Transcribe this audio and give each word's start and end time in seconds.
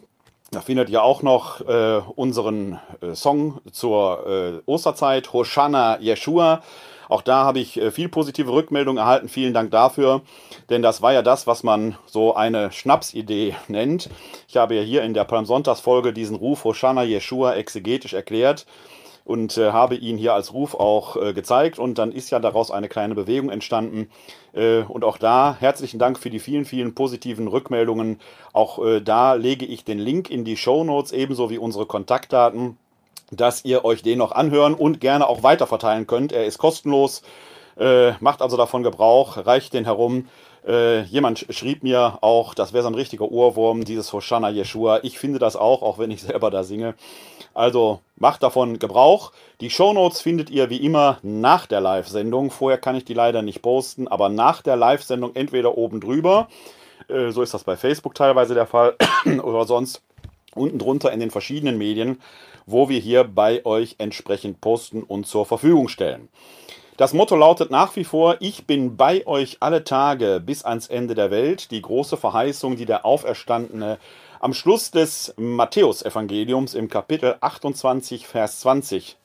Da 0.52 0.60
findet 0.60 0.90
ihr 0.90 1.02
auch 1.02 1.22
noch 1.22 1.62
äh, 1.62 2.02
unseren 2.16 2.82
äh, 3.02 3.16
Song 3.16 3.62
zur 3.72 4.28
äh, 4.28 4.60
Osterzeit, 4.70 5.32
Hoshana 5.32 6.02
Yeshua. 6.02 6.62
Auch 7.10 7.22
da 7.22 7.44
habe 7.44 7.60
ich 7.60 7.80
äh, 7.80 7.92
viel 7.92 8.10
positive 8.10 8.52
Rückmeldungen 8.52 9.02
erhalten. 9.02 9.30
Vielen 9.30 9.54
Dank 9.54 9.72
dafür, 9.72 10.22
denn 10.70 10.82
das 10.82 11.02
war 11.02 11.14
ja 11.14 11.22
das, 11.22 11.48
was 11.48 11.64
man 11.64 11.98
so 12.06 12.36
eine 12.36 12.72
Schnapsidee 12.72 13.56
nennt. 13.68 14.10
Ich 14.48 14.58
habe 14.58 14.76
ja 14.76 14.82
hier 14.82 15.04
in 15.04 15.14
der 15.14 15.26
Palmsonntagsfolge 15.26 16.14
diesen 16.14 16.36
Ruf 16.36 16.64
Hoshana 16.64 17.04
Yeshua 17.04 17.54
exegetisch 17.56 18.14
erklärt 18.14 18.66
und 19.26 19.58
äh, 19.58 19.72
habe 19.72 19.96
ihn 19.96 20.18
hier 20.18 20.34
als 20.34 20.54
Ruf 20.54 20.76
auch 20.76 21.16
äh, 21.16 21.34
gezeigt 21.34 21.80
und 21.80 21.98
dann 21.98 22.12
ist 22.12 22.30
ja 22.30 22.40
daraus 22.40 22.72
eine 22.72 22.90
kleine 22.90 23.16
Bewegung 23.16 23.50
entstanden 23.50 24.10
äh, 24.54 24.82
und 24.82 25.04
auch 25.04 25.18
da 25.18 25.56
herzlichen 25.60 26.00
Dank 26.00 26.20
für 26.20 26.30
die 26.30 26.40
vielen, 26.40 26.66
vielen 26.66 26.94
positiven 26.94 27.48
Rückmeldungen. 27.48 28.20
Auch 28.52 28.84
äh, 28.84 29.02
da 29.02 29.34
lege 29.34 29.66
ich 29.66 29.86
den 29.86 30.00
Link 30.00 30.30
in 30.30 30.44
die 30.44 30.58
Show 30.58 30.84
Notes 30.84 31.12
ebenso 31.12 31.50
wie 31.50 31.58
unsere 31.58 31.86
Kontaktdaten 31.86 32.78
dass 33.32 33.66
ihr 33.66 33.86
euch 33.86 34.04
den 34.04 34.20
noch 34.20 34.32
anhören 34.32 34.74
und 34.74 35.00
gerne 35.00 35.28
auch 35.28 35.44
weiterverteilen 35.44 36.08
könnt. 36.08 36.32
Er 36.32 36.46
ist 36.46 36.58
kostenlos, 36.58 37.24
äh, 37.78 38.12
macht 38.20 38.42
also 38.42 38.58
davon 38.58 38.84
Gebrauch, 38.84 39.46
reicht 39.46 39.74
den 39.74 39.86
herum. 39.86 40.28
Äh, 40.66 41.02
jemand 41.04 41.46
schrieb 41.50 41.84
mir 41.84 42.20
auch, 42.22 42.54
das 42.54 42.72
wäre 42.72 42.84
so 42.84 42.90
ein 42.90 42.96
richtiger 42.96 43.30
Ohrwurm, 43.30 43.84
dieses 43.84 44.14
Hoshana 44.14 44.50
Yeshua. 44.50 45.00
Ich 45.04 45.20
finde 45.20 45.40
das 45.40 45.56
auch, 45.56 45.82
auch 45.82 45.98
wenn 45.98 46.12
ich 46.12 46.22
selber 46.24 46.52
da 46.52 46.64
singe. 46.64 46.96
Also 47.54 48.00
macht 48.16 48.44
davon 48.44 48.80
Gebrauch. 48.80 49.32
Die 49.62 49.70
Shownotes 49.70 50.22
findet 50.22 50.50
ihr 50.50 50.70
wie 50.70 50.78
immer 50.78 51.20
nach 51.22 51.66
der 51.66 51.82
Live-Sendung. 51.82 52.50
Vorher 52.50 52.80
kann 52.80 52.96
ich 52.96 53.06
die 53.06 53.14
leider 53.14 53.42
nicht 53.42 53.62
posten, 53.62 54.08
aber 54.08 54.30
nach 54.30 54.62
der 54.62 54.76
Live-Sendung 54.76 55.36
entweder 55.36 55.78
oben 55.78 56.00
drüber, 56.00 56.48
äh, 57.10 57.32
so 57.32 57.42
ist 57.42 57.54
das 57.54 57.64
bei 57.64 57.76
Facebook 57.76 58.16
teilweise 58.16 58.54
der 58.54 58.66
Fall, 58.66 58.96
oder 59.44 59.66
sonst 59.66 60.02
unten 60.56 60.80
drunter 60.80 61.12
in 61.12 61.20
den 61.20 61.32
verschiedenen 61.32 61.78
Medien 61.78 62.22
wo 62.66 62.90
wir 62.90 63.00
hier 63.00 63.24
bei 63.24 63.66
euch 63.66 63.96
entsprechend 63.98 64.62
posten 64.62 65.04
und 65.04 65.28
zur 65.28 65.46
Verfügung 65.46 65.88
stellen. 65.88 66.30
Das 66.98 67.14
Motto 67.14 67.36
lautet 67.36 67.72
nach 67.72 67.96
wie 67.96 68.04
vor, 68.04 68.38
ich 68.40 68.68
bin 68.68 68.98
bei 68.98 69.26
euch 69.26 69.58
alle 69.62 69.84
Tage 69.84 70.40
bis 70.40 70.64
ans 70.64 70.88
Ende 70.88 71.16
der 71.16 71.32
Welt. 71.32 71.72
Die 71.72 71.82
große 71.82 72.18
Verheißung, 72.18 72.76
die 72.76 72.86
der 72.86 73.04
Auferstandene 73.04 73.98
am 74.40 74.54
Schluss 74.54 74.92
des 74.92 75.34
Matthäusevangeliums 75.38 76.76
im 76.76 76.90
Kapitel 76.90 77.36
28, 77.42 78.28
Vers 78.28 78.60
20 78.60 79.18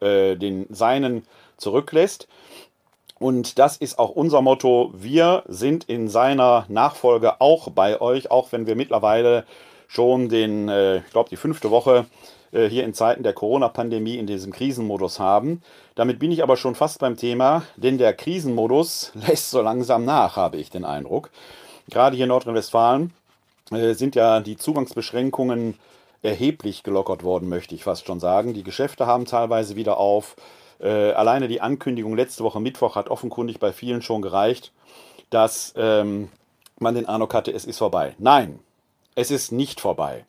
äh, 0.00 0.34
den 0.34 0.66
Seinen 0.70 1.24
zurücklässt. 1.58 2.26
Und 3.20 3.60
das 3.60 3.76
ist 3.76 4.00
auch 4.00 4.10
unser 4.10 4.42
Motto. 4.42 4.90
Wir 4.92 5.44
sind 5.46 5.84
in 5.84 6.08
seiner 6.08 6.64
Nachfolge 6.68 7.40
auch 7.40 7.70
bei 7.70 8.00
euch, 8.00 8.32
auch 8.32 8.50
wenn 8.50 8.66
wir 8.66 8.74
mittlerweile 8.74 9.44
schon 9.86 10.28
den, 10.28 10.68
äh, 10.68 10.96
ich 10.98 11.10
glaube, 11.10 11.30
die 11.30 11.36
fünfte 11.36 11.70
Woche 11.70 12.06
äh, 12.52 12.68
hier 12.68 12.84
in 12.84 12.94
Zeiten 12.94 13.22
der 13.22 13.32
Corona-Pandemie 13.32 14.16
in 14.16 14.26
diesem 14.26 14.52
Krisenmodus 14.52 15.18
haben. 15.18 15.62
Damit 15.94 16.18
bin 16.18 16.30
ich 16.30 16.42
aber 16.42 16.56
schon 16.56 16.74
fast 16.74 17.00
beim 17.00 17.16
Thema, 17.16 17.62
denn 17.76 17.98
der 17.98 18.14
Krisenmodus 18.14 19.12
lässt 19.26 19.50
so 19.50 19.60
langsam 19.62 20.04
nach, 20.04 20.36
habe 20.36 20.58
ich 20.58 20.70
den 20.70 20.84
Eindruck. 20.84 21.30
Gerade 21.90 22.16
hier 22.16 22.24
in 22.24 22.28
Nordrhein-Westfalen 22.28 23.12
äh, 23.70 23.94
sind 23.94 24.14
ja 24.14 24.40
die 24.40 24.56
Zugangsbeschränkungen 24.56 25.74
erheblich 26.22 26.82
gelockert 26.82 27.24
worden, 27.24 27.48
möchte 27.48 27.74
ich 27.74 27.84
fast 27.84 28.06
schon 28.06 28.20
sagen. 28.20 28.54
Die 28.54 28.62
Geschäfte 28.62 29.06
haben 29.06 29.24
teilweise 29.24 29.74
wieder 29.74 29.98
auf. 29.98 30.36
Äh, 30.78 31.12
alleine 31.12 31.48
die 31.48 31.60
Ankündigung 31.60 32.16
letzte 32.16 32.44
Woche 32.44 32.60
Mittwoch 32.60 32.96
hat 32.96 33.08
offenkundig 33.08 33.58
bei 33.58 33.72
vielen 33.72 34.02
schon 34.02 34.22
gereicht, 34.22 34.72
dass 35.30 35.74
ähm, 35.76 36.28
man 36.78 36.94
den 36.94 37.06
Eindruck 37.06 37.34
hatte, 37.34 37.52
es 37.52 37.64
ist 37.64 37.78
vorbei. 37.78 38.14
Nein, 38.18 38.60
es 39.14 39.30
ist 39.30 39.52
nicht 39.52 39.80
vorbei. 39.80 40.24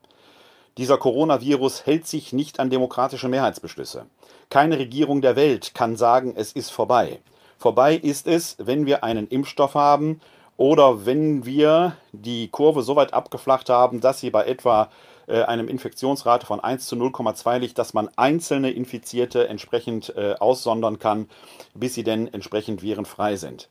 Dieser 0.77 0.97
Coronavirus 0.97 1.85
hält 1.85 2.07
sich 2.07 2.33
nicht 2.33 2.59
an 2.59 2.69
demokratische 2.69 3.27
Mehrheitsbeschlüsse. 3.27 4.05
Keine 4.49 4.79
Regierung 4.79 5.21
der 5.21 5.35
Welt 5.35 5.75
kann 5.75 5.95
sagen, 5.95 6.33
es 6.35 6.51
ist 6.51 6.71
vorbei. 6.71 7.19
Vorbei 7.59 7.95
ist 7.95 8.27
es, 8.27 8.57
wenn 8.59 8.85
wir 8.85 9.03
einen 9.03 9.27
Impfstoff 9.27 9.75
haben 9.75 10.19
oder 10.57 11.05
wenn 11.05 11.45
wir 11.45 11.95
die 12.11 12.47
Kurve 12.47 12.81
so 12.81 12.95
weit 12.95 13.13
abgeflacht 13.13 13.69
haben, 13.69 14.01
dass 14.01 14.19
sie 14.19 14.31
bei 14.31 14.45
etwa 14.45 14.89
äh, 15.27 15.43
einem 15.43 15.67
Infektionsrate 15.67 16.45
von 16.45 16.59
1 16.59 16.87
zu 16.87 16.95
0,2 16.95 17.59
liegt, 17.59 17.77
dass 17.77 17.93
man 17.93 18.09
einzelne 18.15 18.71
Infizierte 18.71 19.47
entsprechend 19.47 20.15
äh, 20.15 20.35
aussondern 20.39 20.99
kann, 20.99 21.29
bis 21.73 21.93
sie 21.93 22.03
denn 22.03 22.33
entsprechend 22.33 22.81
virenfrei 22.81 23.35
sind. 23.35 23.69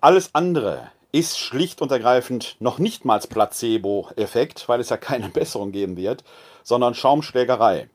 Alles 0.00 0.34
andere 0.34 0.90
ist 1.12 1.38
schlicht 1.38 1.80
und 1.80 1.90
ergreifend 1.90 2.56
noch 2.60 2.78
nicht 2.78 3.04
mal 3.04 3.18
Placebo-Effekt, 3.18 4.68
weil 4.68 4.80
es 4.80 4.90
ja 4.90 4.96
keine 4.96 5.28
Besserung 5.32 5.72
geben 5.72 5.96
wird, 5.96 6.24
sondern 6.62 6.94
Schaumschlägerei. 6.94 7.88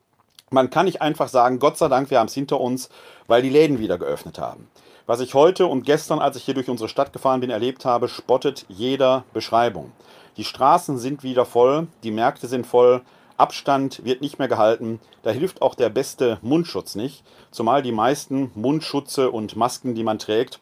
Man 0.50 0.69
kann 0.69 0.86
nicht 0.86 1.01
einfach 1.01 1.30
sagen, 1.30 1.60
Gott 1.60 1.77
sei 1.77 1.88
Dank, 1.88 2.10
wir 2.12 2.19
haben 2.19 2.27
es 2.27 2.33
hinter 2.33 2.60
uns, 2.60 2.89
weil 3.27 3.42
die 3.42 3.50
Läden 3.50 3.80
wieder 3.80 3.98
geöffnet 3.98 4.38
haben. 4.38 4.68
Was 5.06 5.19
ich 5.19 5.33
heute 5.33 5.68
und 5.68 5.83
gestern, 5.83 6.19
als 6.19 6.38
ich 6.38 6.44
hier 6.44 6.54
durch 6.54 6.69
unsere 6.69 6.89
Stadt 6.89 7.12
gefahren 7.12 7.42
bin, 7.42 7.50
erlebt 7.50 7.86
habe, 7.86 8.07
spottet 8.07 8.65
jeder 8.69 9.25
Beschreibung. 9.33 9.92
Die 10.38 10.44
Straßen 10.44 10.98
sind 10.98 11.24
wieder 11.24 11.45
voll, 11.45 11.88
die 12.04 12.12
Märkte 12.12 12.48
sind 12.48 12.65
voll, 12.65 13.01
Abstand 13.36 14.06
wird 14.06 14.21
nicht 14.21 14.39
mehr 14.39 14.48
gehalten. 14.48 15.00
Da 15.24 15.31
hilft 15.31 15.62
auch 15.62 15.75
der 15.75 15.89
beste 15.89 16.38
Mundschutz 16.42 16.95
nicht, 16.95 17.24
zumal 17.51 17.81
die 17.81 17.92
meisten 17.92 18.51
Mundschutze 18.56 19.31
und 19.31 19.56
Masken, 19.56 19.95
die 19.95 20.04
man 20.04 20.19
trägt, 20.19 20.60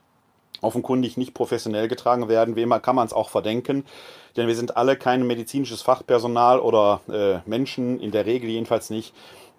offenkundig 0.59 1.18
nicht 1.18 1.33
professionell 1.33 1.88
getragen 1.88 2.27
werden. 2.27 2.56
Wem 2.56 2.69
kann 2.81 2.95
man 2.95 3.07
es 3.07 3.13
auch 3.13 3.30
verdenken? 3.30 3.86
Denn 4.38 4.48
wir 4.48 4.56
sind 4.56 4.77
alle 4.77 4.95
kein 4.95 5.25
medizinisches 5.25 5.81
Fachpersonal 5.81 6.59
oder 6.59 7.01
äh, 7.09 7.50
Menschen, 7.50 8.00
in 8.00 8.12
der 8.12 8.25
Regel 8.25 8.50
jedenfalls 8.50 8.89
nicht, 8.89 9.13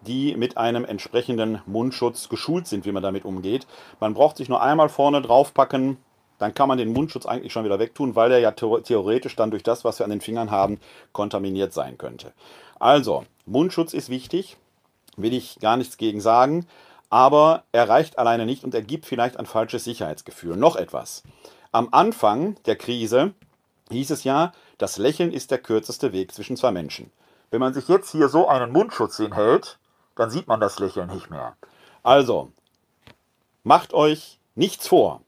die 0.07 0.37
mit 0.37 0.57
einem 0.57 0.85
entsprechenden 0.85 1.61
Mundschutz 1.67 2.29
geschult 2.29 2.67
sind, 2.67 2.85
wie 2.85 2.93
man 2.93 3.03
damit 3.03 3.25
umgeht. 3.25 3.67
Man 4.01 4.15
braucht 4.15 4.37
sich 4.37 4.49
nur 4.49 4.63
einmal 4.63 4.89
vorne 4.89 5.23
draufpacken, 5.23 5.97
dann 6.39 6.55
kann 6.55 6.69
man 6.69 6.79
den 6.79 6.93
Mundschutz 6.93 7.25
eigentlich 7.25 7.53
schon 7.53 7.65
wieder 7.65 7.79
wegtun, 7.79 8.17
weil 8.17 8.31
der 8.31 8.41
ja 8.41 8.51
theoretisch 8.51 9.37
dann 9.37 9.53
durch 9.53 9.63
das, 9.63 9.85
was 9.85 10.01
wir 10.01 10.05
an 10.05 10.11
den 10.11 10.21
Fingern 10.21 10.51
haben, 10.51 10.81
kontaminiert 11.13 11.73
sein 11.73 11.99
könnte. 11.99 12.33
Also, 12.81 13.25
Mundschutz 13.47 13.95
ist 13.95 14.09
wichtig, 14.09 14.57
will 15.17 15.35
ich 15.35 15.61
gar 15.61 15.77
nichts 15.77 15.99
gegen 15.99 16.21
sagen, 16.21 16.67
aber 17.13 17.65
er 17.73 17.91
reicht 17.91 18.19
alleine 18.19 18.47
nicht 18.47 18.65
und 18.65 18.73
er 18.75 18.81
gibt 18.81 19.05
vielleicht 19.05 19.37
ein 19.37 19.45
falsches 19.45 19.85
Sicherheitsgefühl. 19.85 20.57
Noch 20.57 20.77
etwas. 20.77 21.23
Am 21.71 21.89
Anfang 21.91 22.57
der 22.65 22.75
Krise 22.75 23.35
hieß 23.91 24.13
es 24.13 24.25
ja, 24.25 24.53
das 24.79 24.97
Lächeln 24.97 25.31
ist 25.31 25.51
der 25.51 25.59
kürzeste 25.59 26.15
Weg 26.15 26.33
zwischen 26.33 26.57
zwei 26.57 26.71
Menschen. 26.71 27.13
Wenn 27.51 27.61
man 27.61 27.75
sich 27.75 27.87
jetzt 27.89 28.13
hier 28.13 28.31
so 28.31 28.49
einen 28.49 28.73
Mundschutz 28.73 29.19
hinhält, 29.19 29.79
dann 30.17 30.31
sieht 30.31 30.49
man 30.49 30.59
das 30.59 30.79
Lächeln 30.79 31.11
nicht 31.11 31.29
mehr. 31.29 31.55
Also, 32.03 32.51
macht 33.63 33.93
euch 33.93 34.39
nichts 34.55 34.89
vor. 34.89 35.21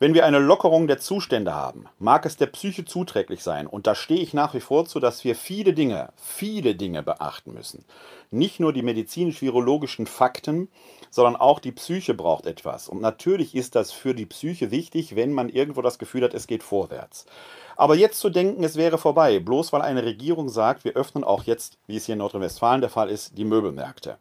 Wenn 0.00 0.14
wir 0.14 0.24
eine 0.24 0.38
Lockerung 0.38 0.86
der 0.86 1.00
Zustände 1.00 1.56
haben, 1.56 1.86
mag 1.98 2.24
es 2.24 2.36
der 2.36 2.46
Psyche 2.46 2.84
zuträglich 2.84 3.42
sein, 3.42 3.66
und 3.66 3.88
da 3.88 3.96
stehe 3.96 4.20
ich 4.20 4.32
nach 4.32 4.54
wie 4.54 4.60
vor 4.60 4.84
zu, 4.84 5.00
dass 5.00 5.24
wir 5.24 5.34
viele 5.34 5.72
Dinge, 5.72 6.12
viele 6.14 6.76
Dinge 6.76 7.02
beachten 7.02 7.52
müssen. 7.52 7.84
Nicht 8.30 8.60
nur 8.60 8.72
die 8.72 8.82
medizinisch-virologischen 8.82 10.06
Fakten, 10.06 10.68
sondern 11.10 11.34
auch 11.34 11.58
die 11.58 11.72
Psyche 11.72 12.14
braucht 12.14 12.46
etwas. 12.46 12.88
Und 12.88 13.00
natürlich 13.00 13.56
ist 13.56 13.74
das 13.74 13.90
für 13.90 14.14
die 14.14 14.26
Psyche 14.26 14.70
wichtig, 14.70 15.16
wenn 15.16 15.32
man 15.32 15.48
irgendwo 15.48 15.82
das 15.82 15.98
Gefühl 15.98 16.22
hat, 16.22 16.32
es 16.32 16.46
geht 16.46 16.62
vorwärts. 16.62 17.26
Aber 17.74 17.96
jetzt 17.96 18.20
zu 18.20 18.30
denken, 18.30 18.62
es 18.62 18.76
wäre 18.76 18.98
vorbei, 18.98 19.40
bloß 19.40 19.72
weil 19.72 19.82
eine 19.82 20.04
Regierung 20.04 20.48
sagt, 20.48 20.84
wir 20.84 20.92
öffnen 20.92 21.24
auch 21.24 21.42
jetzt, 21.42 21.76
wie 21.88 21.96
es 21.96 22.06
hier 22.06 22.12
in 22.12 22.20
Nordrhein-Westfalen 22.20 22.82
der 22.82 22.90
Fall 22.90 23.10
ist, 23.10 23.36
die 23.36 23.44
Möbelmärkte. 23.44 24.18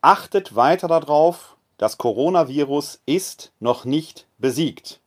Achtet 0.00 0.56
weiter 0.56 0.88
darauf, 0.88 1.56
das 1.78 1.98
Coronavirus 1.98 3.00
ist 3.06 3.52
noch 3.60 3.84
nicht 3.84 4.26
besiegt. 4.38 5.00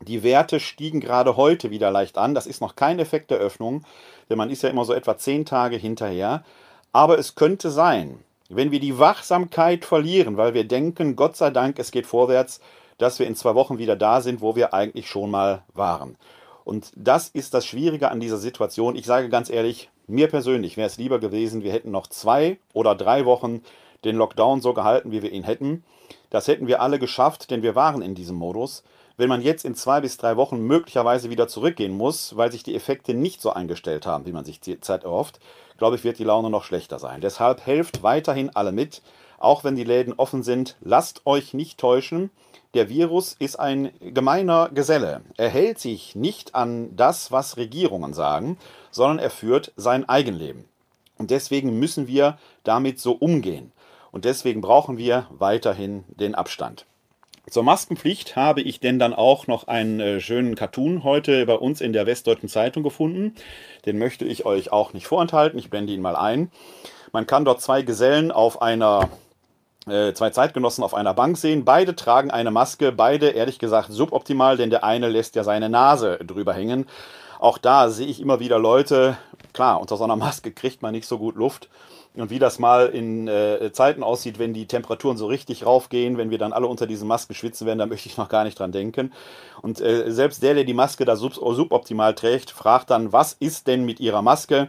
Die 0.00 0.22
Werte 0.22 0.60
stiegen 0.60 1.00
gerade 1.00 1.36
heute 1.36 1.70
wieder 1.70 1.90
leicht 1.90 2.18
an. 2.18 2.34
Das 2.34 2.46
ist 2.46 2.60
noch 2.60 2.76
kein 2.76 2.98
Effekt 2.98 3.30
der 3.30 3.38
Öffnung, 3.38 3.84
denn 4.28 4.38
man 4.38 4.50
ist 4.50 4.62
ja 4.62 4.68
immer 4.68 4.84
so 4.84 4.92
etwa 4.92 5.18
zehn 5.18 5.44
Tage 5.44 5.76
hinterher. 5.76 6.44
Aber 6.92 7.18
es 7.18 7.34
könnte 7.34 7.70
sein, 7.70 8.22
wenn 8.48 8.70
wir 8.70 8.80
die 8.80 8.98
Wachsamkeit 8.98 9.84
verlieren, 9.84 10.36
weil 10.36 10.54
wir 10.54 10.64
denken, 10.64 11.16
Gott 11.16 11.36
sei 11.36 11.50
Dank, 11.50 11.78
es 11.78 11.90
geht 11.90 12.06
vorwärts, 12.06 12.60
dass 12.96 13.18
wir 13.18 13.26
in 13.26 13.36
zwei 13.36 13.54
Wochen 13.54 13.78
wieder 13.78 13.96
da 13.96 14.20
sind, 14.20 14.40
wo 14.40 14.56
wir 14.56 14.74
eigentlich 14.74 15.08
schon 15.08 15.30
mal 15.30 15.62
waren. 15.74 16.16
Und 16.64 16.92
das 16.96 17.28
ist 17.28 17.54
das 17.54 17.66
Schwierige 17.66 18.10
an 18.10 18.20
dieser 18.20 18.36
Situation. 18.36 18.96
Ich 18.96 19.06
sage 19.06 19.28
ganz 19.28 19.50
ehrlich, 19.50 19.90
mir 20.06 20.28
persönlich 20.28 20.76
wäre 20.76 20.86
es 20.86 20.98
lieber 20.98 21.18
gewesen, 21.18 21.62
wir 21.62 21.72
hätten 21.72 21.90
noch 21.90 22.06
zwei 22.06 22.58
oder 22.72 22.94
drei 22.94 23.24
Wochen 23.24 23.62
den 24.04 24.16
Lockdown 24.16 24.60
so 24.60 24.74
gehalten, 24.74 25.10
wie 25.10 25.22
wir 25.22 25.32
ihn 25.32 25.44
hätten. 25.44 25.84
Das 26.30 26.48
hätten 26.48 26.66
wir 26.66 26.82
alle 26.82 26.98
geschafft, 26.98 27.50
denn 27.50 27.62
wir 27.62 27.74
waren 27.74 28.02
in 28.02 28.14
diesem 28.14 28.36
Modus. 28.36 28.82
Wenn 29.16 29.28
man 29.28 29.42
jetzt 29.42 29.64
in 29.64 29.74
zwei 29.74 30.00
bis 30.00 30.16
drei 30.16 30.36
Wochen 30.36 30.60
möglicherweise 30.60 31.30
wieder 31.30 31.48
zurückgehen 31.48 31.96
muss, 31.96 32.36
weil 32.36 32.52
sich 32.52 32.62
die 32.62 32.76
Effekte 32.76 33.14
nicht 33.14 33.40
so 33.40 33.50
eingestellt 33.50 34.06
haben, 34.06 34.26
wie 34.26 34.32
man 34.32 34.44
sich 34.44 34.60
die 34.60 34.80
Zeit 34.80 35.04
erhofft, 35.04 35.40
glaube 35.76 35.96
ich, 35.96 36.04
wird 36.04 36.18
die 36.18 36.24
Laune 36.24 36.50
noch 36.50 36.64
schlechter 36.64 36.98
sein. 36.98 37.20
Deshalb 37.20 37.66
helft 37.66 38.02
weiterhin 38.02 38.54
alle 38.54 38.72
mit, 38.72 39.02
auch 39.38 39.64
wenn 39.64 39.76
die 39.76 39.84
Läden 39.84 40.14
offen 40.16 40.42
sind. 40.42 40.76
Lasst 40.80 41.22
euch 41.26 41.54
nicht 41.54 41.78
täuschen. 41.78 42.30
Der 42.74 42.88
Virus 42.88 43.34
ist 43.38 43.58
ein 43.58 43.90
gemeiner 44.00 44.68
Geselle. 44.68 45.22
Er 45.36 45.48
hält 45.48 45.78
sich 45.78 46.14
nicht 46.14 46.54
an 46.54 46.94
das, 46.94 47.32
was 47.32 47.56
Regierungen 47.56 48.12
sagen, 48.12 48.58
sondern 48.90 49.18
er 49.18 49.30
führt 49.30 49.72
sein 49.76 50.08
Eigenleben. 50.08 50.66
Und 51.16 51.30
deswegen 51.30 51.78
müssen 51.78 52.06
wir 52.06 52.38
damit 52.62 53.00
so 53.00 53.12
umgehen. 53.12 53.72
Und 54.10 54.24
deswegen 54.24 54.60
brauchen 54.60 54.98
wir 54.98 55.26
weiterhin 55.30 56.04
den 56.08 56.34
Abstand. 56.34 56.86
Zur 57.50 57.62
Maskenpflicht 57.62 58.36
habe 58.36 58.60
ich 58.60 58.78
denn 58.78 58.98
dann 58.98 59.14
auch 59.14 59.46
noch 59.46 59.68
einen 59.68 60.00
äh, 60.00 60.20
schönen 60.20 60.54
Cartoon 60.54 61.02
heute 61.02 61.46
bei 61.46 61.54
uns 61.54 61.80
in 61.80 61.94
der 61.94 62.06
Westdeutschen 62.06 62.48
Zeitung 62.48 62.82
gefunden. 62.82 63.34
Den 63.86 63.98
möchte 63.98 64.26
ich 64.26 64.44
euch 64.44 64.70
auch 64.70 64.92
nicht 64.92 65.06
vorenthalten. 65.06 65.58
Ich 65.58 65.70
blende 65.70 65.94
ihn 65.94 66.02
mal 66.02 66.16
ein. 66.16 66.50
Man 67.12 67.26
kann 67.26 67.46
dort 67.46 67.62
zwei 67.62 67.80
Gesellen 67.80 68.30
auf 68.30 68.60
einer 68.60 69.08
äh, 69.88 70.12
zwei 70.12 70.28
Zeitgenossen 70.28 70.84
auf 70.84 70.92
einer 70.92 71.14
Bank 71.14 71.38
sehen. 71.38 71.64
Beide 71.64 71.96
tragen 71.96 72.30
eine 72.30 72.50
Maske, 72.50 72.92
beide 72.92 73.30
ehrlich 73.30 73.58
gesagt 73.58 73.90
suboptimal, 73.90 74.58
denn 74.58 74.68
der 74.68 74.84
eine 74.84 75.08
lässt 75.08 75.34
ja 75.34 75.42
seine 75.42 75.70
Nase 75.70 76.18
drüber 76.18 76.52
hängen. 76.52 76.86
Auch 77.38 77.56
da 77.56 77.88
sehe 77.88 78.06
ich 78.06 78.20
immer 78.20 78.40
wieder 78.40 78.58
Leute, 78.58 79.16
klar, 79.54 79.80
unter 79.80 79.96
so 79.96 80.04
einer 80.04 80.16
Maske 80.16 80.52
kriegt 80.52 80.82
man 80.82 80.92
nicht 80.92 81.06
so 81.06 81.18
gut 81.18 81.36
Luft. 81.36 81.70
Und 82.20 82.30
wie 82.30 82.38
das 82.38 82.58
mal 82.58 82.86
in 82.86 83.28
äh, 83.28 83.70
Zeiten 83.72 84.02
aussieht, 84.02 84.38
wenn 84.38 84.52
die 84.52 84.66
Temperaturen 84.66 85.16
so 85.16 85.26
richtig 85.26 85.64
raufgehen, 85.64 86.18
wenn 86.18 86.30
wir 86.30 86.38
dann 86.38 86.52
alle 86.52 86.66
unter 86.66 86.86
diesen 86.86 87.06
Masken 87.06 87.34
schwitzen 87.34 87.66
werden, 87.66 87.78
da 87.78 87.86
möchte 87.86 88.08
ich 88.08 88.16
noch 88.16 88.28
gar 88.28 88.44
nicht 88.44 88.58
dran 88.58 88.72
denken. 88.72 89.12
Und 89.62 89.80
äh, 89.80 90.10
selbst 90.10 90.42
der, 90.42 90.54
der 90.54 90.64
die 90.64 90.74
Maske 90.74 91.04
da 91.04 91.16
sub 91.16 91.34
suboptimal 91.34 92.14
trägt, 92.14 92.50
fragt 92.50 92.90
dann, 92.90 93.12
was 93.12 93.34
ist 93.34 93.66
denn 93.66 93.84
mit 93.84 94.00
ihrer 94.00 94.22
Maske? 94.22 94.68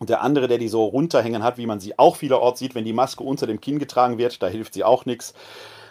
Und 0.00 0.10
der 0.10 0.22
andere, 0.22 0.48
der 0.48 0.58
die 0.58 0.68
so 0.68 0.84
runterhängen 0.84 1.42
hat, 1.42 1.56
wie 1.56 1.66
man 1.66 1.80
sie 1.80 1.98
auch 1.98 2.16
vielerorts 2.16 2.58
sieht, 2.58 2.74
wenn 2.74 2.84
die 2.84 2.92
Maske 2.92 3.22
unter 3.22 3.46
dem 3.46 3.60
Kinn 3.60 3.78
getragen 3.78 4.18
wird, 4.18 4.42
da 4.42 4.48
hilft 4.48 4.74
sie 4.74 4.84
auch 4.84 5.06
nichts 5.06 5.34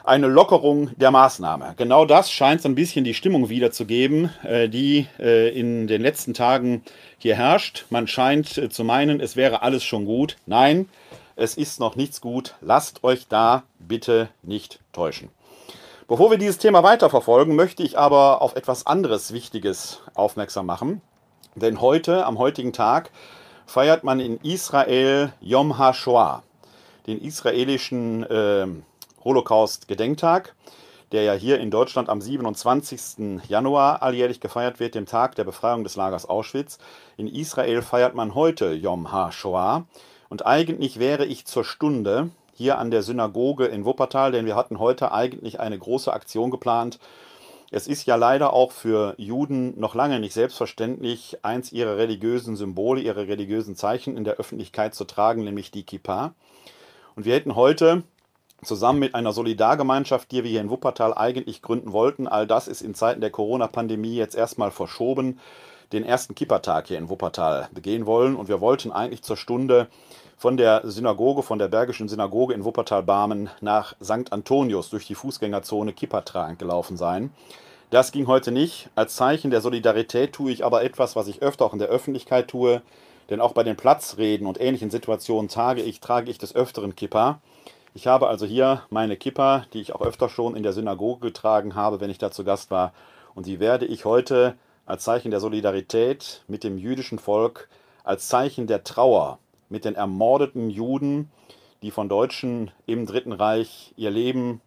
eine 0.04 0.28
Lockerung 0.28 0.92
der 0.98 1.12
Maßnahme. 1.12 1.74
Genau 1.78 2.06
das 2.06 2.32
scheint 2.32 2.62
so 2.62 2.70
ein 2.70 2.76
bisschen 2.76 3.06
die 3.06 3.14
Stimmung 3.14 3.50
wiederzugeben, 3.50 4.30
äh, 4.44 4.68
die 4.68 5.08
äh, 5.20 5.50
in 5.58 5.88
den 5.88 6.02
letzten 6.02 6.34
Tagen 6.34 6.84
hier 7.18 7.36
herrscht. 7.36 7.86
Man 7.90 8.08
scheint 8.08 8.58
äh, 8.58 8.70
zu 8.70 8.84
meinen, 8.84 9.20
es 9.20 9.36
wäre 9.36 9.62
alles 9.62 9.84
schon 9.84 10.06
gut. 10.06 10.36
Nein, 10.46 10.90
es 11.36 11.56
ist 11.56 11.80
noch 11.80 11.96
nichts 11.96 12.22
gut. 12.22 12.56
Lasst 12.62 13.04
euch 13.04 13.28
da 13.28 13.64
bitte 13.80 14.30
nicht 14.42 14.80
täuschen. 14.92 15.30
Bevor 16.08 16.30
wir 16.30 16.38
dieses 16.38 16.58
Thema 16.58 16.84
weiterverfolgen, 16.84 17.56
möchte 17.56 17.82
ich 17.82 17.98
aber 17.98 18.42
auf 18.42 18.56
etwas 18.56 18.86
anderes 18.86 19.32
Wichtiges 19.32 20.02
aufmerksam 20.16 20.66
machen. 20.66 21.02
Denn 21.56 21.80
heute, 21.80 22.26
am 22.26 22.40
heutigen 22.40 22.74
Tag, 22.74 23.10
feiert 23.66 24.04
man 24.04 24.20
in 24.20 24.38
Israel 24.42 25.32
Yom 25.40 25.78
HaShoah, 25.78 26.44
den 27.08 27.22
israelischen 27.22 28.24
äh, 28.24 28.68
Holocaust-Gedenktag, 29.24 30.56
der 31.12 31.24
ja 31.24 31.34
hier 31.34 31.60
in 31.60 31.72
Deutschland 31.72 32.10
am 32.10 32.22
27. 32.22 33.42
Januar 33.48 34.02
alljährlich 34.02 34.40
gefeiert 34.40 34.80
wird, 34.80 34.96
dem 34.96 35.06
Tag 35.06 35.36
der 35.36 35.44
Befreiung 35.44 35.84
des 35.84 35.96
Lagers 35.96 36.26
Auschwitz. 36.26 36.80
In 37.18 37.28
Israel 37.28 37.82
feiert 37.82 38.16
man 38.16 38.36
heute 38.36 38.74
Yom 38.74 39.12
HaShoah. 39.12 39.86
Und 40.30 40.46
eigentlich 40.46 40.98
wäre 40.98 41.26
ich 41.26 41.46
zur 41.46 41.64
Stunde 41.64 42.32
hier 42.54 42.78
an 42.80 42.92
der 42.92 43.04
Synagoge 43.04 43.66
in 43.66 43.86
Wuppertal, 43.86 44.32
denn 44.32 44.46
wir 44.46 44.56
hatten 44.56 44.80
heute 44.80 45.12
eigentlich 45.12 45.60
eine 45.60 45.78
große 45.78 46.12
Aktion 46.12 46.52
geplant. 46.52 47.00
Es 47.72 47.88
ist 47.88 48.06
ja 48.06 48.16
leider 48.16 48.54
auch 48.54 48.72
für 48.72 49.16
Juden 49.18 49.80
noch 49.80 49.96
lange 49.96 50.20
nicht 50.20 50.34
selbstverständlich, 50.34 51.40
eins 51.44 51.72
ihrer 51.72 51.98
religiösen 51.98 52.56
Symbole, 52.56 53.02
ihre 53.02 53.28
religiösen 53.28 53.76
Zeichen 53.76 54.16
in 54.16 54.24
der 54.24 54.36
Öffentlichkeit 54.36 54.94
zu 54.94 55.06
tragen, 55.06 55.44
nämlich 55.44 55.72
die 55.72 55.84
Kippa. 55.84 56.36
Und 57.16 57.26
wir 57.26 57.34
hätten 57.34 57.56
heute 57.56 58.04
zusammen 58.66 59.00
mit 59.00 59.16
einer 59.16 59.34
Solidargemeinschaft, 59.34 60.32
die 60.32 60.44
wir 60.44 60.52
hier 60.52 60.62
in 60.62 60.70
Wuppertal 60.70 61.14
eigentlich 61.14 61.62
gründen 61.62 61.92
wollten. 61.92 62.28
All 62.28 62.48
das 62.48 62.68
ist 62.68 62.82
in 62.82 62.96
Zeiten 62.96 63.22
der 63.22 63.30
Corona-Pandemie 63.30 64.16
jetzt 64.16 64.36
erstmal 64.36 64.72
verschoben. 64.72 65.40
Den 65.92 66.04
ersten 66.04 66.36
Kippertag 66.36 66.88
hier 66.88 66.98
in 66.98 67.10
Wuppertal 67.10 67.70
begehen 67.72 68.06
wollen 68.06 68.36
und 68.36 68.48
wir 68.48 68.62
wollten 68.62 68.92
eigentlich 68.92 69.24
zur 69.24 69.38
Stunde 69.38 69.88
von 70.38 70.58
der 70.58 70.82
Synagoge, 70.84 71.44
von 71.44 71.60
der 71.60 71.68
Bergischen 71.68 72.10
Synagoge 72.10 72.54
in 72.54 72.66
Wuppertal-Barmen 72.66 73.50
nach 73.62 73.96
St. 74.04 74.32
Antonius 74.32 74.90
durch 74.90 75.06
die 75.06 75.16
Fußgängerzone 75.16 75.94
Kippertrag 75.94 76.58
gelaufen 76.60 76.98
sein. 76.98 77.32
Das 77.92 78.12
ging 78.12 78.26
heute 78.26 78.52
nicht. 78.52 78.90
Als 78.96 79.16
Zeichen 79.16 79.52
der 79.52 79.62
Solidarität 79.62 80.34
tue 80.34 80.52
ich 80.52 80.66
aber 80.66 80.84
etwas, 80.84 81.16
was 81.16 81.28
ich 81.28 81.44
öfter 81.44 81.66
auch 81.66 81.74
in 81.74 81.80
der 81.80 81.90
Öffentlichkeit 81.90 82.48
tue. 82.48 82.82
Denn 83.30 83.40
auch 83.40 83.54
bei 83.54 83.64
den 83.64 83.78
Platzreden 83.78 84.48
und 84.48 84.60
ähnlichen 84.60 84.90
Situationen 84.90 85.48
trage 85.48 85.82
ich, 85.82 86.00
trage 86.00 86.30
ich 86.30 86.38
des 86.38 86.56
Öfteren 86.56 86.96
Kippa. 86.96 87.40
Ich 87.96 88.08
habe 88.08 88.28
also 88.28 88.48
hier 88.48 88.82
meine 88.90 89.18
Kippa, 89.18 89.66
die 89.72 89.80
ich 89.80 89.94
auch 89.94 90.02
öfter 90.02 90.28
schon 90.28 90.56
in 90.56 90.64
der 90.64 90.74
Synagoge 90.74 91.28
getragen 91.28 91.76
habe, 91.76 92.02
wenn 92.02 92.10
ich 92.10 92.18
da 92.18 92.32
zu 92.32 92.44
Gast 92.44 92.72
war. 92.72 92.92
Und 93.36 93.46
die 93.46 93.60
werde 93.60 93.86
ich 93.86 94.04
heute 94.04 94.56
als 94.88 95.04
Zeichen 95.04 95.30
der 95.30 95.40
Solidarität 95.40 96.44
mit 96.48 96.64
dem 96.64 96.80
jüdischen 96.80 97.20
Volk, 97.20 97.70
als 98.04 98.28
Zeichen 98.28 98.66
der 98.66 98.84
Trauer 98.84 99.38
mit 99.70 99.86
den 99.86 99.94
ermordeten 99.94 100.72
Juden, 100.72 101.30
die 101.84 101.92
von 101.92 102.10
Deutschen 102.10 102.72
im 102.88 103.06
Dritten 103.06 103.32
Reich 103.32 103.94
ihr 103.96 104.12
Leben 104.12 104.62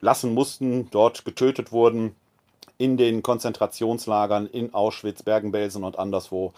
lassen 0.00 0.34
mussten, 0.34 0.90
dort 0.90 1.24
getötet 1.24 1.72
wurden, 1.72 2.14
in 2.76 2.98
den 2.98 3.22
Konzentrationslagern 3.22 4.46
in 4.46 4.74
Auschwitz, 4.74 5.22
Bergen-Belsen 5.22 5.84
und 5.84 5.98
anderswo. 5.98 6.52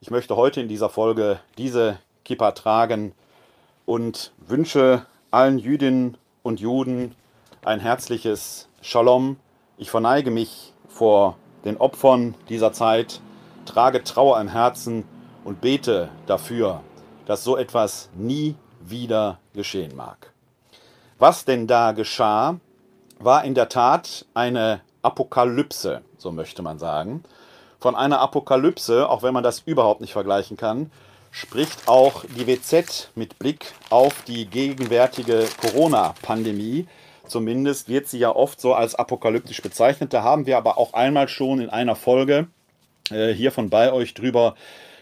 Ich 0.00 0.10
möchte 0.10 0.36
heute 0.36 0.60
in 0.62 0.68
dieser 0.68 0.88
Folge 0.88 1.40
diese 1.58 1.98
Kippa 2.24 2.52
tragen, 2.52 3.12
und 3.86 4.32
wünsche 4.46 5.06
allen 5.30 5.58
Jüdinnen 5.58 6.18
und 6.42 6.60
Juden 6.60 7.14
ein 7.64 7.80
herzliches 7.80 8.68
Shalom. 8.82 9.38
Ich 9.78 9.90
verneige 9.90 10.30
mich 10.30 10.74
vor 10.88 11.36
den 11.64 11.78
Opfern 11.78 12.34
dieser 12.48 12.72
Zeit, 12.72 13.20
trage 13.64 14.04
Trauer 14.04 14.40
im 14.40 14.48
Herzen 14.48 15.04
und 15.44 15.60
bete 15.60 16.10
dafür, 16.26 16.82
dass 17.26 17.44
so 17.44 17.56
etwas 17.56 18.10
nie 18.14 18.56
wieder 18.80 19.38
geschehen 19.54 19.96
mag. 19.96 20.32
Was 21.18 21.44
denn 21.44 21.66
da 21.66 21.92
geschah, 21.92 22.60
war 23.18 23.44
in 23.44 23.54
der 23.54 23.68
Tat 23.68 24.26
eine 24.34 24.80
Apokalypse, 25.02 26.02
so 26.18 26.30
möchte 26.32 26.62
man 26.62 26.78
sagen. 26.78 27.22
Von 27.78 27.94
einer 27.94 28.20
Apokalypse, 28.20 29.08
auch 29.08 29.22
wenn 29.22 29.32
man 29.32 29.44
das 29.44 29.60
überhaupt 29.60 30.00
nicht 30.00 30.12
vergleichen 30.12 30.56
kann, 30.56 30.90
spricht 31.36 31.86
auch 31.86 32.24
die 32.24 32.46
WZ 32.46 33.10
mit 33.14 33.38
Blick 33.38 33.74
auf 33.90 34.22
die 34.22 34.46
gegenwärtige 34.46 35.46
Corona-Pandemie. 35.60 36.86
Zumindest 37.26 37.90
wird 37.90 38.08
sie 38.08 38.18
ja 38.18 38.34
oft 38.34 38.58
so 38.58 38.72
als 38.72 38.94
apokalyptisch 38.94 39.60
bezeichnet. 39.60 40.14
Da 40.14 40.22
haben 40.22 40.46
wir 40.46 40.56
aber 40.56 40.78
auch 40.78 40.94
einmal 40.94 41.28
schon 41.28 41.60
in 41.60 41.68
einer 41.68 41.94
Folge 41.94 42.46
äh, 43.10 43.34
hier 43.34 43.52
von 43.52 43.68
bei 43.68 43.92
euch 43.92 44.14
drüber 44.14 44.54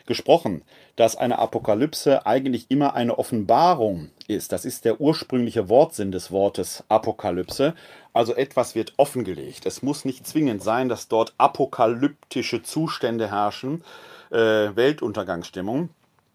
gesprochen, 0.06 0.62
dass 0.96 1.14
eine 1.14 1.38
Apokalypse 1.38 2.26
eigentlich 2.26 2.68
immer 2.68 2.94
eine 2.94 3.16
Offenbarung 3.16 4.10
ist. 4.26 4.50
Das 4.50 4.64
ist 4.64 4.84
der 4.84 5.00
ursprüngliche 5.00 5.68
Wortsinn 5.68 6.10
des 6.10 6.32
Wortes 6.32 6.82
Apokalypse. 6.88 7.74
Also 8.12 8.34
etwas 8.34 8.74
wird 8.74 8.94
offengelegt. 8.96 9.66
Es 9.66 9.82
muss 9.82 10.04
nicht 10.04 10.26
zwingend 10.26 10.64
sein, 10.64 10.88
dass 10.88 11.06
dort 11.06 11.32
apokalyptische 11.38 12.64
Zustände 12.64 13.30
herrschen, 13.30 13.84
äh, 14.32 14.74
Weltuntergangsstimmung, 14.74 15.90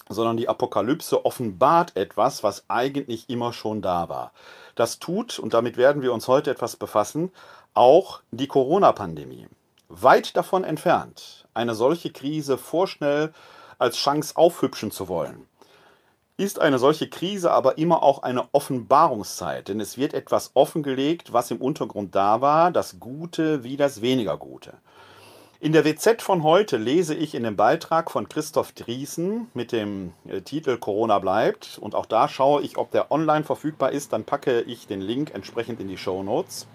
sondern 0.09 0.37
die 0.37 0.49
Apokalypse 0.49 1.23
offenbart 1.23 1.95
etwas, 1.95 2.43
was 2.43 2.65
eigentlich 2.67 3.29
immer 3.29 3.53
schon 3.53 3.81
da 3.81 4.09
war. 4.09 4.31
Das 4.75 4.99
tut, 4.99 5.39
und 5.39 5.53
damit 5.53 5.77
werden 5.77 6.01
wir 6.01 6.11
uns 6.11 6.27
heute 6.27 6.49
etwas 6.49 6.75
befassen, 6.75 7.31
auch 7.75 8.21
die 8.31 8.47
Corona-Pandemie. 8.47 9.47
Weit 9.87 10.35
davon 10.35 10.63
entfernt, 10.63 11.45
eine 11.53 11.75
solche 11.75 12.11
Krise 12.11 12.57
vorschnell 12.57 13.33
als 13.77 13.97
Chance 13.97 14.35
aufhübschen 14.35 14.91
zu 14.91 15.07
wollen. 15.07 15.47
Ist 16.37 16.59
eine 16.59 16.79
solche 16.79 17.09
Krise 17.09 17.51
aber 17.51 17.77
immer 17.77 18.01
auch 18.01 18.23
eine 18.23 18.47
Offenbarungszeit, 18.53 19.67
denn 19.67 19.79
es 19.79 19.97
wird 19.97 20.13
etwas 20.13 20.51
offengelegt, 20.53 21.33
was 21.33 21.51
im 21.51 21.57
Untergrund 21.61 22.15
da 22.15 22.39
war, 22.39 22.71
das 22.71 22.99
Gute 22.99 23.63
wie 23.63 23.77
das 23.77 24.01
weniger 24.01 24.37
Gute. 24.37 24.73
In 25.61 25.73
der 25.73 25.83
WZ 25.83 26.21
von 26.21 26.43
heute 26.43 26.77
lese 26.77 27.13
ich 27.13 27.35
in 27.35 27.43
dem 27.43 27.57
Beitrag 27.57 28.11
von 28.11 28.29
Christoph 28.29 28.71
Driesen 28.71 29.47
mit 29.53 29.73
dem 29.73 30.13
äh, 30.25 30.39
Titel 30.39 30.77
Corona 30.77 31.19
bleibt. 31.19 31.77
Und 31.81 31.95
auch 31.95 32.05
da 32.05 32.29
schaue 32.29 32.61
ich, 32.61 32.77
ob 32.77 32.91
der 32.91 33.11
online 33.11 33.43
verfügbar 33.43 33.91
ist, 33.91 34.13
dann 34.13 34.23
packe 34.23 34.61
ich 34.61 34.87
den 34.87 35.01
Link 35.01 35.33
entsprechend 35.35 35.81
in 35.81 35.89
die 35.89 35.97
Show 35.97 36.23
Notes. 36.23 36.65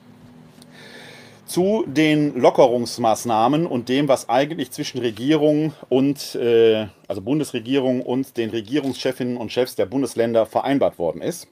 Zu 1.46 1.84
den 1.86 2.38
Lockerungsmaßnahmen 2.38 3.66
und 3.66 3.88
dem, 3.88 4.06
was 4.06 4.28
eigentlich 4.28 4.70
zwischen 4.70 4.98
Regierung 4.98 5.72
und, 5.88 6.34
äh, 6.34 6.88
also 7.08 7.22
Bundesregierung 7.22 8.02
und 8.02 8.36
den 8.36 8.50
Regierungschefinnen 8.50 9.38
und 9.38 9.50
Chefs 9.50 9.76
der 9.76 9.86
Bundesländer 9.86 10.44
vereinbart 10.44 10.98
worden 10.98 11.22
ist. 11.22 11.48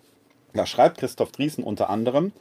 Da 0.52 0.66
schreibt 0.66 0.98
Christoph 0.98 1.32
Driesen 1.32 1.64
unter 1.64 1.88
anderem, 1.88 2.32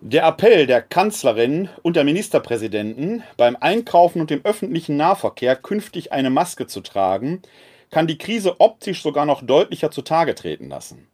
der 0.00 0.24
Appell 0.24 0.66
der 0.66 0.82
Kanzlerin 0.82 1.68
und 1.82 1.96
der 1.96 2.04
Ministerpräsidenten, 2.04 3.22
beim 3.36 3.56
Einkaufen 3.58 4.20
und 4.20 4.30
dem 4.30 4.44
öffentlichen 4.44 4.96
Nahverkehr 4.96 5.56
künftig 5.56 6.12
eine 6.12 6.30
Maske 6.30 6.66
zu 6.66 6.80
tragen, 6.80 7.42
kann 7.90 8.06
die 8.06 8.18
Krise 8.18 8.60
optisch 8.60 9.02
sogar 9.02 9.24
noch 9.26 9.42
deutlicher 9.42 9.90
zutage 9.90 10.34
treten 10.34 10.68
lassen. 10.68 11.08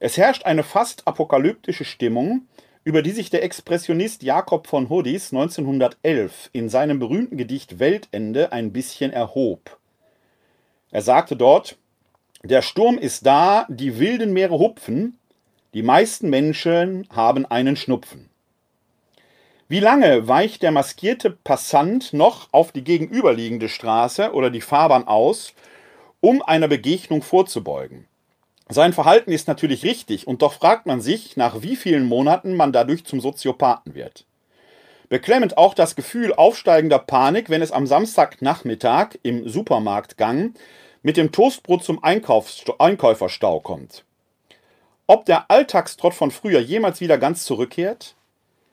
Es 0.00 0.16
herrscht 0.16 0.44
eine 0.44 0.62
fast 0.62 1.06
apokalyptische 1.06 1.84
Stimmung, 1.84 2.42
über 2.84 3.02
die 3.02 3.10
sich 3.10 3.30
der 3.30 3.42
Expressionist 3.42 4.22
Jakob 4.22 4.66
von 4.66 4.88
Hoddis 4.88 5.32
1911 5.32 6.50
in 6.52 6.68
seinem 6.68 6.98
berühmten 6.98 7.36
Gedicht 7.36 7.78
Weltende 7.78 8.52
ein 8.52 8.72
bisschen 8.72 9.12
erhob. 9.12 9.78
Er 10.90 11.02
sagte 11.02 11.36
dort, 11.36 11.76
der 12.42 12.62
Sturm 12.62 12.96
ist 12.96 13.26
da, 13.26 13.66
die 13.68 13.98
wilden 13.98 14.32
Meere 14.32 14.58
hupfen, 14.58 15.18
die 15.72 15.82
meisten 15.82 16.30
Menschen 16.30 17.06
haben 17.10 17.46
einen 17.46 17.76
Schnupfen. 17.76 18.28
Wie 19.68 19.78
lange 19.78 20.26
weicht 20.26 20.62
der 20.62 20.72
maskierte 20.72 21.30
Passant 21.30 22.12
noch 22.12 22.48
auf 22.50 22.72
die 22.72 22.82
gegenüberliegende 22.82 23.68
Straße 23.68 24.32
oder 24.32 24.50
die 24.50 24.60
Fahrbahn 24.60 25.06
aus, 25.06 25.54
um 26.20 26.42
einer 26.42 26.66
Begegnung 26.66 27.22
vorzubeugen? 27.22 28.08
Sein 28.68 28.92
Verhalten 28.92 29.30
ist 29.30 29.46
natürlich 29.46 29.84
richtig, 29.84 30.26
und 30.26 30.42
doch 30.42 30.54
fragt 30.54 30.86
man 30.86 31.00
sich, 31.00 31.36
nach 31.36 31.62
wie 31.62 31.76
vielen 31.76 32.06
Monaten 32.06 32.56
man 32.56 32.72
dadurch 32.72 33.04
zum 33.04 33.20
Soziopathen 33.20 33.94
wird. 33.94 34.24
Beklemmend 35.08 35.56
auch 35.56 35.74
das 35.74 35.94
Gefühl 35.94 36.32
aufsteigender 36.32 36.98
Panik, 36.98 37.48
wenn 37.48 37.62
es 37.62 37.72
am 37.72 37.86
Samstagnachmittag 37.86 39.18
im 39.22 39.48
Supermarktgang 39.48 40.54
mit 41.02 41.16
dem 41.16 41.30
Toastbrot 41.30 41.84
zum 41.84 42.02
Einkäuferstau 42.02 43.60
kommt. 43.60 44.04
Ob 45.10 45.24
der 45.24 45.50
Alltagstrott 45.50 46.14
von 46.14 46.30
früher 46.30 46.60
jemals 46.60 47.00
wieder 47.00 47.18
ganz 47.18 47.42
zurückkehrt? 47.42 48.14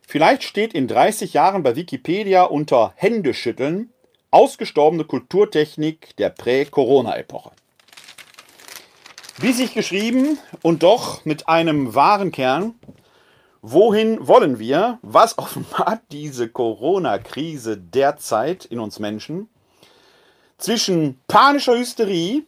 Vielleicht 0.07 0.43
steht 0.43 0.71
in 0.75 0.87
30 0.87 1.33
Jahren 1.33 1.63
bei 1.63 1.75
Wikipedia 1.75 2.43
unter 2.43 2.93
Händeschütteln 2.95 3.91
ausgestorbene 4.29 5.03
Kulturtechnik 5.03 6.15
der 6.17 6.29
Prä-Corona-Epoche. 6.29 7.53
Bissig 9.39 9.73
geschrieben 9.73 10.37
und 10.61 10.83
doch 10.83 11.25
mit 11.25 11.49
einem 11.49 11.95
wahren 11.95 12.31
Kern. 12.31 12.75
Wohin 13.63 14.27
wollen 14.27 14.59
wir? 14.59 14.99
Was 15.01 15.39
offenbart 15.39 16.01
diese 16.11 16.49
Corona-Krise 16.49 17.77
derzeit 17.77 18.63
in 18.63 18.79
uns 18.79 18.99
Menschen? 18.99 19.49
Zwischen 20.59 21.19
panischer 21.27 21.75
Hysterie 21.75 22.43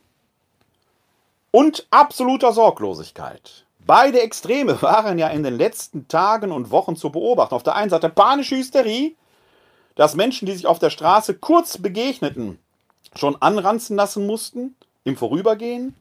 und 1.49 1.87
absoluter 1.89 2.53
Sorglosigkeit. 2.53 3.65
Beide 3.89 4.21
Extreme 4.21 4.79
waren 4.83 5.17
ja 5.17 5.29
in 5.29 5.41
den 5.41 5.57
letzten 5.57 6.07
Tagen 6.07 6.51
und 6.51 6.69
Wochen 6.69 6.95
zu 6.95 7.09
beobachten. 7.09 7.55
Auf 7.55 7.63
der 7.63 7.73
einen 7.73 7.89
Seite 7.89 8.07
panische 8.07 8.55
Hysterie, 8.55 9.15
dass 9.95 10.13
Menschen, 10.13 10.45
die 10.45 10.51
sich 10.51 10.67
auf 10.67 10.77
der 10.77 10.91
Straße 10.91 11.33
kurz 11.33 11.79
begegneten, 11.79 12.59
schon 13.15 13.35
anranzen 13.41 13.95
lassen 13.95 14.27
mussten 14.27 14.75
im 15.05 15.17
Vorübergehen 15.17 15.95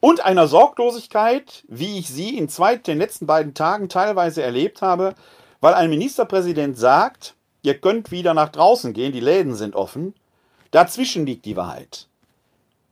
und 0.00 0.22
einer 0.22 0.46
Sorglosigkeit, 0.46 1.64
wie 1.68 1.98
ich 1.98 2.10
sie 2.10 2.36
in 2.36 2.50
zwei, 2.50 2.76
den 2.76 2.98
letzten 2.98 3.26
beiden 3.26 3.54
Tagen 3.54 3.88
teilweise 3.88 4.42
erlebt 4.42 4.82
habe, 4.82 5.14
weil 5.62 5.72
ein 5.72 5.88
Ministerpräsident 5.88 6.76
sagt, 6.76 7.34
ihr 7.62 7.78
könnt 7.78 8.10
wieder 8.10 8.34
nach 8.34 8.50
draußen 8.50 8.92
gehen, 8.92 9.12
die 9.12 9.20
Läden 9.20 9.54
sind 9.54 9.74
offen. 9.74 10.12
Dazwischen 10.70 11.24
liegt 11.24 11.46
die 11.46 11.56
Wahrheit. 11.56 12.08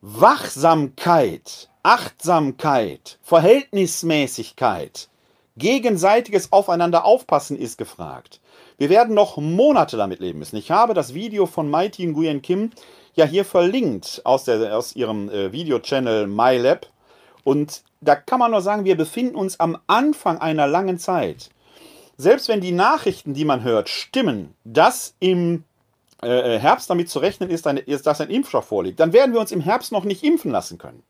Wachsamkeit, 0.01 1.69
Achtsamkeit, 1.89 3.19
Verhältnismäßigkeit, 3.23 5.09
gegenseitiges 5.57 6.53
Aufeinander 6.53 7.07
aufpassen 7.07 7.57
ist 7.57 7.79
gefragt. 7.79 8.41
Wir 8.77 8.91
werden 8.91 9.15
noch 9.15 9.39
Monate 9.39 9.97
damit 9.97 10.21
leben 10.21 10.39
müssen. 10.39 10.57
Ich 10.57 10.71
habe 10.71 10.93
das 10.93 11.15
Video 11.15 11.47
von 11.47 11.71
Mighty 11.71 12.05
Nguyen 12.05 12.43
Kim 12.43 12.73
ja 13.15 13.25
hier 13.25 13.47
verlinkt 13.47 14.21
aus, 14.25 14.45
der, 14.45 14.77
aus 14.77 14.97
ihrem 14.97 15.31
äh, 15.31 15.51
Video-Channel 15.51 16.27
MyLab. 16.27 16.89
Und 17.43 17.83
da 18.03 18.17
kann 18.17 18.41
man 18.41 18.51
nur 18.51 18.61
sagen, 18.61 18.85
wir 18.85 18.99
befinden 18.99 19.35
uns 19.35 19.59
am 19.59 19.79
Anfang 19.87 20.37
einer 20.43 20.67
langen 20.67 20.99
Zeit. 20.99 21.49
Selbst 22.19 22.49
wenn 22.49 22.61
die 22.61 22.73
Nachrichten, 22.73 23.33
die 23.33 23.47
man 23.47 23.63
hört, 23.63 23.89
stimmen, 23.89 24.55
dass 24.63 25.15
im 25.21 25.65
äh, 26.23 26.57
äh, 26.57 26.59
Herbst 26.59 26.91
damit 26.91 27.09
zu 27.09 27.19
rechnen 27.19 27.49
ist, 27.49 27.65
dass 27.65 28.21
ein 28.21 28.29
Impfstoff 28.29 28.67
vorliegt, 28.67 29.01
dann 29.01 29.15
werden 29.15 29.33
wir 29.33 29.41
uns 29.41 29.53
im 29.53 29.63
Herbst 29.63 29.91
noch 29.91 30.05
nicht 30.05 30.23
impfen 30.23 30.51
lassen 30.51 30.77
können. 30.77 31.03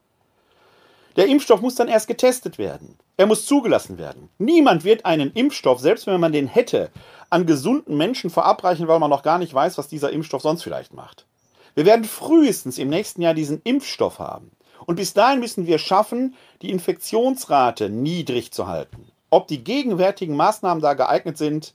Der 1.19 1.27
Impfstoff 1.27 1.61
muss 1.61 1.75
dann 1.75 1.89
erst 1.89 2.07
getestet 2.07 2.59
werden. 2.59 2.97
Er 3.17 3.27
muss 3.27 3.45
zugelassen 3.45 3.99
werden. 3.99 4.29
Niemand 4.39 4.85
wird 4.85 5.05
einen 5.05 5.33
Impfstoff, 5.33 5.81
selbst 5.81 6.07
wenn 6.07 6.21
man 6.21 6.31
den 6.31 6.47
hätte, 6.47 6.93
an 7.29 7.45
gesunden 7.45 7.97
Menschen 7.97 8.31
verabreichen, 8.31 8.87
weil 8.87 9.01
man 9.01 9.11
noch 9.11 9.25
gar 9.25 9.39
nicht 9.39 9.53
weiß, 9.53 9.79
was 9.79 9.89
dieser 9.89 10.13
Impfstoff 10.13 10.43
sonst 10.43 10.63
vielleicht 10.63 10.95
macht. 10.95 11.27
Wir 11.75 11.87
werden 11.87 12.05
frühestens 12.05 12.79
im 12.79 12.89
nächsten 12.89 13.21
Jahr 13.21 13.35
diesen 13.35 13.61
Impfstoff 13.65 14.21
haben. 14.21 14.53
Und 14.87 14.95
bis 14.95 15.13
dahin 15.13 15.41
müssen 15.41 15.67
wir 15.67 15.79
schaffen, 15.79 16.37
die 16.63 16.71
Infektionsrate 16.71 17.91
niedrig 17.91 18.53
zu 18.53 18.69
halten. 18.69 19.11
Ob 19.29 19.49
die 19.49 19.65
gegenwärtigen 19.65 20.37
Maßnahmen 20.37 20.81
da 20.81 20.95
geeignet 20.95 21.37
sind, 21.37 21.75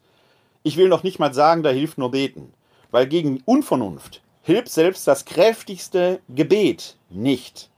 ich 0.64 0.78
will 0.78 0.88
noch 0.88 1.04
nicht 1.04 1.20
mal 1.20 1.34
sagen, 1.34 1.64
da 1.64 1.70
hilft 1.70 1.98
nur 1.98 2.12
beten. 2.12 2.54
Weil 2.92 3.08
gegen 3.08 3.44
Unvernunft 3.44 4.22
hilft 4.42 4.70
selbst 4.70 5.06
das 5.06 5.26
kräftigste 5.26 6.22
Gebet 6.30 6.96
nicht. 7.10 7.70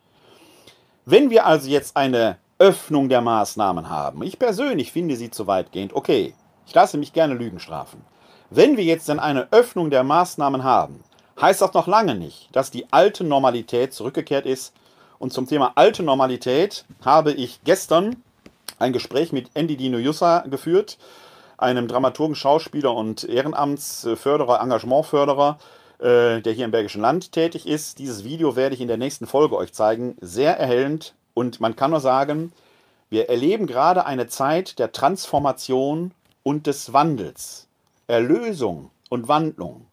Wenn 1.07 1.29
wir 1.29 1.45
also 1.45 1.69
jetzt 1.69 1.95
eine 1.95 2.39
Öffnung 2.57 3.09
der 3.09 3.21
Maßnahmen 3.21 3.91
haben, 3.91 4.23
ich 4.23 4.39
persönlich 4.39 4.91
finde 4.91 5.15
sie 5.15 5.29
zu 5.29 5.45
weitgehend, 5.45 5.93
okay, 5.93 6.33
ich 6.65 6.73
lasse 6.73 6.97
mich 6.97 7.13
gerne 7.13 7.35
Lügen 7.35 7.59
strafen. 7.59 8.01
Wenn 8.49 8.75
wir 8.75 8.83
jetzt 8.83 9.07
dann 9.07 9.19
eine 9.19 9.47
Öffnung 9.51 9.91
der 9.91 10.03
Maßnahmen 10.03 10.63
haben, 10.63 11.03
heißt 11.39 11.61
das 11.61 11.75
noch 11.75 11.85
lange 11.85 12.15
nicht, 12.15 12.49
dass 12.53 12.71
die 12.71 12.91
alte 12.91 13.23
Normalität 13.23 13.93
zurückgekehrt 13.93 14.47
ist, 14.47 14.73
und 15.19 15.31
zum 15.31 15.47
Thema 15.47 15.73
alte 15.75 16.01
Normalität 16.01 16.85
habe 17.05 17.33
ich 17.33 17.63
gestern 17.63 18.15
ein 18.79 18.91
Gespräch 18.91 19.31
mit 19.31 19.51
Andy 19.53 19.77
Dino 19.77 19.99
Jussa 19.99 20.39
geführt, 20.39 20.97
einem 21.57 21.87
Dramaturgen, 21.87 22.35
Schauspieler 22.35 22.95
und 22.95 23.23
Ehrenamtsförderer, 23.23 24.59
Engagementförderer, 24.59 25.59
äh, 25.99 26.41
der 26.41 26.53
hier 26.53 26.65
im 26.65 26.71
Bergischen 26.71 27.01
Land 27.01 27.31
tätig 27.31 27.67
ist. 27.67 27.99
Dieses 27.99 28.23
Video 28.23 28.55
werde 28.55 28.75
ich 28.75 28.81
in 28.81 28.87
der 28.87 28.97
nächsten 28.97 29.27
Folge 29.27 29.55
euch 29.55 29.73
zeigen. 29.73 30.17
Sehr 30.21 30.57
erhellend 30.57 31.15
und 31.33 31.59
man 31.59 31.75
kann 31.75 31.91
nur 31.91 31.99
sagen, 31.99 32.51
wir 33.09 33.29
erleben 33.29 33.67
gerade 33.67 34.05
eine 34.05 34.27
Zeit 34.27 34.79
der 34.79 34.91
Transformation 34.91 36.11
und 36.43 36.67
des 36.67 36.93
Wandels. 36.93 37.67
Erlösung 38.07 38.91
und 39.09 39.27
Wandlung 39.27 39.85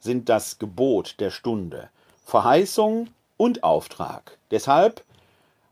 sind 0.00 0.28
das 0.28 0.58
Gebot 0.58 1.16
der 1.20 1.30
Stunde. 1.30 1.90
Verheißung 2.24 3.08
und 3.36 3.64
Auftrag. 3.64 4.38
Deshalb, 4.50 5.02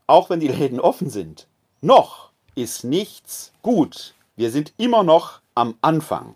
auch 0.07 0.29
wenn 0.29 0.39
die 0.39 0.47
Läden 0.47 0.79
offen 0.79 1.09
sind, 1.09 1.47
noch 1.81 2.29
ist 2.55 2.83
nichts 2.83 3.53
gut. 3.61 4.13
Wir 4.35 4.51
sind 4.51 4.73
immer 4.77 5.03
noch 5.03 5.39
am 5.55 5.75
Anfang. 5.81 6.35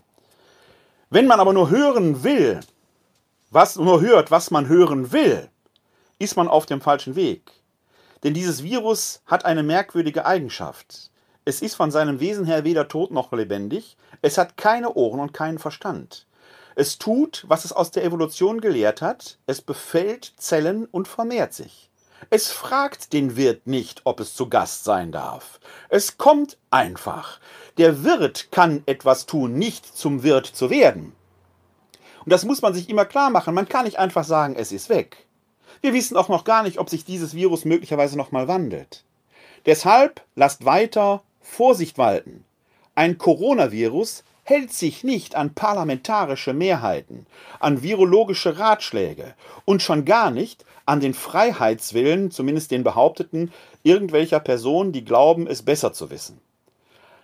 Wenn 1.09 1.27
man 1.27 1.39
aber 1.39 1.53
nur 1.53 1.69
hören 1.69 2.23
will, 2.23 2.59
was 3.53 3.75
nur 3.75 4.01
hört, 4.01 4.31
was 4.31 4.49
man 4.49 4.67
hören 4.67 5.11
will, 5.11 5.47
ist 6.17 6.35
man 6.35 6.47
auf 6.47 6.65
dem 6.65 6.81
falschen 6.81 7.15
Weg. 7.15 7.51
Denn 8.23 8.33
dieses 8.33 8.63
Virus 8.63 9.21
hat 9.27 9.45
eine 9.45 9.61
merkwürdige 9.61 10.25
Eigenschaft. 10.25 11.11
Es 11.45 11.61
ist 11.61 11.75
von 11.75 11.91
seinem 11.91 12.19
Wesen 12.19 12.45
her 12.45 12.63
weder 12.63 12.87
tot 12.87 13.11
noch 13.11 13.31
lebendig, 13.31 13.95
es 14.21 14.37
hat 14.37 14.57
keine 14.57 14.93
Ohren 14.93 15.19
und 15.19 15.33
keinen 15.33 15.59
Verstand. 15.59 16.25
Es 16.75 16.97
tut, 16.97 17.45
was 17.47 17.65
es 17.65 17.73
aus 17.73 17.91
der 17.91 18.03
Evolution 18.03 18.59
gelehrt 18.59 19.01
hat, 19.01 19.37
es 19.45 19.61
befällt 19.61 20.33
Zellen 20.37 20.85
und 20.85 21.07
vermehrt 21.07 21.53
sich. 21.53 21.91
Es 22.29 22.49
fragt 22.49 23.13
den 23.13 23.35
Wirt 23.35 23.67
nicht, 23.67 24.01
ob 24.05 24.19
es 24.19 24.33
zu 24.33 24.49
Gast 24.49 24.83
sein 24.85 25.11
darf. 25.11 25.59
Es 25.89 26.17
kommt 26.17 26.57
einfach. 26.71 27.39
Der 27.77 28.03
Wirt 28.03 28.47
kann 28.51 28.81
etwas 28.87 29.27
tun, 29.27 29.53
nicht 29.53 29.85
zum 29.85 30.23
Wirt 30.23 30.47
zu 30.47 30.69
werden. 30.69 31.13
Und 32.25 32.31
das 32.31 32.45
muss 32.45 32.61
man 32.61 32.73
sich 32.73 32.89
immer 32.89 33.05
klar 33.05 33.29
machen. 33.29 33.53
Man 33.53 33.67
kann 33.67 33.85
nicht 33.85 33.99
einfach 33.99 34.23
sagen, 34.23 34.55
es 34.57 34.71
ist 34.71 34.89
weg. 34.89 35.25
Wir 35.81 35.93
wissen 35.93 36.15
auch 36.15 36.29
noch 36.29 36.43
gar 36.43 36.63
nicht, 36.63 36.79
ob 36.79 36.89
sich 36.89 37.05
dieses 37.05 37.33
Virus 37.33 37.65
möglicherweise 37.65 38.17
nochmal 38.17 38.47
wandelt. 38.47 39.03
Deshalb 39.65 40.21
lasst 40.35 40.65
weiter 40.65 41.23
Vorsicht 41.41 41.97
walten. 41.97 42.45
Ein 42.95 43.17
Coronavirus 43.17 44.23
hält 44.43 44.73
sich 44.73 45.03
nicht 45.03 45.35
an 45.35 45.53
parlamentarische 45.53 46.53
Mehrheiten, 46.53 47.25
an 47.59 47.81
virologische 47.81 48.59
Ratschläge 48.59 49.35
und 49.65 49.81
schon 49.81 50.05
gar 50.05 50.31
nicht 50.31 50.65
an 50.85 50.99
den 50.99 51.13
Freiheitswillen, 51.13 52.29
zumindest 52.29 52.71
den 52.71 52.83
behaupteten, 52.83 53.51
irgendwelcher 53.83 54.39
Personen, 54.39 54.91
die 54.91 55.05
glauben, 55.05 55.47
es 55.47 55.63
besser 55.63 55.93
zu 55.93 56.09
wissen. 56.09 56.41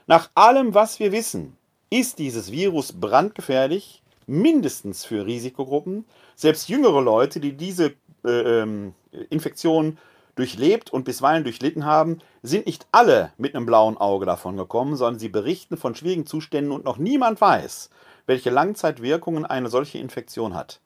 Nach 0.08 0.30
allem, 0.34 0.74
was 0.74 1.00
wir 1.00 1.12
wissen, 1.12 1.58
ist 1.90 2.20
dieses 2.20 2.52
Virus 2.52 2.94
brandgefährlich, 2.94 3.99
mindestens 4.30 5.06
für 5.06 5.26
Risikogruppen. 5.26 6.06
Selbst 6.36 6.70
jüngere 6.70 7.02
Leute, 7.02 7.40
die 7.40 7.54
diese 7.54 7.94
äh, 8.24 8.62
ähm, 8.62 8.94
Infektion 9.30 9.98
durchlebt 10.36 10.92
und 10.92 11.04
bisweilen 11.04 11.44
durchlitten 11.44 11.86
haben, 11.86 12.20
sind 12.44 12.66
nicht 12.66 12.88
alle 12.92 13.34
mit 13.38 13.56
einem 13.56 13.66
blauen 13.66 13.98
Auge 13.98 14.26
davon 14.26 14.56
gekommen, 14.56 14.96
sondern 14.96 15.20
sie 15.20 15.30
berichten 15.30 15.76
von 15.76 15.96
schwierigen 15.96 16.26
Zuständen 16.26 16.72
und 16.72 16.86
noch 16.86 16.98
niemand 16.98 17.42
weiß, 17.42 17.90
welche 18.26 18.50
Langzeitwirkungen 18.50 19.46
eine 19.46 19.70
solche 19.70 19.98
Infektion 19.98 20.54
hat. 20.54 20.80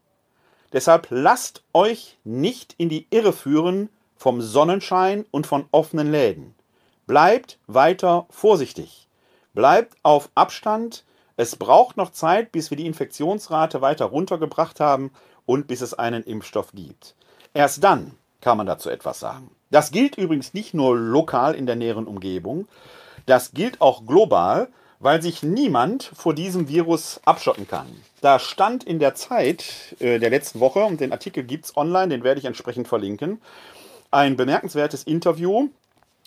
Deshalb 0.71 1.07
lasst 1.11 1.63
euch 1.73 2.17
nicht 2.23 2.73
in 2.79 2.89
die 2.89 3.05
Irre 3.11 3.33
führen 3.33 3.89
vom 4.15 4.41
Sonnenschein 4.41 5.25
und 5.29 5.45
von 5.45 5.65
offenen 5.71 6.11
Läden. 6.11 6.55
Bleibt 7.05 7.59
weiter 7.67 8.25
vorsichtig. 8.29 9.07
Bleibt 9.53 9.95
auf 10.01 10.29
Abstand. 10.33 11.03
Es 11.35 11.55
braucht 11.55 11.97
noch 11.97 12.11
Zeit, 12.11 12.51
bis 12.51 12.69
wir 12.69 12.77
die 12.77 12.85
Infektionsrate 12.85 13.81
weiter 13.81 14.05
runtergebracht 14.05 14.79
haben 14.79 15.11
und 15.45 15.67
bis 15.67 15.81
es 15.81 15.93
einen 15.93 16.23
Impfstoff 16.23 16.71
gibt. 16.73 17.15
Erst 17.53 17.83
dann 17.83 18.11
kann 18.41 18.57
man 18.57 18.67
dazu 18.67 18.89
etwas 18.89 19.19
sagen. 19.19 19.49
Das 19.71 19.91
gilt 19.91 20.17
übrigens 20.17 20.53
nicht 20.53 20.73
nur 20.73 20.95
lokal 20.95 21.55
in 21.55 21.65
der 21.65 21.75
näheren 21.75 22.05
Umgebung, 22.05 22.67
das 23.25 23.53
gilt 23.53 23.81
auch 23.81 24.05
global, 24.05 24.67
weil 24.99 25.21
sich 25.21 25.43
niemand 25.43 26.11
vor 26.15 26.33
diesem 26.33 26.67
Virus 26.67 27.19
abschotten 27.25 27.67
kann. 27.67 27.87
Da 28.21 28.39
stand 28.39 28.83
in 28.83 28.99
der 28.99 29.15
Zeit 29.15 29.95
äh, 29.99 30.19
der 30.19 30.29
letzten 30.29 30.59
Woche, 30.59 30.83
und 30.83 30.99
den 30.99 31.11
Artikel 31.11 31.43
gibt 31.43 31.65
es 31.65 31.75
online, 31.75 32.09
den 32.09 32.23
werde 32.23 32.39
ich 32.39 32.45
entsprechend 32.45 32.87
verlinken, 32.87 33.41
ein 34.11 34.37
bemerkenswertes 34.37 35.03
Interview 35.03 35.69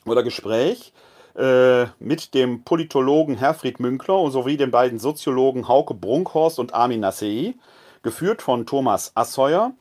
oder 0.05 0.23
Gespräch 0.23 0.93
äh, 1.37 1.87
mit 1.99 2.33
dem 2.35 2.63
Politologen 2.63 3.37
Herfried 3.37 3.79
Münkler 3.79 4.31
sowie 4.31 4.57
den 4.57 4.71
beiden 4.71 4.99
Soziologen 4.99 5.69
Hauke 5.69 5.93
Brunkhorst 5.93 6.59
und 6.59 6.73
Armin 6.73 7.01
Nassei, 7.01 7.55
geführt 8.03 8.41
von 8.41 8.65
Thomas 8.65 9.13
Asseuer. 9.15 9.73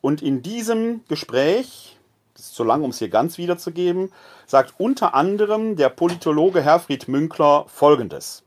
Und 0.00 0.22
in 0.22 0.42
diesem 0.42 1.02
Gespräch, 1.08 1.98
das 2.34 2.46
ist 2.46 2.54
zu 2.54 2.64
lang, 2.64 2.82
um 2.82 2.90
es 2.90 2.98
hier 2.98 3.10
ganz 3.10 3.36
wiederzugeben, 3.36 4.10
sagt 4.46 4.74
unter 4.78 5.14
anderem 5.14 5.76
der 5.76 5.90
Politologe 5.90 6.62
Herfried 6.62 7.08
Münkler 7.08 7.66
Folgendes. 7.68 8.42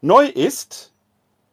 Neu 0.00 0.26
ist, 0.26 0.92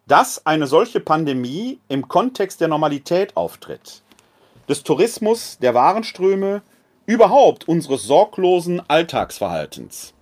dass 0.08 0.46
eine 0.46 0.68
solche 0.68 1.00
Pandemie 1.00 1.80
im 1.88 2.08
Kontext 2.08 2.62
der 2.62 2.68
Normalität 2.68 3.36
auftritt, 3.36 4.02
des 4.70 4.84
Tourismus, 4.84 5.58
der 5.60 5.74
Warenströme, 5.74 6.62
überhaupt 7.06 7.68
unseres 7.68 8.04
sorglosen 8.04 8.82
Alltagsverhaltens. 8.88 10.14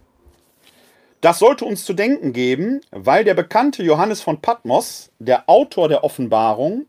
Das 1.22 1.40
sollte 1.40 1.64
uns 1.64 1.86
zu 1.86 1.94
denken 1.94 2.34
geben, 2.34 2.82
weil 2.92 3.24
der 3.24 3.34
bekannte 3.34 3.82
Johannes 3.82 4.22
von 4.22 4.42
Patmos, 4.42 5.10
der 5.20 5.50
Autor 5.50 5.88
der 5.88 6.04
Offenbarung, 6.04 6.86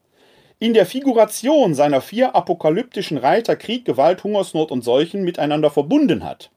in 0.59 0.75
der 0.75 0.87
Figuration 0.87 1.75
seiner 1.75 2.01
vier 2.01 2.35
apokalyptischen 2.35 3.19
Reiter 3.19 3.55
Krieg, 3.55 3.85
Gewalt, 3.85 4.25
Hungersnot 4.25 4.71
und 4.71 4.83
Seuchen 4.83 5.23
miteinander 5.23 5.71
verbunden 5.71 6.25
hat. 6.25 6.51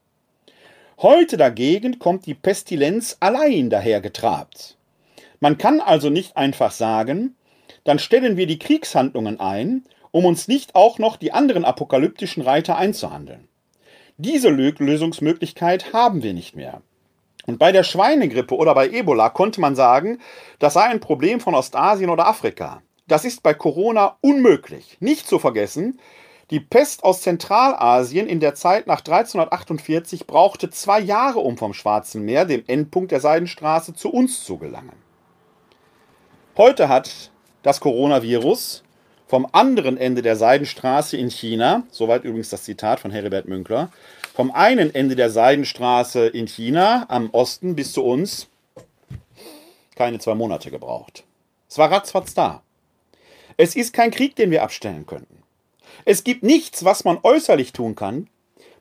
Heute 0.99 1.37
dagegen 1.37 1.99
kommt 1.99 2.25
die 2.25 2.33
Pestilenz 2.33 3.17
allein 3.19 3.69
dahergetrabt. 3.69 4.77
Man 5.39 5.59
kann 5.59 5.79
also 5.79 6.09
nicht 6.09 6.35
einfach 6.35 6.71
sagen, 6.71 7.35
dann 7.83 7.99
stellen 7.99 8.37
wir 8.37 8.47
die 8.47 8.57
Kriegshandlungen 8.57 9.39
ein, 9.39 9.83
um 10.11 10.25
uns 10.25 10.47
nicht 10.47 10.75
auch 10.75 10.99
noch 10.99 11.17
die 11.17 11.31
anderen 11.31 11.65
apokalyptischen 11.65 12.43
Reiter 12.43 12.77
einzuhandeln. 12.77 13.47
Diese 14.17 14.49
Lösungsmöglichkeit 14.49 15.93
haben 15.93 16.23
wir 16.23 16.33
nicht 16.33 16.55
mehr. 16.55 16.81
Und 17.45 17.59
bei 17.59 17.71
der 17.71 17.83
Schweinegrippe 17.83 18.55
oder 18.55 18.73
bei 18.75 18.89
Ebola 18.89 19.29
konnte 19.29 19.61
man 19.61 19.75
sagen, 19.75 20.19
das 20.59 20.73
sei 20.73 20.83
ein 20.83 20.99
Problem 20.99 21.39
von 21.39 21.55
Ostasien 21.55 22.09
oder 22.09 22.27
Afrika. 22.27 22.81
Das 23.07 23.23
ist 23.23 23.41
bei 23.41 23.53
Corona 23.53 24.17
unmöglich. 24.21 24.97
Nicht 24.99 25.27
zu 25.27 25.39
vergessen, 25.39 25.99
die 26.49 26.59
Pest 26.59 27.03
aus 27.03 27.21
Zentralasien 27.21 28.27
in 28.27 28.39
der 28.39 28.55
Zeit 28.55 28.87
nach 28.87 28.99
1348 28.99 30.27
brauchte 30.27 30.69
zwei 30.69 30.99
Jahre, 30.99 31.39
um 31.39 31.57
vom 31.57 31.73
Schwarzen 31.73 32.23
Meer, 32.23 32.45
dem 32.45 32.63
Endpunkt 32.67 33.11
der 33.11 33.19
Seidenstraße, 33.19 33.93
zu 33.93 34.09
uns 34.09 34.43
zu 34.43 34.57
gelangen. 34.57 34.95
Heute 36.55 36.89
hat 36.89 37.31
das 37.63 37.79
Coronavirus 37.81 38.83
vom 39.27 39.47
anderen 39.51 39.97
Ende 39.97 40.21
der 40.21 40.35
Seidenstraße 40.35 41.17
in 41.17 41.29
China, 41.29 41.83
soweit 41.91 42.23
übrigens 42.23 42.49
das 42.49 42.63
Zitat 42.63 42.99
von 42.99 43.11
Heribert 43.11 43.47
Münkler, 43.47 43.91
vom 44.33 44.51
einen 44.51 44.93
Ende 44.93 45.15
der 45.15 45.29
Seidenstraße 45.29 46.27
in 46.27 46.47
China 46.47 47.05
am 47.09 47.29
Osten 47.31 47.75
bis 47.75 47.91
zu 47.91 48.03
uns 48.03 48.47
keine 49.95 50.19
zwei 50.19 50.35
Monate 50.35 50.71
gebraucht. 50.71 51.23
Es 51.69 51.77
war 51.77 51.91
ratzfatz 51.91 52.33
da. 52.33 52.61
Es 53.57 53.75
ist 53.75 53.93
kein 53.93 54.11
Krieg, 54.11 54.35
den 54.35 54.51
wir 54.51 54.63
abstellen 54.63 55.05
könnten. 55.05 55.43
Es 56.05 56.23
gibt 56.23 56.43
nichts, 56.43 56.85
was 56.85 57.03
man 57.03 57.19
äußerlich 57.23 57.73
tun 57.73 57.95
kann. 57.95 58.27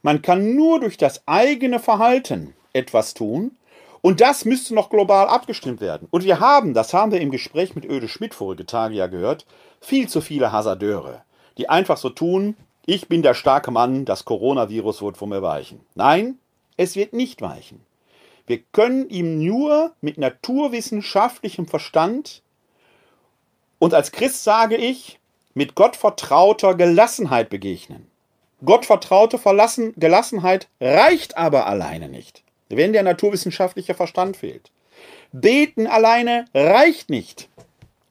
Man 0.03 0.23
kann 0.23 0.55
nur 0.55 0.81
durch 0.81 0.99
das 0.99 1.23
eigene 1.27 1.81
Verhalten 1.81 2.55
etwas 2.73 3.15
tun. 3.15 3.57
Und 4.03 4.21
das 4.21 4.45
müsste 4.45 4.75
noch 4.75 4.91
global 4.91 5.27
abgestimmt 5.27 5.81
werden. 5.81 6.07
Und 6.11 6.25
wir 6.25 6.39
haben, 6.39 6.75
das 6.75 6.95
haben 6.95 7.11
wir 7.11 7.21
im 7.21 7.31
Gespräch 7.31 7.75
mit 7.75 7.87
Öde 7.87 8.07
Schmidt 8.07 8.35
vorige 8.35 8.67
Tage 8.67 8.95
ja 8.95 9.07
gehört, 9.09 9.47
viel 9.87 10.09
zu 10.09 10.21
viele 10.21 10.51
Hasardeure, 10.51 11.23
die 11.59 11.69
einfach 11.69 11.97
so 11.97 12.11
tun, 12.11 12.57
ich 12.87 13.09
bin 13.09 13.23
der 13.23 13.35
starke 13.35 13.71
Mann, 13.71 14.05
das 14.05 14.25
Coronavirus 14.25 15.01
wird 15.01 15.17
von 15.17 15.29
mir 15.29 15.43
weichen. 15.43 15.81
Nein, 15.95 16.39
es 16.77 16.97
wird 16.97 17.13
nicht 17.13 17.41
weichen. 17.41 17.81
Wir 18.49 18.59
können 18.73 19.09
ihm 19.09 19.45
nur 19.45 19.93
mit 20.01 20.19
naturwissenschaftlichem 20.19 21.67
Verstand 21.67 22.43
und 23.79 23.95
als 23.95 24.11
Christ 24.11 24.43
sage 24.43 24.77
ich, 24.77 25.21
mit 25.55 25.77
gottvertrauter 25.77 26.75
Gelassenheit 26.75 27.49
begegnen. 27.49 28.09
Gottvertraute 28.65 29.39
Verlassen, 29.39 29.95
Gelassenheit 29.97 30.69
reicht 30.81 31.37
aber 31.37 31.67
alleine 31.67 32.09
nicht, 32.09 32.43
wenn 32.69 32.93
der 32.93 33.05
naturwissenschaftliche 33.05 33.95
Verstand 33.95 34.37
fehlt. 34.37 34.73
Beten 35.33 35.87
alleine 35.87 36.47
reicht 36.55 37.09
nicht, 37.09 37.49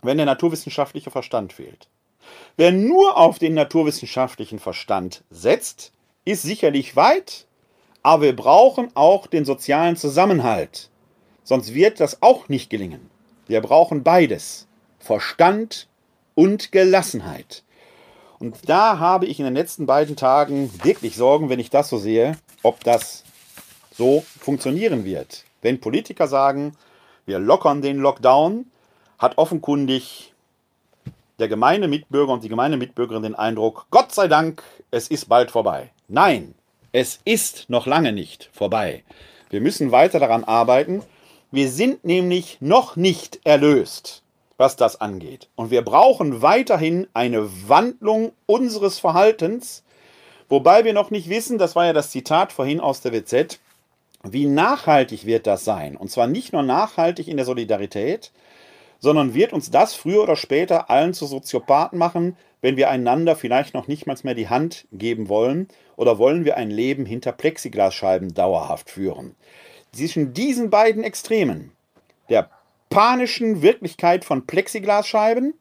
wenn 0.05 0.17
der 0.17 0.25
naturwissenschaftliche 0.25 1.11
Verstand 1.11 1.53
fehlt. 1.53 1.87
Wer 2.57 2.71
nur 2.71 3.17
auf 3.17 3.39
den 3.39 3.53
naturwissenschaftlichen 3.53 4.59
Verstand 4.59 5.23
setzt, 5.29 5.91
ist 6.23 6.41
sicherlich 6.41 6.95
weit, 6.95 7.45
aber 8.01 8.23
wir 8.23 8.35
brauchen 8.35 8.89
auch 8.95 9.27
den 9.27 9.45
sozialen 9.45 9.95
Zusammenhalt. 9.95 10.89
Sonst 11.43 11.73
wird 11.73 11.99
das 11.99 12.21
auch 12.21 12.49
nicht 12.49 12.69
gelingen. 12.69 13.09
Wir 13.47 13.61
brauchen 13.61 14.03
beides. 14.03 14.67
Verstand 14.99 15.87
und 16.33 16.71
Gelassenheit. 16.71 17.63
Und 18.39 18.67
da 18.67 18.99
habe 18.99 19.27
ich 19.27 19.39
in 19.39 19.45
den 19.45 19.53
letzten 19.53 19.85
beiden 19.85 20.15
Tagen 20.15 20.71
wirklich 20.83 21.15
Sorgen, 21.15 21.49
wenn 21.49 21.59
ich 21.59 21.69
das 21.69 21.89
so 21.89 21.97
sehe, 21.97 22.37
ob 22.63 22.83
das 22.83 23.23
so 23.91 24.25
funktionieren 24.39 25.05
wird. 25.05 25.45
Wenn 25.61 25.79
Politiker 25.79 26.27
sagen, 26.27 26.75
wir 27.25 27.39
lockern 27.39 27.81
den 27.81 27.97
Lockdown, 27.97 28.65
hat 29.17 29.37
offenkundig 29.37 30.33
der 31.39 31.47
gemeine 31.47 31.87
Mitbürger 31.87 32.33
und 32.33 32.43
die 32.43 32.49
gemeine 32.49 32.77
Mitbürgerin 32.77 33.23
den 33.23 33.35
Eindruck, 33.35 33.87
Gott 33.91 34.13
sei 34.13 34.27
Dank, 34.27 34.63
es 34.91 35.07
ist 35.07 35.27
bald 35.27 35.51
vorbei. 35.51 35.91
Nein, 36.07 36.55
es 36.91 37.19
ist 37.25 37.69
noch 37.69 37.87
lange 37.87 38.13
nicht 38.13 38.49
vorbei. 38.53 39.03
Wir 39.49 39.61
müssen 39.61 39.91
weiter 39.91 40.19
daran 40.19 40.43
arbeiten. 40.43 41.03
Wir 41.51 41.69
sind 41.69 42.05
nämlich 42.05 42.57
noch 42.61 42.95
nicht 42.95 43.39
erlöst, 43.43 44.23
was 44.57 44.75
das 44.75 44.99
angeht. 45.01 45.49
Und 45.55 45.71
wir 45.71 45.83
brauchen 45.83 46.41
weiterhin 46.41 47.07
eine 47.13 47.49
Wandlung 47.67 48.31
unseres 48.45 48.99
Verhaltens, 48.99 49.83
wobei 50.49 50.85
wir 50.85 50.93
noch 50.93 51.11
nicht 51.11 51.29
wissen, 51.29 51.57
das 51.57 51.75
war 51.75 51.85
ja 51.85 51.93
das 51.93 52.11
Zitat 52.11 52.53
vorhin 52.53 52.79
aus 52.79 53.01
der 53.01 53.13
WZ, 53.13 53.59
wie 54.23 54.45
nachhaltig 54.47 55.25
wird 55.25 55.45
das 55.47 55.65
sein? 55.65 55.95
Und 55.95 56.09
zwar 56.09 56.27
nicht 56.27 56.51
nur 56.53 56.63
nachhaltig 56.63 57.27
in 57.27 57.37
der 57.37 57.45
Solidarität, 57.45 58.31
sondern 59.05 59.35
wird 59.35 59.53
uns 59.53 59.69
das 59.69 59.93
früher 59.93 60.23
oder 60.23 60.35
später 60.35 60.89
allen 60.89 61.13
zu 61.13 61.27
Soziopathen 61.27 61.99
machen, 61.99 62.35
wenn 62.61 62.75
wir 62.75 62.89
einander 62.89 63.35
vielleicht 63.35 63.75
noch 63.75 63.87
nicht 63.87 64.07
mal 64.07 64.17
mehr 64.23 64.33
die 64.33 64.49
Hand 64.49 64.87
geben 64.91 65.29
wollen 65.29 65.67
oder 65.95 66.17
wollen 66.17 66.43
wir 66.43 66.57
ein 66.57 66.71
Leben 66.71 67.05
hinter 67.05 67.31
Plexiglasscheiben 67.31 68.33
dauerhaft 68.33 68.89
führen? 68.89 69.35
Zwischen 69.91 70.33
diesen 70.33 70.71
beiden 70.71 71.03
Extremen, 71.03 71.71
der 72.29 72.49
panischen 72.89 73.61
Wirklichkeit 73.61 74.25
von 74.25 74.47
Plexiglasscheiben 74.47 75.53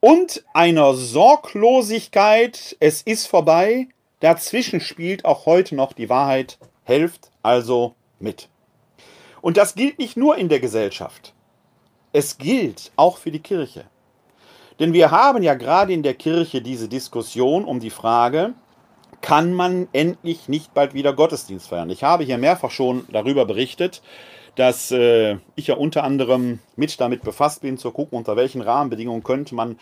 und 0.00 0.44
einer 0.52 0.94
Sorglosigkeit, 0.94 2.76
es 2.80 3.00
ist 3.02 3.28
vorbei, 3.28 3.86
dazwischen 4.18 4.80
spielt 4.80 5.24
auch 5.24 5.46
heute 5.46 5.76
noch 5.76 5.92
die 5.92 6.08
Wahrheit, 6.08 6.58
helft 6.82 7.30
also 7.44 7.94
mit. 8.18 8.48
Und 9.40 9.56
das 9.56 9.76
gilt 9.76 10.00
nicht 10.00 10.16
nur 10.16 10.36
in 10.36 10.48
der 10.48 10.58
Gesellschaft. 10.58 11.32
Es 12.12 12.38
gilt 12.38 12.90
auch 12.96 13.18
für 13.18 13.30
die 13.30 13.40
Kirche. 13.40 13.84
Denn 14.78 14.92
wir 14.92 15.10
haben 15.10 15.42
ja 15.42 15.54
gerade 15.54 15.92
in 15.92 16.02
der 16.02 16.14
Kirche 16.14 16.62
diese 16.62 16.88
Diskussion 16.88 17.64
um 17.64 17.80
die 17.80 17.90
Frage, 17.90 18.54
kann 19.20 19.52
man 19.52 19.88
endlich 19.92 20.48
nicht 20.48 20.72
bald 20.72 20.94
wieder 20.94 21.12
Gottesdienst 21.12 21.68
feiern? 21.68 21.90
Ich 21.90 22.02
habe 22.02 22.24
hier 22.24 22.38
mehrfach 22.38 22.70
schon 22.70 23.04
darüber 23.10 23.44
berichtet, 23.44 24.02
dass 24.56 24.90
äh, 24.90 25.36
ich 25.54 25.68
ja 25.68 25.76
unter 25.76 26.04
anderem 26.04 26.58
mit 26.76 27.00
damit 27.00 27.22
befasst 27.22 27.60
bin, 27.62 27.78
zu 27.78 27.90
gucken, 27.90 28.16
unter 28.18 28.36
welchen 28.36 28.62
Rahmenbedingungen 28.62 29.22
könnte 29.22 29.54
man 29.54 29.78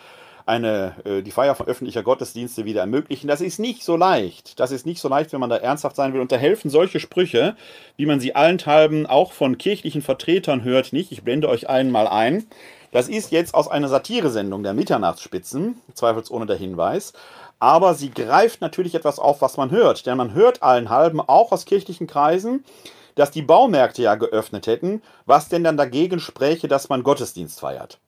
eine, 0.48 0.94
äh, 1.04 1.22
die 1.22 1.30
Feier 1.30 1.54
von 1.54 1.66
öffentlicher 1.66 2.02
Gottesdienste 2.02 2.64
wieder 2.64 2.80
ermöglichen. 2.80 3.28
Das 3.28 3.40
ist 3.40 3.58
nicht 3.58 3.84
so 3.84 3.96
leicht. 3.96 4.58
Das 4.58 4.70
ist 4.70 4.86
nicht 4.86 5.00
so 5.00 5.08
leicht, 5.08 5.32
wenn 5.32 5.40
man 5.40 5.50
da 5.50 5.56
ernsthaft 5.56 5.96
sein 5.96 6.14
will. 6.14 6.20
Und 6.20 6.32
da 6.32 6.36
helfen 6.36 6.70
solche 6.70 7.00
Sprüche, 7.00 7.56
wie 7.96 8.06
man 8.06 8.20
sie 8.20 8.34
allenthalben 8.34 9.06
auch 9.06 9.32
von 9.32 9.58
kirchlichen 9.58 10.02
Vertretern 10.02 10.64
hört, 10.64 10.92
nicht. 10.92 11.12
Ich 11.12 11.22
blende 11.22 11.48
euch 11.48 11.68
einen 11.68 11.90
mal 11.90 12.08
ein. 12.08 12.46
Das 12.90 13.08
ist 13.08 13.30
jetzt 13.30 13.54
aus 13.54 13.68
einer 13.68 13.88
Satiresendung 13.88 14.62
der 14.62 14.72
Mitternachtsspitzen, 14.72 15.80
zweifelsohne 15.92 16.46
der 16.46 16.56
Hinweis. 16.56 17.12
Aber 17.58 17.94
sie 17.94 18.10
greift 18.10 18.60
natürlich 18.60 18.94
etwas 18.94 19.18
auf, 19.18 19.42
was 19.42 19.56
man 19.56 19.70
hört. 19.70 20.06
Denn 20.06 20.16
man 20.16 20.32
hört 20.32 20.62
allenthalben, 20.62 21.20
auch 21.20 21.52
aus 21.52 21.66
kirchlichen 21.66 22.06
Kreisen, 22.06 22.64
dass 23.16 23.30
die 23.30 23.42
Baumärkte 23.42 24.02
ja 24.02 24.14
geöffnet 24.14 24.66
hätten, 24.66 25.02
was 25.26 25.48
denn 25.48 25.64
dann 25.64 25.76
dagegen 25.76 26.20
spräche, 26.20 26.68
dass 26.68 26.88
man 26.88 27.02
Gottesdienst 27.02 27.60
feiert. 27.60 27.98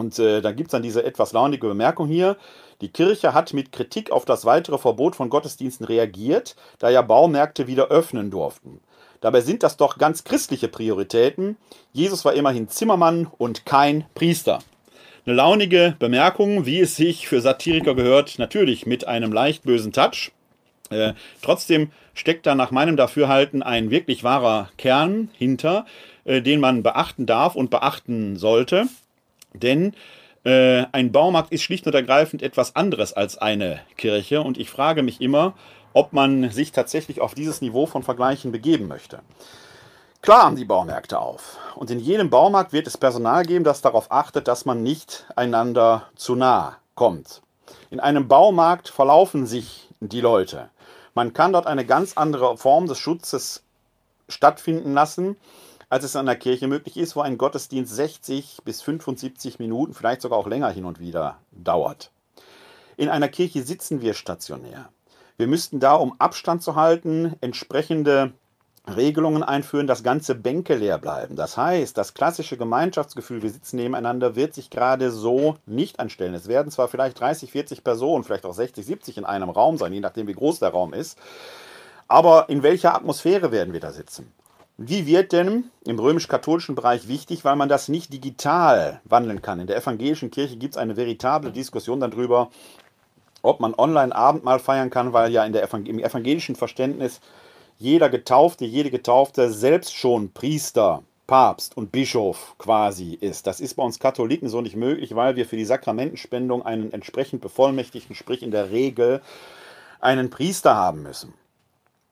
Und 0.00 0.18
äh, 0.18 0.40
dann 0.40 0.56
gibt 0.56 0.68
es 0.68 0.72
dann 0.72 0.82
diese 0.82 1.04
etwas 1.04 1.32
launige 1.32 1.68
Bemerkung 1.68 2.08
hier. 2.08 2.38
Die 2.80 2.88
Kirche 2.88 3.34
hat 3.34 3.52
mit 3.52 3.70
Kritik 3.70 4.10
auf 4.10 4.24
das 4.24 4.46
weitere 4.46 4.78
Verbot 4.78 5.14
von 5.14 5.28
Gottesdiensten 5.28 5.84
reagiert, 5.84 6.56
da 6.78 6.88
ja 6.88 7.02
Baumärkte 7.02 7.66
wieder 7.66 7.88
öffnen 7.88 8.30
durften. 8.30 8.80
Dabei 9.20 9.42
sind 9.42 9.62
das 9.62 9.76
doch 9.76 9.98
ganz 9.98 10.24
christliche 10.24 10.68
Prioritäten. 10.68 11.58
Jesus 11.92 12.24
war 12.24 12.32
immerhin 12.32 12.70
Zimmermann 12.70 13.28
und 13.36 13.66
kein 13.66 14.06
Priester. 14.14 14.60
Eine 15.26 15.34
launige 15.36 15.96
Bemerkung, 15.98 16.64
wie 16.64 16.80
es 16.80 16.96
sich 16.96 17.28
für 17.28 17.42
Satiriker 17.42 17.94
gehört, 17.94 18.38
natürlich 18.38 18.86
mit 18.86 19.06
einem 19.06 19.34
leicht 19.34 19.64
bösen 19.64 19.92
Touch. 19.92 20.32
Äh, 20.88 21.12
trotzdem 21.42 21.90
steckt 22.14 22.46
da 22.46 22.54
nach 22.54 22.70
meinem 22.70 22.96
Dafürhalten 22.96 23.62
ein 23.62 23.90
wirklich 23.90 24.24
wahrer 24.24 24.70
Kern 24.78 25.28
hinter, 25.34 25.84
äh, 26.24 26.40
den 26.40 26.58
man 26.58 26.82
beachten 26.82 27.26
darf 27.26 27.54
und 27.54 27.68
beachten 27.68 28.36
sollte. 28.36 28.86
Denn 29.52 29.94
äh, 30.44 30.84
ein 30.92 31.12
Baumarkt 31.12 31.52
ist 31.52 31.62
schlicht 31.62 31.86
und 31.86 31.94
ergreifend 31.94 32.42
etwas 32.42 32.76
anderes 32.76 33.12
als 33.12 33.38
eine 33.38 33.80
Kirche. 33.96 34.42
Und 34.42 34.58
ich 34.58 34.70
frage 34.70 35.02
mich 35.02 35.20
immer, 35.20 35.54
ob 35.92 36.12
man 36.12 36.50
sich 36.50 36.72
tatsächlich 36.72 37.20
auf 37.20 37.34
dieses 37.34 37.60
Niveau 37.60 37.86
von 37.86 38.02
Vergleichen 38.02 38.52
begeben 38.52 38.88
möchte. 38.88 39.20
Klar 40.22 40.44
haben 40.44 40.56
die 40.56 40.64
Baumärkte 40.64 41.18
auf. 41.18 41.58
Und 41.74 41.90
in 41.90 41.98
jedem 41.98 42.30
Baumarkt 42.30 42.72
wird 42.72 42.86
es 42.86 42.98
Personal 42.98 43.44
geben, 43.44 43.64
das 43.64 43.80
darauf 43.80 44.12
achtet, 44.12 44.48
dass 44.48 44.66
man 44.66 44.82
nicht 44.82 45.26
einander 45.34 46.08
zu 46.14 46.36
nah 46.36 46.76
kommt. 46.94 47.40
In 47.90 48.00
einem 48.00 48.28
Baumarkt 48.28 48.88
verlaufen 48.88 49.46
sich 49.46 49.88
die 50.00 50.20
Leute. 50.20 50.68
Man 51.14 51.32
kann 51.32 51.52
dort 51.52 51.66
eine 51.66 51.84
ganz 51.84 52.16
andere 52.16 52.56
Form 52.56 52.86
des 52.86 52.98
Schutzes 52.98 53.62
stattfinden 54.28 54.94
lassen, 54.94 55.36
als 55.90 56.04
es 56.04 56.16
an 56.16 56.26
der 56.26 56.36
Kirche 56.36 56.68
möglich 56.68 56.96
ist, 56.96 57.16
wo 57.16 57.20
ein 57.20 57.36
Gottesdienst 57.36 57.94
60 57.94 58.60
bis 58.64 58.80
75 58.80 59.58
Minuten, 59.58 59.92
vielleicht 59.92 60.22
sogar 60.22 60.38
auch 60.38 60.46
länger 60.46 60.70
hin 60.70 60.84
und 60.84 61.00
wieder 61.00 61.38
dauert. 61.50 62.12
In 62.96 63.08
einer 63.08 63.28
Kirche 63.28 63.62
sitzen 63.62 64.00
wir 64.00 64.14
stationär. 64.14 64.88
Wir 65.36 65.48
müssten 65.48 65.80
da, 65.80 65.94
um 65.94 66.14
Abstand 66.18 66.62
zu 66.62 66.76
halten, 66.76 67.34
entsprechende 67.40 68.32
Regelungen 68.86 69.42
einführen, 69.42 69.86
dass 69.86 70.04
ganze 70.04 70.34
Bänke 70.36 70.76
leer 70.76 70.98
bleiben. 70.98 71.34
Das 71.34 71.56
heißt, 71.56 71.98
das 71.98 72.14
klassische 72.14 72.56
Gemeinschaftsgefühl, 72.56 73.42
wir 73.42 73.50
sitzen 73.50 73.76
nebeneinander, 73.76 74.36
wird 74.36 74.54
sich 74.54 74.70
gerade 74.70 75.10
so 75.10 75.56
nicht 75.66 75.98
anstellen. 75.98 76.34
Es 76.34 76.46
werden 76.46 76.70
zwar 76.70 76.88
vielleicht 76.88 77.18
30, 77.18 77.50
40 77.50 77.82
Personen, 77.82 78.22
vielleicht 78.22 78.46
auch 78.46 78.54
60, 78.54 78.86
70 78.86 79.18
in 79.18 79.24
einem 79.24 79.50
Raum 79.50 79.76
sein, 79.76 79.92
je 79.92 80.00
nachdem, 80.00 80.28
wie 80.28 80.34
groß 80.34 80.60
der 80.60 80.70
Raum 80.70 80.92
ist. 80.92 81.18
Aber 82.06 82.48
in 82.48 82.62
welcher 82.62 82.94
Atmosphäre 82.94 83.50
werden 83.50 83.72
wir 83.72 83.80
da 83.80 83.92
sitzen? 83.92 84.32
Wie 84.82 85.04
wird 85.04 85.32
denn 85.32 85.64
im 85.84 85.98
römisch-katholischen 85.98 86.74
Bereich 86.74 87.06
wichtig, 87.06 87.44
weil 87.44 87.54
man 87.54 87.68
das 87.68 87.88
nicht 87.88 88.14
digital 88.14 89.02
wandeln 89.04 89.42
kann? 89.42 89.60
In 89.60 89.66
der 89.66 89.76
evangelischen 89.76 90.30
Kirche 90.30 90.56
gibt 90.56 90.72
es 90.72 90.78
eine 90.78 90.96
veritable 90.96 91.52
Diskussion 91.52 92.00
darüber, 92.00 92.48
ob 93.42 93.60
man 93.60 93.74
online 93.74 94.16
Abendmahl 94.16 94.58
feiern 94.58 94.88
kann, 94.88 95.12
weil 95.12 95.32
ja 95.32 95.44
in 95.44 95.52
der 95.52 95.64
Evangel 95.64 95.90
im 95.90 95.98
evangelischen 95.98 96.56
Verständnis 96.56 97.20
jeder 97.76 98.08
Getaufte, 98.08 98.64
jede 98.64 98.90
Getaufte 98.90 99.52
selbst 99.52 99.94
schon 99.94 100.32
Priester, 100.32 101.02
Papst 101.26 101.76
und 101.76 101.92
Bischof 101.92 102.54
quasi 102.56 103.12
ist. 103.12 103.46
Das 103.46 103.60
ist 103.60 103.74
bei 103.74 103.82
uns 103.82 103.98
Katholiken 103.98 104.48
so 104.48 104.62
nicht 104.62 104.76
möglich, 104.76 105.14
weil 105.14 105.36
wir 105.36 105.44
für 105.44 105.58
die 105.58 105.66
Sakramentenspendung 105.66 106.64
einen 106.64 106.90
entsprechend 106.94 107.42
bevollmächtigten, 107.42 108.16
sprich 108.16 108.42
in 108.42 108.50
der 108.50 108.70
Regel 108.70 109.20
einen 110.00 110.30
Priester 110.30 110.74
haben 110.74 111.02
müssen. 111.02 111.34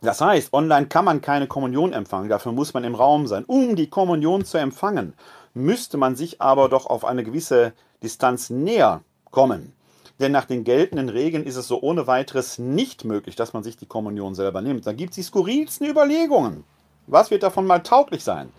Das 0.00 0.20
heißt, 0.20 0.52
online 0.52 0.86
kann 0.86 1.04
man 1.04 1.20
keine 1.20 1.48
Kommunion 1.48 1.92
empfangen, 1.92 2.28
dafür 2.28 2.52
muss 2.52 2.72
man 2.72 2.84
im 2.84 2.94
Raum 2.94 3.26
sein. 3.26 3.44
Um 3.44 3.74
die 3.74 3.90
Kommunion 3.90 4.44
zu 4.44 4.58
empfangen, 4.58 5.14
müsste 5.54 5.96
man 5.96 6.14
sich 6.14 6.40
aber 6.40 6.68
doch 6.68 6.86
auf 6.86 7.04
eine 7.04 7.24
gewisse 7.24 7.72
Distanz 8.02 8.48
näher 8.48 9.02
kommen. 9.30 9.72
Denn 10.20 10.32
nach 10.32 10.44
den 10.44 10.64
geltenden 10.64 11.08
Regeln 11.08 11.44
ist 11.44 11.56
es 11.56 11.68
so 11.68 11.80
ohne 11.80 12.06
weiteres 12.06 12.58
nicht 12.58 13.04
möglich, 13.04 13.36
dass 13.36 13.52
man 13.52 13.62
sich 13.62 13.76
die 13.76 13.86
Kommunion 13.86 14.34
selber 14.34 14.62
nimmt. 14.62 14.86
Dann 14.86 14.96
gibt 14.96 15.10
es 15.10 15.16
die 15.16 15.22
skurrilsten 15.22 15.88
Überlegungen. 15.88 16.64
Was 17.06 17.30
wird 17.30 17.42
davon 17.42 17.66
mal 17.66 17.80
tauglich 17.80 18.24
sein? 18.24 18.50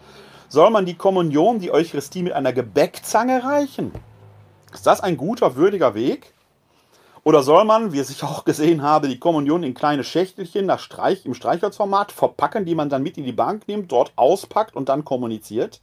Soll 0.48 0.72
man 0.72 0.86
die 0.86 0.96
Kommunion, 0.96 1.60
die 1.60 1.72
Eucharistie 1.72 2.24
mit 2.24 2.34
einer 2.34 2.54
Gebäckzange 2.54 3.44
reichen? 3.44 3.92
Ist 4.74 4.88
das 4.88 5.02
ein 5.02 5.18
guter, 5.18 5.56
würdiger 5.56 5.94
Weg? 5.96 6.34
Oder 7.24 7.44
soll 7.44 7.66
man, 7.66 7.92
wie 7.92 8.00
es 8.00 8.10
ich 8.10 8.24
auch 8.24 8.46
gesehen 8.46 8.82
habe, 8.82 9.08
die 9.08 9.20
Kommunion 9.20 9.64
in 9.64 9.74
kleine 9.74 10.04
Schächtelchen 10.04 10.66
nach 10.66 10.80
Streich, 10.80 11.26
im 11.26 11.34
Streichholzformat 11.34 12.12
verpacken, 12.12 12.66
die 12.66 12.76
man 12.76 12.90
dann 12.90 13.04
mit 13.04 13.18
in 13.18 13.26
die 13.26 13.34
Bank 13.34 13.68
nimmt, 13.68 13.92
dort 13.92 14.14
auspackt 14.16 14.76
und 14.76 14.90
dann 14.90 15.04
kommuniziert? 15.04 15.82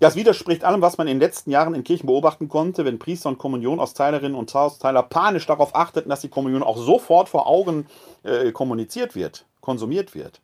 Das 0.00 0.14
widerspricht 0.14 0.64
allem, 0.64 0.80
was 0.80 0.96
man 0.96 1.08
in 1.08 1.16
den 1.16 1.20
letzten 1.20 1.50
Jahren 1.50 1.74
in 1.74 1.82
Kirchen 1.82 2.06
beobachten 2.06 2.48
konnte, 2.48 2.84
wenn 2.84 3.00
Priester 3.00 3.28
und 3.28 3.38
Kommunionausteilerinnen 3.38 4.36
und 4.36 4.54
Austeiler 4.54 5.02
panisch 5.02 5.46
darauf 5.46 5.74
achteten, 5.74 6.08
dass 6.08 6.20
die 6.20 6.28
Kommunion 6.28 6.62
auch 6.62 6.76
sofort 6.76 7.28
vor 7.28 7.48
Augen 7.48 7.86
äh, 8.22 8.52
kommuniziert 8.52 9.16
wird, 9.16 9.44
konsumiert 9.60 10.14
wird. 10.14 10.40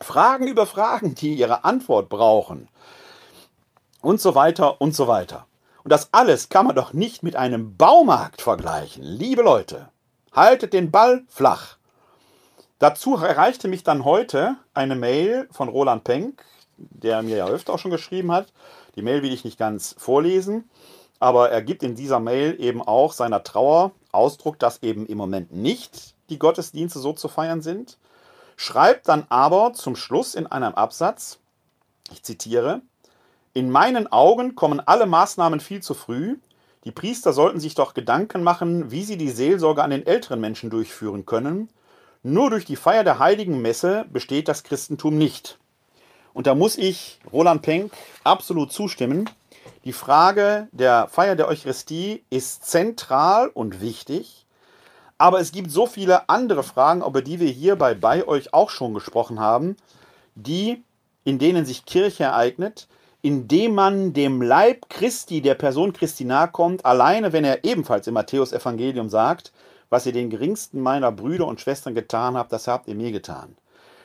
Fragen 0.00 0.48
über 0.48 0.66
Fragen, 0.66 1.14
die 1.14 1.34
ihre 1.34 1.64
Antwort 1.64 2.08
brauchen. 2.08 2.68
Und 4.00 4.20
so 4.20 4.34
weiter 4.34 4.80
und 4.80 4.94
so 4.94 5.06
weiter. 5.06 5.46
Und 5.84 5.90
das 5.90 6.08
alles 6.12 6.48
kann 6.48 6.66
man 6.66 6.74
doch 6.74 6.94
nicht 6.94 7.22
mit 7.22 7.36
einem 7.36 7.76
Baumarkt 7.76 8.40
vergleichen. 8.40 9.04
Liebe 9.04 9.42
Leute, 9.42 9.90
haltet 10.32 10.72
den 10.72 10.90
Ball 10.90 11.24
flach. 11.28 11.76
Dazu 12.78 13.16
erreichte 13.16 13.68
mich 13.68 13.84
dann 13.84 14.06
heute 14.06 14.56
eine 14.72 14.96
Mail 14.96 15.46
von 15.52 15.68
Roland 15.68 16.02
Penck, 16.02 16.42
der 16.78 17.22
mir 17.22 17.36
ja 17.36 17.46
öfter 17.46 17.74
auch 17.74 17.78
schon 17.78 17.90
geschrieben 17.90 18.32
hat. 18.32 18.50
Die 18.96 19.02
Mail 19.02 19.22
will 19.22 19.32
ich 19.32 19.44
nicht 19.44 19.58
ganz 19.58 19.94
vorlesen, 19.98 20.70
aber 21.20 21.50
er 21.50 21.60
gibt 21.60 21.82
in 21.82 21.94
dieser 21.94 22.18
Mail 22.18 22.56
eben 22.58 22.80
auch 22.80 23.12
seiner 23.12 23.42
Trauer 23.42 23.92
Ausdruck, 24.10 24.58
dass 24.58 24.82
eben 24.82 25.06
im 25.06 25.18
Moment 25.18 25.52
nicht 25.52 26.14
die 26.30 26.38
Gottesdienste 26.38 26.98
so 26.98 27.12
zu 27.12 27.28
feiern 27.28 27.60
sind. 27.60 27.98
Schreibt 28.56 29.08
dann 29.08 29.26
aber 29.28 29.74
zum 29.74 29.96
Schluss 29.96 30.34
in 30.34 30.46
einem 30.46 30.74
Absatz, 30.74 31.38
Ich 32.10 32.22
zitiere, 32.22 32.80
in 33.54 33.70
meinen 33.70 34.10
Augen 34.10 34.56
kommen 34.56 34.80
alle 34.80 35.06
Maßnahmen 35.06 35.60
viel 35.60 35.80
zu 35.80 35.94
früh. 35.94 36.36
Die 36.84 36.90
Priester 36.90 37.32
sollten 37.32 37.60
sich 37.60 37.76
doch 37.76 37.94
Gedanken 37.94 38.42
machen, 38.42 38.90
wie 38.90 39.04
sie 39.04 39.16
die 39.16 39.30
Seelsorge 39.30 39.82
an 39.82 39.90
den 39.90 40.06
älteren 40.06 40.40
Menschen 40.40 40.70
durchführen 40.70 41.24
können. 41.24 41.68
Nur 42.24 42.50
durch 42.50 42.64
die 42.64 42.76
Feier 42.76 43.04
der 43.04 43.20
heiligen 43.20 43.62
Messe 43.62 44.06
besteht 44.12 44.48
das 44.48 44.64
Christentum 44.64 45.16
nicht. 45.16 45.58
Und 46.32 46.48
da 46.48 46.56
muss 46.56 46.76
ich 46.76 47.20
Roland 47.32 47.62
Penck 47.62 47.92
absolut 48.24 48.72
zustimmen. 48.72 49.30
Die 49.84 49.92
Frage 49.92 50.66
der 50.72 51.06
Feier 51.08 51.36
der 51.36 51.46
Eucharistie 51.46 52.24
ist 52.30 52.66
zentral 52.66 53.48
und 53.48 53.80
wichtig. 53.80 54.46
Aber 55.16 55.38
es 55.38 55.52
gibt 55.52 55.70
so 55.70 55.86
viele 55.86 56.28
andere 56.28 56.64
Fragen, 56.64 57.04
über 57.04 57.22
die 57.22 57.38
wir 57.38 57.50
hier 57.50 57.76
bei, 57.76 57.94
bei 57.94 58.26
euch 58.26 58.52
auch 58.52 58.70
schon 58.70 58.94
gesprochen 58.94 59.38
haben, 59.38 59.76
die, 60.34 60.82
in 61.22 61.38
denen 61.38 61.64
sich 61.64 61.86
Kirche 61.86 62.24
ereignet, 62.24 62.88
indem 63.24 63.74
man 63.74 64.12
dem 64.12 64.42
Leib 64.42 64.90
Christi, 64.90 65.40
der 65.40 65.54
Person 65.54 65.94
Christi 65.94 66.26
nahe 66.26 66.48
kommt, 66.48 66.84
alleine 66.84 67.32
wenn 67.32 67.44
er 67.44 67.64
ebenfalls 67.64 68.06
im 68.06 68.12
Matthäus-Evangelium 68.12 69.08
sagt, 69.08 69.50
was 69.88 70.04
ihr 70.04 70.12
den 70.12 70.28
geringsten 70.28 70.78
meiner 70.82 71.10
Brüder 71.10 71.46
und 71.46 71.58
Schwestern 71.58 71.94
getan 71.94 72.36
habt, 72.36 72.52
das 72.52 72.68
habt 72.68 72.86
ihr 72.86 72.94
mir 72.94 73.12
getan. 73.12 73.56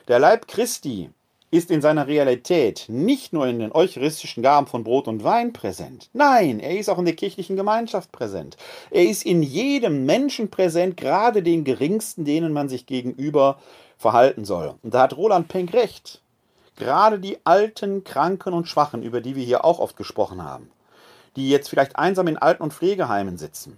Der 0.08 0.20
Leib 0.20 0.48
Christi 0.48 1.10
ist 1.50 1.70
in 1.70 1.82
seiner 1.82 2.06
Realität 2.06 2.86
nicht 2.88 3.34
nur 3.34 3.46
in 3.46 3.58
den 3.58 3.72
eucharistischen 3.72 4.42
Gaben 4.42 4.66
von 4.66 4.84
Brot 4.84 5.06
und 5.06 5.22
Wein 5.22 5.52
präsent. 5.52 6.08
Nein, 6.14 6.58
er 6.58 6.78
ist 6.78 6.88
auch 6.88 6.98
in 6.98 7.04
der 7.04 7.14
kirchlichen 7.14 7.56
Gemeinschaft 7.56 8.12
präsent. 8.12 8.56
Er 8.90 9.04
ist 9.04 9.26
in 9.26 9.42
jedem 9.42 10.06
Menschen 10.06 10.48
präsent, 10.48 10.96
gerade 10.96 11.42
den 11.42 11.64
geringsten, 11.64 12.24
denen 12.24 12.54
man 12.54 12.70
sich 12.70 12.86
gegenüber 12.86 13.58
verhalten 13.98 14.46
soll. 14.46 14.76
Und 14.82 14.94
da 14.94 15.02
hat 15.02 15.14
Roland 15.14 15.48
Penck 15.48 15.74
recht. 15.74 16.22
Gerade 16.80 17.18
die 17.18 17.38
alten, 17.44 18.04
kranken 18.04 18.54
und 18.54 18.66
schwachen, 18.66 19.02
über 19.02 19.20
die 19.20 19.36
wir 19.36 19.44
hier 19.44 19.66
auch 19.66 19.80
oft 19.80 19.98
gesprochen 19.98 20.42
haben, 20.42 20.70
die 21.36 21.50
jetzt 21.50 21.68
vielleicht 21.68 21.96
einsam 21.96 22.26
in 22.26 22.38
Alten- 22.38 22.62
und 22.62 22.72
Pflegeheimen 22.72 23.36
sitzen, 23.36 23.76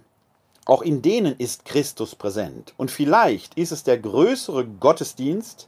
auch 0.65 0.81
in 0.81 1.01
denen 1.01 1.35
ist 1.35 1.65
Christus 1.65 2.15
präsent. 2.15 2.73
Und 2.77 2.91
vielleicht 2.91 3.55
ist 3.55 3.73
es 3.73 3.83
der 3.83 3.97
größere 3.97 4.65
Gottesdienst, 4.65 5.67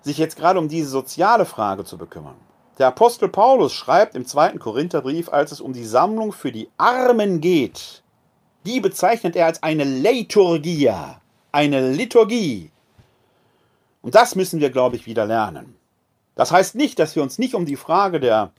sich 0.00 0.16
jetzt 0.16 0.36
gerade 0.36 0.58
um 0.58 0.68
diese 0.68 0.88
soziale 0.88 1.44
Frage 1.44 1.84
zu 1.84 1.98
bekümmern. 1.98 2.36
Der 2.78 2.86
Apostel 2.86 3.28
Paulus 3.28 3.74
schreibt 3.74 4.14
im 4.14 4.26
zweiten 4.26 4.58
Korintherbrief, 4.58 5.28
als 5.28 5.52
es 5.52 5.60
um 5.60 5.74
die 5.74 5.84
Sammlung 5.84 6.32
für 6.32 6.50
die 6.50 6.70
Armen 6.78 7.42
geht, 7.42 8.02
die 8.64 8.80
bezeichnet 8.80 9.36
er 9.36 9.46
als 9.46 9.62
eine 9.62 9.84
Leiturgia, 9.84 11.20
eine 11.52 11.92
Liturgie. 11.92 12.70
Und 14.00 14.14
das 14.14 14.34
müssen 14.34 14.60
wir, 14.60 14.70
glaube 14.70 14.96
ich, 14.96 15.04
wieder 15.04 15.26
lernen. 15.26 15.76
Das 16.34 16.52
heißt 16.52 16.74
nicht, 16.74 16.98
dass 16.98 17.14
wir 17.16 17.22
uns 17.22 17.38
nicht 17.38 17.54
um 17.54 17.66
die 17.66 17.76
Frage 17.76 18.20
der 18.20 18.50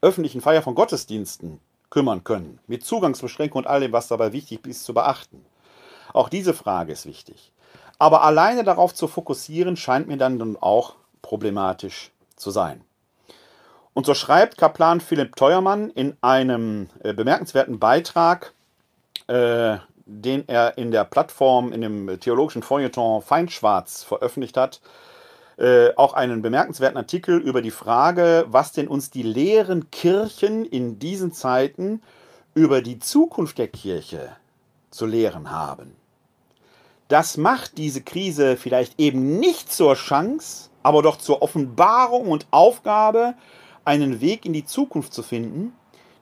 öffentlichen 0.00 0.40
Feier 0.40 0.62
von 0.62 0.74
Gottesdiensten 0.74 1.60
kümmern 1.90 2.24
können, 2.24 2.58
mit 2.66 2.84
Zugangsbeschränkungen 2.84 3.64
und 3.64 3.70
all 3.70 3.80
dem, 3.80 3.92
was 3.92 4.08
dabei 4.08 4.32
wichtig 4.32 4.66
ist, 4.66 4.84
zu 4.84 4.92
beachten. 4.92 5.44
Auch 6.12 6.28
diese 6.28 6.54
Frage 6.54 6.92
ist 6.92 7.06
wichtig. 7.06 7.52
Aber 7.98 8.22
alleine 8.22 8.64
darauf 8.64 8.94
zu 8.94 9.08
fokussieren, 9.08 9.76
scheint 9.76 10.08
mir 10.08 10.18
dann 10.18 10.56
auch 10.60 10.94
problematisch 11.22 12.10
zu 12.36 12.50
sein. 12.50 12.82
Und 13.94 14.04
so 14.04 14.12
schreibt 14.12 14.58
Kaplan 14.58 15.00
Philipp 15.00 15.36
Teuermann 15.36 15.88
in 15.90 16.16
einem 16.20 16.90
äh, 17.02 17.14
bemerkenswerten 17.14 17.78
Beitrag, 17.78 18.52
äh, 19.26 19.78
den 20.04 20.46
er 20.48 20.76
in 20.76 20.90
der 20.90 21.04
Plattform, 21.04 21.72
in 21.72 21.80
dem 21.80 22.20
theologischen 22.20 22.62
Feuilleton 22.62 23.22
Feinschwarz 23.22 24.04
veröffentlicht 24.04 24.56
hat, 24.58 24.80
äh, 25.58 25.94
auch 25.96 26.12
einen 26.12 26.42
bemerkenswerten 26.42 26.98
Artikel 26.98 27.38
über 27.38 27.62
die 27.62 27.70
Frage, 27.70 28.44
was 28.48 28.72
denn 28.72 28.88
uns 28.88 29.10
die 29.10 29.22
leeren 29.22 29.90
Kirchen 29.90 30.64
in 30.64 30.98
diesen 30.98 31.32
Zeiten 31.32 32.02
über 32.54 32.82
die 32.82 32.98
Zukunft 32.98 33.58
der 33.58 33.68
Kirche 33.68 34.36
zu 34.90 35.06
lehren 35.06 35.50
haben. 35.50 35.96
Das 37.08 37.36
macht 37.36 37.78
diese 37.78 38.02
Krise 38.02 38.56
vielleicht 38.56 38.98
eben 38.98 39.38
nicht 39.38 39.72
zur 39.72 39.94
Chance, 39.94 40.70
aber 40.82 41.02
doch 41.02 41.16
zur 41.16 41.40
Offenbarung 41.40 42.28
und 42.28 42.46
Aufgabe, 42.50 43.34
einen 43.84 44.20
Weg 44.20 44.44
in 44.44 44.52
die 44.52 44.64
Zukunft 44.64 45.14
zu 45.14 45.22
finden. 45.22 45.72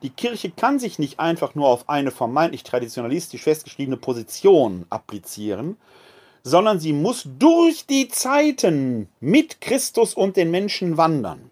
Die 0.02 0.10
Kirche 0.10 0.50
kann 0.50 0.78
sich 0.78 0.98
nicht 0.98 1.18
einfach 1.18 1.54
nur 1.54 1.68
auf 1.68 1.88
eine 1.88 2.10
vermeintlich 2.10 2.62
traditionalistisch 2.62 3.42
festgeschriebene 3.42 3.96
Position 3.96 4.84
applizieren, 4.90 5.76
sondern 6.44 6.78
sie 6.78 6.92
muss 6.92 7.26
durch 7.38 7.86
die 7.86 8.08
Zeiten 8.08 9.08
mit 9.18 9.62
Christus 9.62 10.14
und 10.14 10.36
den 10.36 10.50
Menschen 10.50 10.98
wandern. 10.98 11.50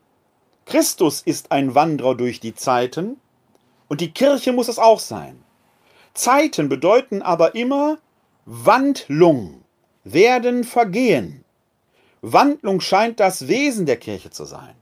Christus 0.66 1.22
ist 1.22 1.50
ein 1.50 1.74
Wanderer 1.74 2.14
durch 2.14 2.38
die 2.38 2.54
Zeiten 2.54 3.16
und 3.88 4.02
die 4.02 4.12
Kirche 4.12 4.52
muss 4.52 4.68
es 4.68 4.78
auch 4.78 5.00
sein. 5.00 5.42
Zeiten 6.14 6.68
bedeuten 6.68 7.22
aber 7.22 7.54
immer 7.54 7.98
Wandlung, 8.44 9.62
werden 10.04 10.62
vergehen. 10.62 11.44
Wandlung 12.20 12.80
scheint 12.80 13.18
das 13.18 13.48
Wesen 13.48 13.86
der 13.86 13.96
Kirche 13.96 14.30
zu 14.30 14.44
sein. 14.44 14.74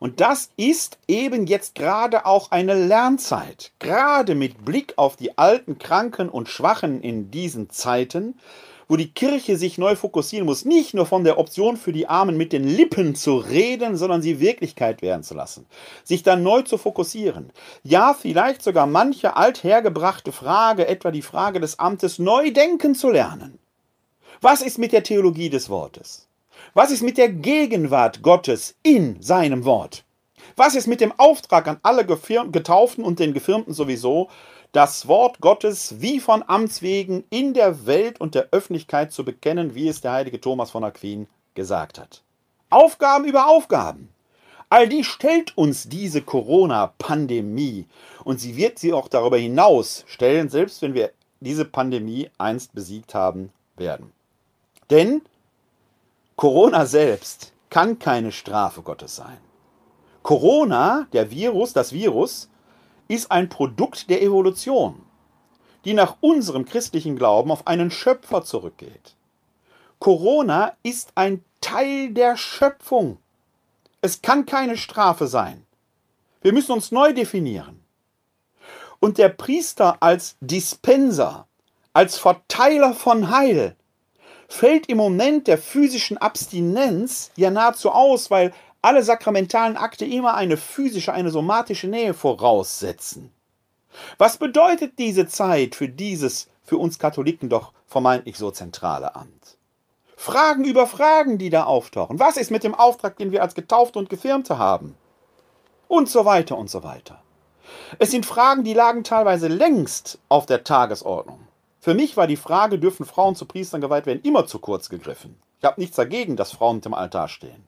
Und 0.00 0.20
das 0.20 0.50
ist 0.56 0.98
eben 1.08 1.46
jetzt 1.46 1.74
gerade 1.74 2.26
auch 2.26 2.50
eine 2.50 2.74
Lernzeit, 2.86 3.70
gerade 3.78 4.34
mit 4.34 4.64
Blick 4.64 4.94
auf 4.96 5.16
die 5.16 5.36
alten, 5.38 5.78
Kranken 5.78 6.28
und 6.30 6.48
Schwachen 6.48 7.02
in 7.02 7.30
diesen 7.30 7.70
Zeiten, 7.70 8.38
wo 8.90 8.96
die 8.96 9.12
Kirche 9.12 9.56
sich 9.56 9.78
neu 9.78 9.94
fokussieren 9.94 10.44
muss, 10.44 10.64
nicht 10.64 10.94
nur 10.94 11.06
von 11.06 11.22
der 11.22 11.38
Option 11.38 11.76
für 11.76 11.92
die 11.92 12.08
Armen 12.08 12.36
mit 12.36 12.52
den 12.52 12.66
Lippen 12.66 13.14
zu 13.14 13.36
reden, 13.36 13.96
sondern 13.96 14.20
sie 14.20 14.40
Wirklichkeit 14.40 15.00
werden 15.00 15.22
zu 15.22 15.34
lassen, 15.34 15.64
sich 16.02 16.24
dann 16.24 16.42
neu 16.42 16.62
zu 16.62 16.76
fokussieren. 16.76 17.52
Ja, 17.84 18.14
vielleicht 18.14 18.64
sogar 18.64 18.88
manche 18.88 19.36
althergebrachte 19.36 20.32
Frage, 20.32 20.88
etwa 20.88 21.12
die 21.12 21.22
Frage 21.22 21.60
des 21.60 21.78
Amtes, 21.78 22.18
neu 22.18 22.50
denken 22.50 22.96
zu 22.96 23.10
lernen. 23.10 23.60
Was 24.40 24.60
ist 24.60 24.76
mit 24.76 24.90
der 24.90 25.04
Theologie 25.04 25.50
des 25.50 25.70
Wortes? 25.70 26.26
Was 26.74 26.90
ist 26.90 27.04
mit 27.04 27.16
der 27.16 27.28
Gegenwart 27.28 28.22
Gottes 28.22 28.74
in 28.82 29.22
seinem 29.22 29.64
Wort? 29.64 30.02
Was 30.56 30.74
ist 30.74 30.88
mit 30.88 31.00
dem 31.00 31.12
Auftrag 31.16 31.68
an 31.68 31.78
alle 31.84 32.04
Getauften 32.04 33.04
und 33.04 33.20
den 33.20 33.34
Gefirmten 33.34 33.72
sowieso, 33.72 34.28
das 34.72 35.08
Wort 35.08 35.40
Gottes 35.40 36.00
wie 36.00 36.20
von 36.20 36.44
Amts 36.46 36.82
wegen 36.82 37.24
in 37.30 37.54
der 37.54 37.86
Welt 37.86 38.20
und 38.20 38.34
der 38.34 38.48
Öffentlichkeit 38.52 39.12
zu 39.12 39.24
bekennen, 39.24 39.74
wie 39.74 39.88
es 39.88 40.00
der 40.00 40.12
heilige 40.12 40.40
Thomas 40.40 40.70
von 40.70 40.84
Aquin 40.84 41.26
gesagt 41.54 41.98
hat. 41.98 42.22
Aufgaben 42.70 43.24
über 43.24 43.48
Aufgaben. 43.48 44.10
All 44.68 44.88
die 44.88 45.02
stellt 45.02 45.56
uns 45.58 45.88
diese 45.88 46.22
Corona-Pandemie 46.22 47.86
und 48.22 48.38
sie 48.38 48.56
wird 48.56 48.78
sie 48.78 48.92
auch 48.92 49.08
darüber 49.08 49.36
hinaus 49.36 50.04
stellen, 50.06 50.48
selbst 50.48 50.80
wenn 50.82 50.94
wir 50.94 51.10
diese 51.40 51.64
Pandemie 51.64 52.30
einst 52.38 52.72
besiegt 52.72 53.14
haben 53.14 53.50
werden. 53.76 54.12
Denn 54.90 55.22
Corona 56.36 56.86
selbst 56.86 57.52
kann 57.68 57.98
keine 57.98 58.30
Strafe 58.30 58.82
Gottes 58.82 59.16
sein. 59.16 59.38
Corona, 60.22 61.08
der 61.12 61.30
Virus, 61.30 61.72
das 61.72 61.92
Virus, 61.92 62.48
ist 63.10 63.32
ein 63.32 63.48
Produkt 63.48 64.08
der 64.08 64.22
Evolution, 64.22 65.04
die 65.84 65.94
nach 65.94 66.18
unserem 66.20 66.64
christlichen 66.64 67.16
Glauben 67.16 67.50
auf 67.50 67.66
einen 67.66 67.90
Schöpfer 67.90 68.44
zurückgeht. 68.44 69.16
Corona 69.98 70.76
ist 70.84 71.10
ein 71.16 71.44
Teil 71.60 72.14
der 72.14 72.36
Schöpfung. 72.36 73.18
Es 74.00 74.22
kann 74.22 74.46
keine 74.46 74.76
Strafe 74.76 75.26
sein. 75.26 75.66
Wir 76.40 76.52
müssen 76.52 76.70
uns 76.70 76.92
neu 76.92 77.12
definieren. 77.12 77.84
Und 79.00 79.18
der 79.18 79.28
Priester 79.28 79.96
als 80.00 80.36
Dispenser, 80.40 81.48
als 81.92 82.16
Verteiler 82.16 82.94
von 82.94 83.30
Heil, 83.30 83.74
fällt 84.46 84.88
im 84.88 84.98
Moment 84.98 85.48
der 85.48 85.58
physischen 85.58 86.16
Abstinenz 86.16 87.32
ja 87.36 87.50
nahezu 87.50 87.90
aus, 87.90 88.30
weil 88.30 88.52
alle 88.82 89.02
sakramentalen 89.02 89.76
Akte 89.76 90.04
immer 90.04 90.34
eine 90.34 90.56
physische, 90.56 91.12
eine 91.12 91.30
somatische 91.30 91.86
Nähe 91.86 92.14
voraussetzen. 92.14 93.32
Was 94.18 94.38
bedeutet 94.38 94.98
diese 94.98 95.26
Zeit 95.26 95.74
für 95.74 95.88
dieses, 95.88 96.48
für 96.64 96.78
uns 96.78 96.98
Katholiken 96.98 97.48
doch 97.48 97.72
vermeintlich 97.86 98.38
so 98.38 98.50
zentrale 98.50 99.14
Amt? 99.14 99.58
Fragen 100.16 100.64
über 100.64 100.86
Fragen, 100.86 101.38
die 101.38 101.50
da 101.50 101.64
auftauchen. 101.64 102.18
Was 102.18 102.36
ist 102.36 102.50
mit 102.50 102.62
dem 102.62 102.74
Auftrag, 102.74 103.16
den 103.16 103.32
wir 103.32 103.42
als 103.42 103.54
Getaufte 103.54 103.98
und 103.98 104.10
Gefirmte 104.10 104.58
haben? 104.58 104.94
Und 105.88 106.08
so 106.08 106.24
weiter 106.24 106.56
und 106.56 106.70
so 106.70 106.82
weiter. 106.82 107.22
Es 107.98 108.10
sind 108.10 108.26
Fragen, 108.26 108.62
die 108.62 108.74
lagen 108.74 109.02
teilweise 109.02 109.48
längst 109.48 110.18
auf 110.28 110.46
der 110.46 110.62
Tagesordnung. 110.62 111.46
Für 111.80 111.94
mich 111.94 112.16
war 112.16 112.26
die 112.26 112.36
Frage, 112.36 112.78
dürfen 112.78 113.06
Frauen 113.06 113.34
zu 113.34 113.46
Priestern 113.46 113.80
geweiht 113.80 114.06
werden, 114.06 114.20
immer 114.22 114.46
zu 114.46 114.58
kurz 114.58 114.90
gegriffen. 114.90 115.40
Ich 115.58 115.64
habe 115.64 115.80
nichts 115.80 115.96
dagegen, 115.96 116.36
dass 116.36 116.52
Frauen 116.52 116.76
mit 116.76 116.84
dem 116.84 116.94
Altar 116.94 117.28
stehen. 117.28 117.66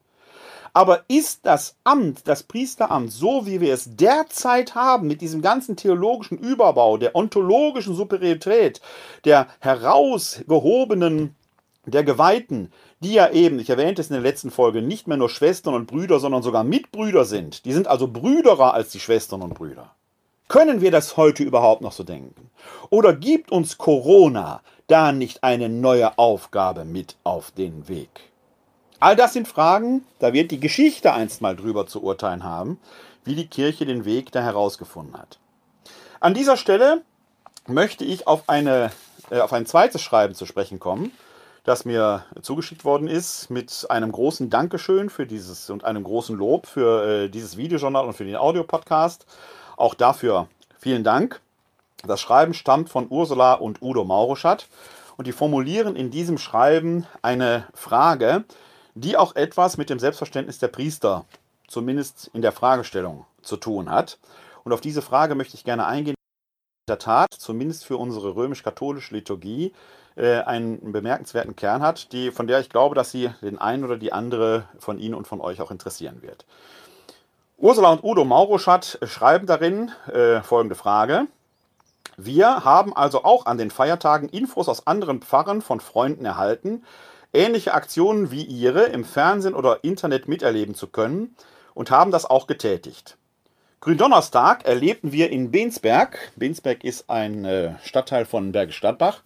Aber 0.74 1.04
ist 1.08 1.40
das 1.44 1.76
Amt, 1.84 2.26
das 2.26 2.42
Priesteramt, 2.42 3.12
so 3.12 3.46
wie 3.46 3.60
wir 3.60 3.74
es 3.74 3.94
derzeit 3.96 4.74
haben, 4.74 5.06
mit 5.06 5.20
diesem 5.20 5.42
ganzen 5.42 5.76
theologischen 5.76 6.38
Überbau, 6.38 6.96
der 6.96 7.14
ontologischen 7.14 7.94
Superiorität, 7.94 8.80
der 9.24 9.48
herausgehobenen 9.60 11.34
der 11.84 12.04
Geweihten, 12.04 12.72
die 13.00 13.14
ja 13.14 13.30
eben, 13.30 13.58
ich 13.58 13.68
erwähnte 13.68 14.00
es 14.00 14.08
in 14.08 14.14
der 14.14 14.22
letzten 14.22 14.50
Folge, 14.50 14.82
nicht 14.82 15.08
mehr 15.08 15.16
nur 15.16 15.28
Schwestern 15.28 15.74
und 15.74 15.86
Brüder, 15.86 16.20
sondern 16.20 16.42
sogar 16.42 16.64
Mitbrüder 16.64 17.24
sind, 17.24 17.64
die 17.64 17.72
sind 17.72 17.88
also 17.88 18.06
Brüderer 18.06 18.72
als 18.72 18.90
die 18.90 19.00
Schwestern 19.00 19.42
und 19.42 19.54
Brüder. 19.54 19.90
Können 20.48 20.80
wir 20.80 20.90
das 20.90 21.16
heute 21.16 21.42
überhaupt 21.42 21.82
noch 21.82 21.92
so 21.92 22.04
denken? 22.04 22.50
Oder 22.90 23.14
gibt 23.14 23.50
uns 23.50 23.78
Corona 23.78 24.60
da 24.86 25.10
nicht 25.10 25.42
eine 25.42 25.68
neue 25.68 26.18
Aufgabe 26.18 26.84
mit 26.84 27.16
auf 27.24 27.50
den 27.50 27.88
Weg? 27.88 28.31
All 29.02 29.16
das 29.16 29.32
sind 29.32 29.48
Fragen, 29.48 30.06
da 30.20 30.32
wird 30.32 30.52
die 30.52 30.60
Geschichte 30.60 31.12
einst 31.12 31.42
mal 31.42 31.56
drüber 31.56 31.88
zu 31.88 32.04
urteilen 32.04 32.44
haben, 32.44 32.78
wie 33.24 33.34
die 33.34 33.48
Kirche 33.48 33.84
den 33.84 34.04
Weg 34.04 34.30
da 34.30 34.40
herausgefunden 34.40 35.18
hat. 35.18 35.40
An 36.20 36.34
dieser 36.34 36.56
Stelle 36.56 37.02
möchte 37.66 38.04
ich 38.04 38.28
auf, 38.28 38.48
eine, 38.48 38.92
äh, 39.30 39.40
auf 39.40 39.52
ein 39.52 39.66
zweites 39.66 40.02
Schreiben 40.02 40.36
zu 40.36 40.46
sprechen 40.46 40.78
kommen, 40.78 41.10
das 41.64 41.84
mir 41.84 42.24
zugeschickt 42.42 42.84
worden 42.84 43.08
ist, 43.08 43.50
mit 43.50 43.86
einem 43.90 44.12
großen 44.12 44.50
Dankeschön 44.50 45.10
für 45.10 45.26
dieses 45.26 45.68
und 45.68 45.82
einem 45.82 46.04
großen 46.04 46.36
Lob 46.36 46.68
für 46.68 47.24
äh, 47.24 47.28
dieses 47.28 47.56
Videojournal 47.56 48.06
und 48.06 48.12
für 48.12 48.24
den 48.24 48.36
Audiopodcast. 48.36 49.26
Auch 49.76 49.94
dafür 49.94 50.46
vielen 50.78 51.02
Dank. 51.02 51.40
Das 52.06 52.20
Schreiben 52.20 52.54
stammt 52.54 52.88
von 52.88 53.08
Ursula 53.10 53.54
und 53.54 53.82
Udo 53.82 54.04
Mauruschat 54.04 54.68
und 55.16 55.26
die 55.26 55.32
formulieren 55.32 55.96
in 55.96 56.12
diesem 56.12 56.38
Schreiben 56.38 57.04
eine 57.20 57.66
Frage, 57.74 58.44
die 58.94 59.16
auch 59.16 59.36
etwas 59.36 59.76
mit 59.76 59.90
dem 59.90 59.98
Selbstverständnis 59.98 60.58
der 60.58 60.68
Priester, 60.68 61.24
zumindest 61.68 62.30
in 62.34 62.42
der 62.42 62.52
Fragestellung, 62.52 63.26
zu 63.42 63.56
tun 63.56 63.90
hat. 63.90 64.18
Und 64.64 64.72
auf 64.72 64.80
diese 64.80 65.02
Frage 65.02 65.34
möchte 65.34 65.56
ich 65.56 65.64
gerne 65.64 65.86
eingehen. 65.86 66.14
In 66.14 66.92
der 66.92 66.98
Tat, 66.98 67.32
zumindest 67.36 67.84
für 67.84 67.96
unsere 67.96 68.34
römisch-katholische 68.34 69.14
Liturgie, 69.14 69.72
äh, 70.16 70.40
einen 70.40 70.92
bemerkenswerten 70.92 71.56
Kern 71.56 71.82
hat, 71.82 72.12
die, 72.12 72.30
von 72.30 72.46
der 72.46 72.60
ich 72.60 72.68
glaube, 72.68 72.94
dass 72.94 73.10
sie 73.10 73.30
den 73.40 73.58
einen 73.58 73.84
oder 73.84 73.96
die 73.96 74.12
andere 74.12 74.64
von 74.78 74.98
Ihnen 74.98 75.14
und 75.14 75.26
von 75.26 75.40
euch 75.40 75.60
auch 75.60 75.70
interessieren 75.70 76.22
wird. 76.22 76.44
Ursula 77.56 77.92
und 77.92 78.04
Udo 78.04 78.24
Mauruschat 78.24 78.98
schreiben 79.04 79.46
darin 79.46 79.92
äh, 80.12 80.42
folgende 80.42 80.74
Frage. 80.74 81.28
Wir 82.16 82.64
haben 82.64 82.94
also 82.94 83.24
auch 83.24 83.46
an 83.46 83.56
den 83.56 83.70
Feiertagen 83.70 84.28
Infos 84.28 84.68
aus 84.68 84.86
anderen 84.86 85.22
Pfarren 85.22 85.62
von 85.62 85.80
Freunden 85.80 86.24
erhalten, 86.24 86.84
ähnliche 87.32 87.74
Aktionen 87.74 88.30
wie 88.30 88.42
ihre 88.42 88.84
im 88.84 89.04
Fernsehen 89.04 89.54
oder 89.54 89.84
Internet 89.84 90.28
miterleben 90.28 90.74
zu 90.74 90.86
können 90.86 91.34
und 91.74 91.90
haben 91.90 92.10
das 92.10 92.24
auch 92.24 92.46
getätigt. 92.46 93.16
Gründonnerstag 93.80 94.64
erlebten 94.64 95.10
wir 95.10 95.30
in 95.30 95.50
Bensberg, 95.50 96.30
Bensberg 96.36 96.84
ist 96.84 97.10
ein 97.10 97.44
äh, 97.44 97.74
Stadtteil 97.82 98.26
von 98.26 98.52
Bergisch 98.52 98.76
Stadtbach, 98.76 99.24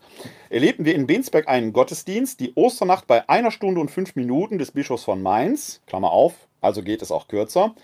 erlebten 0.48 0.86
wir 0.86 0.94
in 0.94 1.06
Bensberg 1.06 1.46
einen 1.46 1.74
Gottesdienst, 1.74 2.40
die 2.40 2.54
Osternacht 2.54 3.06
bei 3.06 3.28
einer 3.28 3.50
Stunde 3.50 3.82
und 3.82 3.90
fünf 3.90 4.16
Minuten 4.16 4.56
des 4.56 4.70
Bischofs 4.70 5.04
von 5.04 5.22
Mainz, 5.22 5.82
Klammer 5.86 6.10
auf, 6.10 6.32
also 6.62 6.82
geht 6.82 7.02
es 7.02 7.12
auch 7.12 7.28
kürzer. 7.28 7.74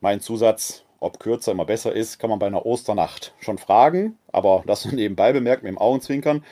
Mein 0.00 0.20
Zusatz, 0.20 0.84
ob 1.00 1.18
kürzer 1.18 1.50
immer 1.50 1.64
besser 1.64 1.92
ist, 1.92 2.20
kann 2.20 2.30
man 2.30 2.38
bei 2.38 2.46
einer 2.46 2.64
Osternacht 2.64 3.34
schon 3.40 3.58
fragen, 3.58 4.18
aber 4.30 4.62
das 4.66 4.84
nebenbei 4.84 5.32
bemerkt 5.32 5.64
mit 5.64 5.70
dem 5.70 5.78
Augenzwinkern. 5.78 6.44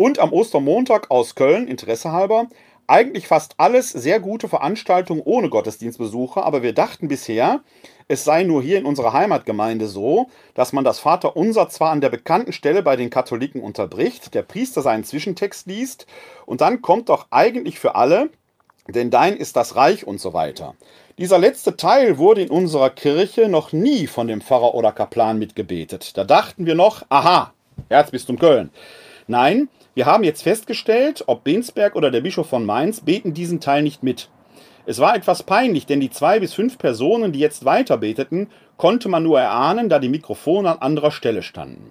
Und 0.00 0.20
am 0.20 0.32
Ostermontag 0.32 1.10
aus 1.10 1.34
Köln, 1.34 1.66
Interesse 1.66 2.12
halber, 2.12 2.46
eigentlich 2.86 3.26
fast 3.26 3.54
alles 3.56 3.90
sehr 3.90 4.20
gute 4.20 4.48
Veranstaltungen 4.48 5.22
ohne 5.24 5.48
Gottesdienstbesucher, 5.48 6.44
aber 6.44 6.62
wir 6.62 6.72
dachten 6.72 7.08
bisher, 7.08 7.62
es 8.06 8.22
sei 8.22 8.44
nur 8.44 8.62
hier 8.62 8.78
in 8.78 8.84
unserer 8.84 9.12
Heimatgemeinde 9.12 9.88
so, 9.88 10.28
dass 10.54 10.72
man 10.72 10.84
das 10.84 11.00
Vaterunser 11.00 11.68
zwar 11.68 11.90
an 11.90 12.00
der 12.00 12.10
bekannten 12.10 12.52
Stelle 12.52 12.84
bei 12.84 12.94
den 12.94 13.10
Katholiken 13.10 13.60
unterbricht, 13.60 14.34
der 14.34 14.42
Priester 14.42 14.82
seinen 14.82 15.02
Zwischentext 15.02 15.66
liest 15.66 16.06
und 16.46 16.60
dann 16.60 16.80
kommt 16.80 17.08
doch 17.08 17.26
eigentlich 17.30 17.80
für 17.80 17.96
alle, 17.96 18.30
denn 18.86 19.10
dein 19.10 19.36
ist 19.36 19.56
das 19.56 19.74
Reich 19.74 20.06
und 20.06 20.20
so 20.20 20.32
weiter. 20.32 20.76
Dieser 21.18 21.38
letzte 21.38 21.76
Teil 21.76 22.18
wurde 22.18 22.42
in 22.42 22.50
unserer 22.50 22.90
Kirche 22.90 23.48
noch 23.48 23.72
nie 23.72 24.06
von 24.06 24.28
dem 24.28 24.42
Pfarrer 24.42 24.76
oder 24.76 24.92
Kaplan 24.92 25.40
mitgebetet. 25.40 26.16
Da 26.16 26.22
dachten 26.22 26.66
wir 26.66 26.76
noch, 26.76 27.04
aha, 27.08 27.52
Erzbistum 27.88 28.38
Köln. 28.38 28.70
Nein, 29.30 29.68
wir 29.94 30.06
haben 30.06 30.24
jetzt 30.24 30.42
festgestellt, 30.42 31.22
ob 31.26 31.44
Bensberg 31.44 31.96
oder 31.96 32.10
der 32.10 32.22
Bischof 32.22 32.48
von 32.48 32.64
Mainz 32.64 33.02
beten 33.02 33.34
diesen 33.34 33.60
Teil 33.60 33.82
nicht 33.82 34.02
mit. 34.02 34.30
Es 34.86 35.00
war 35.00 35.14
etwas 35.14 35.42
peinlich, 35.42 35.84
denn 35.84 36.00
die 36.00 36.08
zwei 36.08 36.40
bis 36.40 36.54
fünf 36.54 36.78
Personen, 36.78 37.30
die 37.30 37.38
jetzt 37.38 37.66
weiter 37.66 37.98
beteten, 37.98 38.48
konnte 38.78 39.10
man 39.10 39.22
nur 39.22 39.38
erahnen, 39.38 39.90
da 39.90 39.98
die 39.98 40.08
Mikrofone 40.08 40.70
an 40.70 40.78
anderer 40.78 41.10
Stelle 41.10 41.42
standen. 41.42 41.90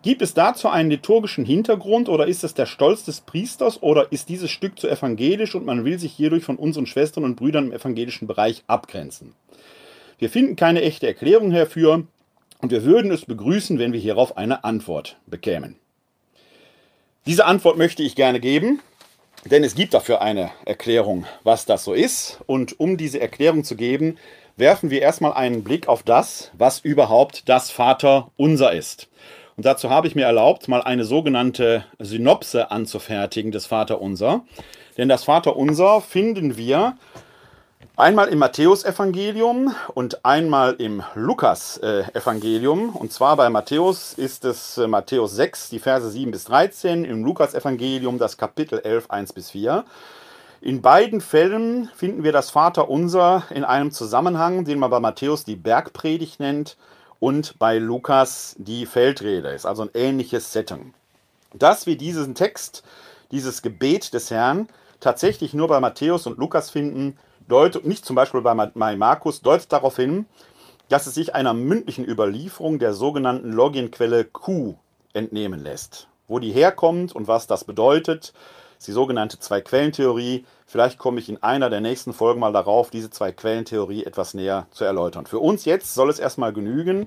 Gibt 0.00 0.22
es 0.22 0.32
dazu 0.32 0.70
einen 0.70 0.88
liturgischen 0.88 1.44
Hintergrund 1.44 2.08
oder 2.08 2.26
ist 2.26 2.42
es 2.42 2.54
der 2.54 2.64
Stolz 2.64 3.04
des 3.04 3.20
Priesters 3.20 3.82
oder 3.82 4.10
ist 4.10 4.30
dieses 4.30 4.50
Stück 4.50 4.78
zu 4.78 4.88
evangelisch 4.88 5.54
und 5.54 5.66
man 5.66 5.84
will 5.84 5.98
sich 5.98 6.14
hierdurch 6.14 6.44
von 6.44 6.56
unseren 6.56 6.86
Schwestern 6.86 7.24
und 7.24 7.36
Brüdern 7.36 7.66
im 7.66 7.72
evangelischen 7.72 8.26
Bereich 8.26 8.64
abgrenzen? 8.66 9.34
Wir 10.18 10.30
finden 10.30 10.56
keine 10.56 10.80
echte 10.80 11.06
Erklärung 11.06 11.52
hierfür 11.52 12.04
und 12.62 12.70
wir 12.70 12.82
würden 12.82 13.10
es 13.10 13.26
begrüßen, 13.26 13.78
wenn 13.78 13.92
wir 13.92 14.00
hierauf 14.00 14.38
eine 14.38 14.64
Antwort 14.64 15.18
bekämen. 15.26 15.76
Diese 17.24 17.44
Antwort 17.44 17.78
möchte 17.78 18.02
ich 18.02 18.16
gerne 18.16 18.40
geben. 18.40 18.80
Denn 19.44 19.64
es 19.64 19.74
gibt 19.74 19.94
dafür 19.94 20.22
eine 20.22 20.50
Erklärung, 20.64 21.26
was 21.42 21.66
das 21.66 21.84
so 21.84 21.92
ist. 21.92 22.40
Und 22.46 22.78
um 22.78 22.96
diese 22.96 23.20
Erklärung 23.20 23.64
zu 23.64 23.74
geben, 23.74 24.16
werfen 24.56 24.90
wir 24.90 25.02
erstmal 25.02 25.32
einen 25.32 25.64
Blick 25.64 25.88
auf 25.88 26.02
das, 26.02 26.52
was 26.56 26.80
überhaupt 26.80 27.48
das 27.48 27.70
Vater 27.70 28.30
unser 28.36 28.72
ist. 28.72 29.08
Und 29.56 29.66
dazu 29.66 29.90
habe 29.90 30.06
ich 30.06 30.14
mir 30.14 30.24
erlaubt, 30.24 30.68
mal 30.68 30.82
eine 30.82 31.04
sogenannte 31.04 31.84
Synopse 31.98 32.70
anzufertigen 32.70 33.50
des 33.50 33.66
Vater 33.66 34.00
unser. 34.00 34.44
Denn 34.96 35.08
das 35.08 35.24
Vater 35.24 35.56
unser 35.56 36.00
finden 36.00 36.56
wir 36.56 36.96
Einmal 37.94 38.28
im 38.28 38.38
Matthäusevangelium 38.38 39.74
und 39.92 40.24
einmal 40.24 40.72
im 40.78 41.02
Lukas-Evangelium. 41.14 42.96
Und 42.96 43.12
zwar 43.12 43.36
bei 43.36 43.50
Matthäus 43.50 44.14
ist 44.14 44.46
es 44.46 44.78
äh, 44.78 44.86
Matthäus 44.86 45.34
6, 45.34 45.68
die 45.68 45.78
Verse 45.78 46.10
7 46.10 46.30
bis 46.30 46.44
13, 46.44 47.04
im 47.04 47.22
Lukas-Evangelium 47.22 48.16
das 48.18 48.38
Kapitel 48.38 48.78
11, 48.78 49.10
1 49.10 49.34
bis 49.34 49.50
4. 49.50 49.84
In 50.62 50.80
beiden 50.80 51.20
Fällen 51.20 51.90
finden 51.94 52.24
wir 52.24 52.32
das 52.32 52.48
Vaterunser 52.48 53.44
in 53.50 53.62
einem 53.62 53.90
Zusammenhang, 53.90 54.64
den 54.64 54.78
man 54.78 54.90
bei 54.90 54.98
Matthäus 54.98 55.44
die 55.44 55.56
Bergpredigt 55.56 56.40
nennt 56.40 56.78
und 57.20 57.58
bei 57.58 57.76
Lukas 57.76 58.56
die 58.56 58.86
Feldrede. 58.86 59.50
Ist 59.50 59.66
also 59.66 59.82
ein 59.82 59.90
ähnliches 59.92 60.50
Setting. 60.50 60.94
Dass 61.52 61.84
wir 61.84 61.98
diesen 61.98 62.34
Text, 62.34 62.84
dieses 63.32 63.60
Gebet 63.60 64.14
des 64.14 64.30
Herrn, 64.30 64.68
tatsächlich 65.00 65.52
nur 65.52 65.68
bei 65.68 65.78
Matthäus 65.78 66.26
und 66.26 66.38
Lukas 66.38 66.70
finden, 66.70 67.18
deutet, 67.48 67.84
nicht 67.84 68.04
zum 68.04 68.16
Beispiel 68.16 68.40
bei, 68.40 68.96
Markus, 68.96 69.40
deutet 69.40 69.72
darauf 69.72 69.96
hin, 69.96 70.26
dass 70.88 71.06
es 71.06 71.14
sich 71.14 71.34
einer 71.34 71.54
mündlichen 71.54 72.06
Überlieferung 72.06 72.78
der 72.78 72.92
sogenannten 72.92 73.52
Logienquelle 73.52 74.24
Q 74.24 74.74
entnehmen 75.12 75.60
lässt. 75.62 76.08
Wo 76.28 76.38
die 76.38 76.52
herkommt 76.52 77.14
und 77.14 77.28
was 77.28 77.46
das 77.46 77.64
bedeutet, 77.64 78.32
ist 78.78 78.88
die 78.88 78.92
sogenannte 78.92 79.38
Zwei-Quellen-Theorie. 79.38 80.44
Vielleicht 80.66 80.98
komme 80.98 81.20
ich 81.20 81.28
in 81.28 81.42
einer 81.42 81.70
der 81.70 81.80
nächsten 81.80 82.12
Folgen 82.12 82.40
mal 82.40 82.52
darauf, 82.52 82.90
diese 82.90 83.10
Zwei-Quellen-Theorie 83.10 84.04
etwas 84.04 84.34
näher 84.34 84.66
zu 84.70 84.84
erläutern. 84.84 85.26
Für 85.26 85.38
uns 85.38 85.64
jetzt 85.64 85.94
soll 85.94 86.10
es 86.10 86.18
erstmal 86.18 86.52
genügen, 86.52 87.06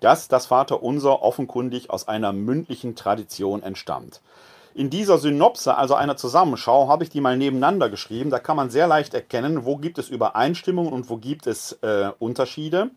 dass 0.00 0.28
das 0.28 0.46
Vaterunser 0.46 1.22
offenkundig 1.22 1.90
aus 1.90 2.08
einer 2.08 2.32
mündlichen 2.32 2.96
Tradition 2.96 3.62
entstammt. 3.62 4.20
In 4.74 4.88
dieser 4.88 5.18
Synopse, 5.18 5.76
also 5.76 5.94
einer 5.94 6.16
Zusammenschau, 6.16 6.88
habe 6.88 7.04
ich 7.04 7.10
die 7.10 7.20
mal 7.20 7.36
nebeneinander 7.36 7.90
geschrieben. 7.90 8.30
Da 8.30 8.38
kann 8.38 8.56
man 8.56 8.70
sehr 8.70 8.86
leicht 8.86 9.12
erkennen, 9.12 9.64
wo 9.66 9.76
gibt 9.76 9.98
es 9.98 10.08
Übereinstimmungen 10.08 10.92
und 10.92 11.10
wo 11.10 11.18
gibt 11.18 11.46
es 11.46 11.72
äh, 11.82 12.10
Unterschiede. 12.18 12.90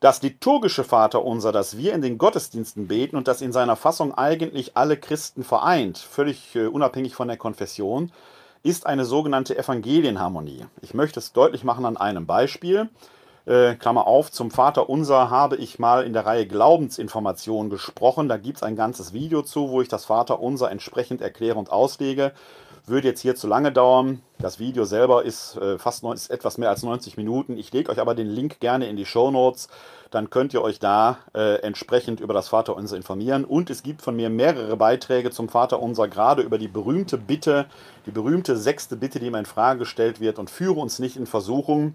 Das 0.00 0.20
liturgische 0.20 0.84
Vaterunser, 0.84 1.50
das 1.50 1.78
wir 1.78 1.94
in 1.94 2.02
den 2.02 2.18
Gottesdiensten 2.18 2.88
beten 2.88 3.16
und 3.16 3.26
das 3.26 3.40
in 3.40 3.52
seiner 3.52 3.74
Fassung 3.74 4.12
eigentlich 4.12 4.76
alle 4.76 4.98
Christen 4.98 5.44
vereint, 5.44 5.96
völlig 5.96 6.54
äh, 6.56 6.66
unabhängig 6.66 7.14
von 7.14 7.28
der 7.28 7.38
Konfession, 7.38 8.12
ist 8.62 8.86
eine 8.86 9.06
sogenannte 9.06 9.56
Evangelienharmonie. 9.56 10.66
Ich 10.82 10.92
möchte 10.92 11.20
es 11.20 11.32
deutlich 11.32 11.64
machen 11.64 11.86
an 11.86 11.96
einem 11.96 12.26
Beispiel. 12.26 12.90
Äh, 13.46 13.74
Klammer 13.74 14.06
auf, 14.06 14.32
zum 14.32 14.50
Vater 14.50 14.88
Unser 14.88 15.28
habe 15.28 15.56
ich 15.56 15.78
mal 15.78 16.04
in 16.04 16.14
der 16.14 16.24
Reihe 16.24 16.46
Glaubensinformationen 16.46 17.68
gesprochen. 17.68 18.26
Da 18.26 18.38
gibt 18.38 18.58
es 18.58 18.62
ein 18.62 18.74
ganzes 18.74 19.12
Video 19.12 19.42
zu, 19.42 19.68
wo 19.68 19.82
ich 19.82 19.88
das 19.88 20.06
Vater 20.06 20.40
Unser 20.40 20.70
entsprechend 20.70 21.20
erkläre 21.20 21.58
und 21.58 21.70
auslege. 21.70 22.32
Würde 22.86 23.08
jetzt 23.08 23.20
hier 23.20 23.36
zu 23.36 23.46
lange 23.46 23.70
dauern. 23.70 24.22
Das 24.38 24.58
Video 24.58 24.84
selber 24.84 25.24
ist 25.24 25.56
äh, 25.56 25.78
fast 25.78 26.04
ist 26.04 26.30
etwas 26.30 26.56
mehr 26.56 26.70
als 26.70 26.82
90 26.82 27.18
Minuten. 27.18 27.58
Ich 27.58 27.70
lege 27.72 27.90
euch 27.90 28.00
aber 28.00 28.14
den 28.14 28.28
Link 28.28 28.60
gerne 28.60 28.88
in 28.88 28.96
die 28.96 29.06
Show 29.06 29.30
Notes. 29.30 29.68
Dann 30.10 30.30
könnt 30.30 30.54
ihr 30.54 30.62
euch 30.62 30.78
da 30.78 31.18
äh, 31.34 31.60
entsprechend 31.60 32.20
über 32.20 32.32
das 32.32 32.48
Vater 32.48 32.74
Unser 32.76 32.96
informieren. 32.96 33.44
Und 33.44 33.68
es 33.68 33.82
gibt 33.82 34.00
von 34.00 34.16
mir 34.16 34.30
mehrere 34.30 34.76
Beiträge 34.78 35.30
zum 35.30 35.50
Vater 35.50 35.82
Unser, 35.82 36.08
gerade 36.08 36.40
über 36.40 36.56
die 36.56 36.68
berühmte 36.68 37.18
Bitte, 37.18 37.66
die 38.06 38.10
berühmte 38.10 38.56
sechste 38.56 38.96
Bitte, 38.96 39.18
die 39.18 39.26
immer 39.26 39.38
in 39.38 39.46
Frage 39.46 39.80
gestellt 39.80 40.20
wird 40.20 40.38
und 40.38 40.48
führe 40.48 40.80
uns 40.80 40.98
nicht 40.98 41.16
in 41.16 41.26
Versuchung 41.26 41.94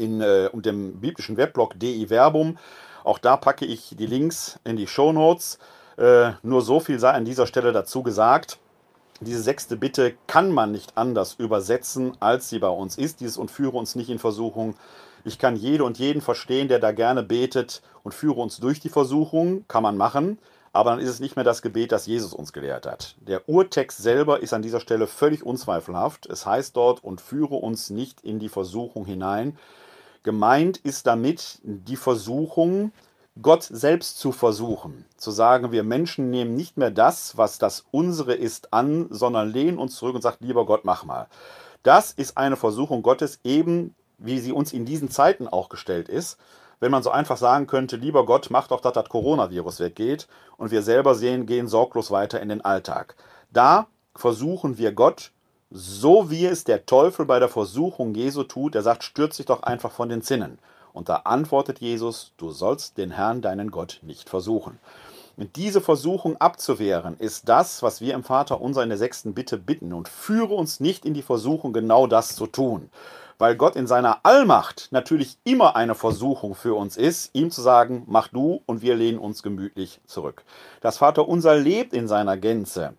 in 0.00 0.20
äh, 0.20 0.48
und 0.52 0.66
dem 0.66 1.00
biblischen 1.00 1.36
Weblog 1.36 1.78
DI 1.78 2.08
Verbum. 2.08 2.58
Auch 3.04 3.18
da 3.18 3.36
packe 3.36 3.64
ich 3.64 3.94
die 3.96 4.06
Links 4.06 4.58
in 4.64 4.76
die 4.76 4.86
Show 4.86 5.12
Notes. 5.12 5.58
Äh, 5.96 6.32
nur 6.42 6.62
so 6.62 6.80
viel 6.80 6.98
sei 6.98 7.10
an 7.10 7.24
dieser 7.24 7.46
Stelle 7.46 7.72
dazu 7.72 8.02
gesagt. 8.02 8.58
Diese 9.20 9.42
sechste 9.42 9.76
Bitte 9.76 10.14
kann 10.26 10.50
man 10.50 10.72
nicht 10.72 10.96
anders 10.96 11.34
übersetzen, 11.34 12.16
als 12.20 12.48
sie 12.48 12.58
bei 12.58 12.68
uns 12.68 12.96
ist. 12.96 13.20
Dieses 13.20 13.36
und 13.36 13.50
führe 13.50 13.76
uns 13.76 13.94
nicht 13.94 14.08
in 14.08 14.18
Versuchung. 14.18 14.74
Ich 15.24 15.38
kann 15.38 15.56
jede 15.56 15.84
und 15.84 15.98
jeden 15.98 16.22
verstehen, 16.22 16.68
der 16.68 16.78
da 16.78 16.92
gerne 16.92 17.22
betet 17.22 17.82
und 18.02 18.14
führe 18.14 18.40
uns 18.40 18.58
durch 18.58 18.80
die 18.80 18.88
Versuchung. 18.88 19.66
Kann 19.68 19.82
man 19.82 19.98
machen. 19.98 20.38
Aber 20.72 20.90
dann 20.90 21.00
ist 21.00 21.08
es 21.08 21.20
nicht 21.20 21.36
mehr 21.36 21.44
das 21.44 21.62
Gebet, 21.62 21.92
das 21.92 22.06
Jesus 22.06 22.32
uns 22.32 22.52
gelehrt 22.52 22.86
hat. 22.86 23.16
Der 23.20 23.48
Urtext 23.48 23.98
selber 23.98 24.40
ist 24.40 24.52
an 24.52 24.62
dieser 24.62 24.80
Stelle 24.80 25.06
völlig 25.06 25.44
unzweifelhaft. 25.44 26.26
Es 26.26 26.46
heißt 26.46 26.76
dort, 26.76 27.02
und 27.02 27.20
führe 27.20 27.56
uns 27.56 27.90
nicht 27.90 28.20
in 28.22 28.38
die 28.38 28.48
Versuchung 28.48 29.04
hinein. 29.04 29.58
Gemeint 30.22 30.78
ist 30.78 31.06
damit 31.06 31.60
die 31.62 31.96
Versuchung, 31.96 32.92
Gott 33.40 33.62
selbst 33.62 34.18
zu 34.18 34.32
versuchen. 34.32 35.06
Zu 35.16 35.30
sagen, 35.30 35.72
wir 35.72 35.82
Menschen 35.82 36.30
nehmen 36.30 36.54
nicht 36.54 36.76
mehr 36.76 36.90
das, 36.90 37.36
was 37.36 37.58
das 37.58 37.86
unsere 37.90 38.34
ist, 38.34 38.72
an, 38.72 39.06
sondern 39.10 39.50
lehnen 39.50 39.78
uns 39.78 39.96
zurück 39.96 40.14
und 40.14 40.22
sagen, 40.22 40.44
lieber 40.44 40.66
Gott, 40.66 40.84
mach 40.84 41.04
mal. 41.04 41.28
Das 41.82 42.12
ist 42.12 42.36
eine 42.36 42.56
Versuchung 42.56 43.02
Gottes, 43.02 43.40
eben 43.44 43.94
wie 44.18 44.38
sie 44.38 44.52
uns 44.52 44.72
in 44.72 44.84
diesen 44.84 45.10
Zeiten 45.10 45.48
auch 45.48 45.68
gestellt 45.68 46.08
ist 46.08 46.38
wenn 46.80 46.90
man 46.90 47.02
so 47.02 47.10
einfach 47.10 47.36
sagen 47.36 47.66
könnte, 47.66 47.96
lieber 47.96 48.26
Gott, 48.26 48.48
mach 48.50 48.66
doch, 48.66 48.80
dass 48.80 48.94
das 48.94 49.08
Coronavirus 49.08 49.80
weggeht 49.80 50.26
und 50.56 50.70
wir 50.70 50.82
selber 50.82 51.14
sehen, 51.14 51.46
gehen 51.46 51.68
sorglos 51.68 52.10
weiter 52.10 52.40
in 52.40 52.48
den 52.48 52.62
Alltag. 52.62 53.14
Da 53.52 53.86
versuchen 54.16 54.78
wir 54.78 54.92
Gott, 54.92 55.30
so 55.70 56.30
wie 56.30 56.46
es 56.46 56.64
der 56.64 56.86
Teufel 56.86 57.26
bei 57.26 57.38
der 57.38 57.48
Versuchung 57.48 58.14
Jesu 58.14 58.42
tut, 58.42 58.74
der 58.74 58.82
sagt, 58.82 59.04
stürz 59.04 59.36
dich 59.36 59.46
doch 59.46 59.62
einfach 59.62 59.92
von 59.92 60.08
den 60.08 60.22
Zinnen. 60.22 60.58
Und 60.92 61.08
da 61.08 61.16
antwortet 61.24 61.78
Jesus, 61.78 62.32
du 62.36 62.50
sollst 62.50 62.98
den 62.98 63.12
Herrn, 63.12 63.42
deinen 63.42 63.70
Gott, 63.70 64.00
nicht 64.02 64.28
versuchen. 64.28 64.78
Und 65.36 65.56
diese 65.56 65.80
Versuchung 65.80 66.36
abzuwehren, 66.38 67.16
ist 67.18 67.48
das, 67.48 67.82
was 67.82 68.00
wir 68.00 68.14
im 68.14 68.24
Vater 68.24 68.60
unser 68.60 68.82
in 68.82 68.88
der 68.88 68.98
sechsten 68.98 69.32
Bitte 69.32 69.56
bitten. 69.56 69.92
Und 69.92 70.08
führe 70.08 70.54
uns 70.54 70.80
nicht 70.80 71.04
in 71.04 71.14
die 71.14 71.22
Versuchung, 71.22 71.72
genau 71.72 72.06
das 72.06 72.34
zu 72.34 72.46
tun 72.46 72.90
weil 73.40 73.56
Gott 73.56 73.74
in 73.74 73.86
seiner 73.86 74.18
Allmacht 74.22 74.88
natürlich 74.90 75.38
immer 75.44 75.74
eine 75.74 75.94
Versuchung 75.94 76.54
für 76.54 76.74
uns 76.74 76.98
ist, 76.98 77.30
ihm 77.32 77.50
zu 77.50 77.62
sagen, 77.62 78.04
mach 78.06 78.28
du 78.28 78.60
und 78.66 78.82
wir 78.82 78.94
lehnen 78.94 79.18
uns 79.18 79.42
gemütlich 79.42 79.98
zurück. 80.04 80.44
Das 80.82 80.98
Vaterunser 80.98 81.56
lebt 81.56 81.94
in 81.94 82.06
seiner 82.06 82.36
Gänze 82.36 82.92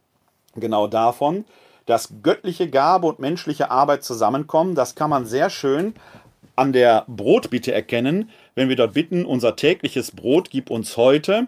genau 0.56 0.88
davon, 0.88 1.46
dass 1.86 2.14
göttliche 2.24 2.70
Gabe 2.70 3.08
und 3.08 3.20
menschliche 3.20 3.72
Arbeit 3.72 4.04
zusammenkommen. 4.04 4.76
Das 4.76 4.96
kann 4.96 5.10
man 5.10 5.26
sehr 5.26 5.50
schön 5.50 5.94
an 6.56 6.74
der 6.74 7.06
Brotbitte 7.08 7.74
erkennen, 7.74 8.30
wenn 8.56 8.70
wir 8.70 8.76
dort 8.76 8.94
bitten, 8.94 9.26
unser 9.26 9.56
tägliches 9.56 10.12
Brot 10.12 10.50
gib 10.50 10.70
uns 10.70 10.98
heute. 10.98 11.48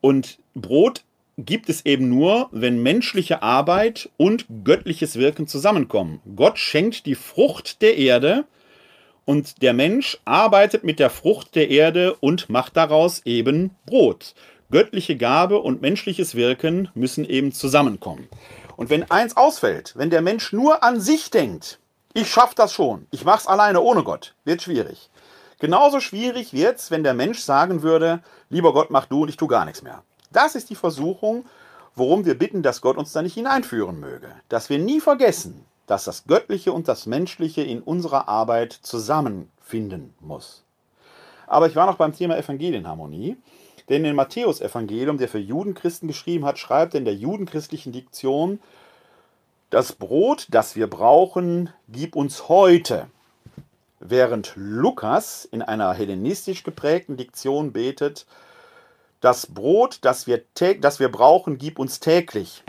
Und 0.00 0.38
Brot 0.54 1.02
gibt 1.36 1.68
es 1.68 1.84
eben 1.86 2.08
nur, 2.08 2.48
wenn 2.52 2.82
menschliche 2.82 3.42
Arbeit 3.42 4.08
und 4.16 4.46
göttliches 4.64 5.16
Wirken 5.16 5.46
zusammenkommen. 5.46 6.20
Gott 6.36 6.58
schenkt 6.58 7.06
die 7.06 7.14
Frucht 7.14 7.82
der 7.82 7.96
Erde 7.96 8.44
und 9.24 9.62
der 9.62 9.72
Mensch 9.72 10.18
arbeitet 10.24 10.84
mit 10.84 10.98
der 10.98 11.10
Frucht 11.10 11.54
der 11.54 11.70
Erde 11.70 12.14
und 12.14 12.48
macht 12.48 12.76
daraus 12.76 13.22
eben 13.24 13.70
Brot. 13.86 14.34
Göttliche 14.70 15.16
Gabe 15.16 15.58
und 15.58 15.82
menschliches 15.82 16.34
Wirken 16.34 16.88
müssen 16.94 17.24
eben 17.24 17.52
zusammenkommen. 17.52 18.28
Und 18.80 18.88
wenn 18.88 19.10
eins 19.10 19.36
ausfällt, 19.36 19.92
wenn 19.94 20.08
der 20.08 20.22
Mensch 20.22 20.54
nur 20.54 20.82
an 20.82 21.02
sich 21.02 21.30
denkt, 21.30 21.78
ich 22.14 22.30
schaffe 22.30 22.54
das 22.54 22.72
schon, 22.72 23.06
ich 23.10 23.26
mache 23.26 23.40
es 23.40 23.46
alleine 23.46 23.82
ohne 23.82 24.02
Gott, 24.04 24.34
wird 24.46 24.62
schwierig. 24.62 25.10
Genauso 25.58 26.00
schwierig 26.00 26.54
wird 26.54 26.78
es, 26.78 26.90
wenn 26.90 27.04
der 27.04 27.12
Mensch 27.12 27.40
sagen 27.40 27.82
würde, 27.82 28.22
lieber 28.48 28.72
Gott, 28.72 28.90
mach 28.90 29.04
du 29.04 29.20
und 29.20 29.28
ich 29.28 29.36
tue 29.36 29.48
gar 29.48 29.66
nichts 29.66 29.82
mehr. 29.82 30.02
Das 30.32 30.54
ist 30.54 30.70
die 30.70 30.76
Versuchung, 30.76 31.44
worum 31.94 32.24
wir 32.24 32.38
bitten, 32.38 32.62
dass 32.62 32.80
Gott 32.80 32.96
uns 32.96 33.12
da 33.12 33.20
nicht 33.20 33.34
hineinführen 33.34 34.00
möge. 34.00 34.28
Dass 34.48 34.70
wir 34.70 34.78
nie 34.78 35.00
vergessen, 35.02 35.66
dass 35.86 36.04
das 36.04 36.24
Göttliche 36.24 36.72
und 36.72 36.88
das 36.88 37.04
Menschliche 37.04 37.60
in 37.60 37.82
unserer 37.82 38.28
Arbeit 38.28 38.72
zusammenfinden 38.72 40.14
muss. 40.20 40.64
Aber 41.46 41.66
ich 41.66 41.76
war 41.76 41.84
noch 41.84 41.96
beim 41.96 42.14
Thema 42.14 42.38
Evangelienharmonie. 42.38 43.36
Denn 43.90 44.04
in 44.04 44.14
Matthäus-Evangelium, 44.14 45.18
der 45.18 45.28
für 45.28 45.40
Judenchristen 45.40 46.06
geschrieben 46.06 46.46
hat, 46.46 46.58
schreibt 46.58 46.94
in 46.94 47.04
der 47.04 47.14
judenchristlichen 47.14 47.92
Diktion, 47.92 48.60
das 49.68 49.92
Brot, 49.92 50.46
das 50.50 50.76
wir 50.76 50.88
brauchen, 50.88 51.70
gib 51.88 52.14
uns 52.16 52.48
heute. 52.48 53.08
Während 53.98 54.52
Lukas 54.54 55.44
in 55.44 55.60
einer 55.60 55.92
hellenistisch 55.92 56.62
geprägten 56.62 57.16
Diktion 57.16 57.72
betet, 57.72 58.26
das 59.20 59.46
Brot, 59.46 59.98
das 60.02 60.26
wir, 60.26 60.40
das 60.80 61.00
wir 61.00 61.10
brauchen, 61.10 61.58
gib 61.58 61.78
uns 61.78 62.00
täglich. 62.00 62.62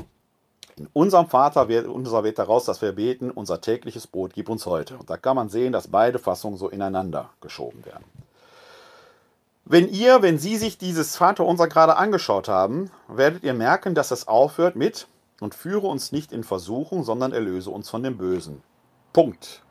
In 0.75 0.89
unserem 0.91 1.27
Vater 1.27 1.69
wird, 1.69 1.87
unser 1.87 2.23
wird 2.23 2.39
daraus, 2.39 2.65
dass 2.65 2.81
wir 2.81 2.93
beten, 2.93 3.29
unser 3.29 3.61
tägliches 3.61 4.07
Brot 4.07 4.33
gib 4.33 4.49
uns 4.49 4.65
heute. 4.65 4.97
Und 4.97 5.09
da 5.09 5.17
kann 5.17 5.35
man 5.35 5.49
sehen, 5.49 5.71
dass 5.71 5.87
beide 5.87 6.17
Fassungen 6.17 6.57
so 6.57 6.67
ineinander 6.67 7.29
geschoben 7.41 7.85
werden. 7.85 8.03
Wenn 9.65 9.89
ihr, 9.89 10.21
wenn 10.21 10.39
Sie 10.39 10.57
sich 10.57 10.77
dieses 10.77 11.15
Vaterunser 11.15 11.67
gerade 11.67 11.95
angeschaut 11.95 12.47
haben, 12.47 12.89
werdet 13.07 13.43
ihr 13.43 13.53
merken, 13.53 13.95
dass 13.95 14.11
es 14.11 14.27
aufhört 14.27 14.75
mit 14.75 15.07
und 15.39 15.55
führe 15.55 15.87
uns 15.87 16.11
nicht 16.11 16.31
in 16.31 16.43
Versuchung, 16.43 17.03
sondern 17.03 17.31
erlöse 17.31 17.69
uns 17.69 17.89
von 17.89 18.03
dem 18.03 18.17
Bösen. 18.17 18.61
Punkt. 19.13 19.61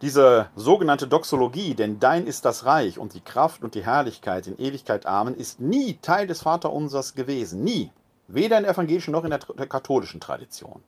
Diese 0.00 0.48
sogenannte 0.56 1.06
Doxologie, 1.06 1.74
denn 1.74 2.00
dein 2.00 2.26
ist 2.26 2.44
das 2.44 2.64
Reich 2.64 2.98
und 2.98 3.14
die 3.14 3.20
Kraft 3.20 3.62
und 3.62 3.76
die 3.76 3.84
Herrlichkeit 3.84 4.48
in 4.48 4.58
Ewigkeit 4.58 5.06
Amen, 5.06 5.36
ist 5.36 5.60
nie 5.60 5.98
Teil 6.02 6.26
des 6.26 6.42
Vaterunsers 6.42 7.14
gewesen. 7.14 7.62
Nie. 7.62 7.92
Weder 8.26 8.56
in 8.56 8.64
der 8.64 8.72
evangelischen 8.72 9.12
noch 9.12 9.24
in 9.24 9.30
der, 9.30 9.38
der 9.38 9.66
katholischen 9.68 10.20
Tradition. 10.20 10.82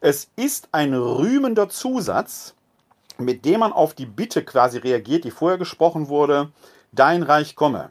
Es 0.00 0.28
ist 0.36 0.68
ein 0.72 0.92
rühmender 0.92 1.68
Zusatz, 1.68 2.54
mit 3.16 3.44
dem 3.44 3.60
man 3.60 3.72
auf 3.72 3.94
die 3.94 4.06
Bitte 4.06 4.44
quasi 4.44 4.78
reagiert, 4.78 5.24
die 5.24 5.30
vorher 5.30 5.58
gesprochen 5.58 6.08
wurde, 6.08 6.50
dein 6.92 7.22
Reich 7.22 7.54
komme. 7.54 7.90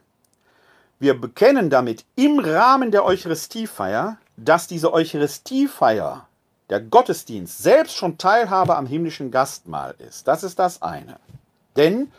Wir 0.98 1.18
bekennen 1.18 1.70
damit 1.70 2.04
im 2.16 2.38
Rahmen 2.38 2.90
der 2.90 3.04
Eucharistiefeier, 3.04 4.18
dass 4.36 4.66
diese 4.66 4.92
Eucharistiefeier 4.92 6.26
der 6.68 6.80
Gottesdienst 6.80 7.62
selbst 7.62 7.96
schon 7.96 8.18
Teilhabe 8.18 8.76
am 8.76 8.86
himmlischen 8.86 9.30
Gastmahl 9.30 9.94
ist. 9.98 10.28
Das 10.28 10.42
ist 10.42 10.58
das 10.58 10.82
eine. 10.82 11.18
Denn 11.76 12.12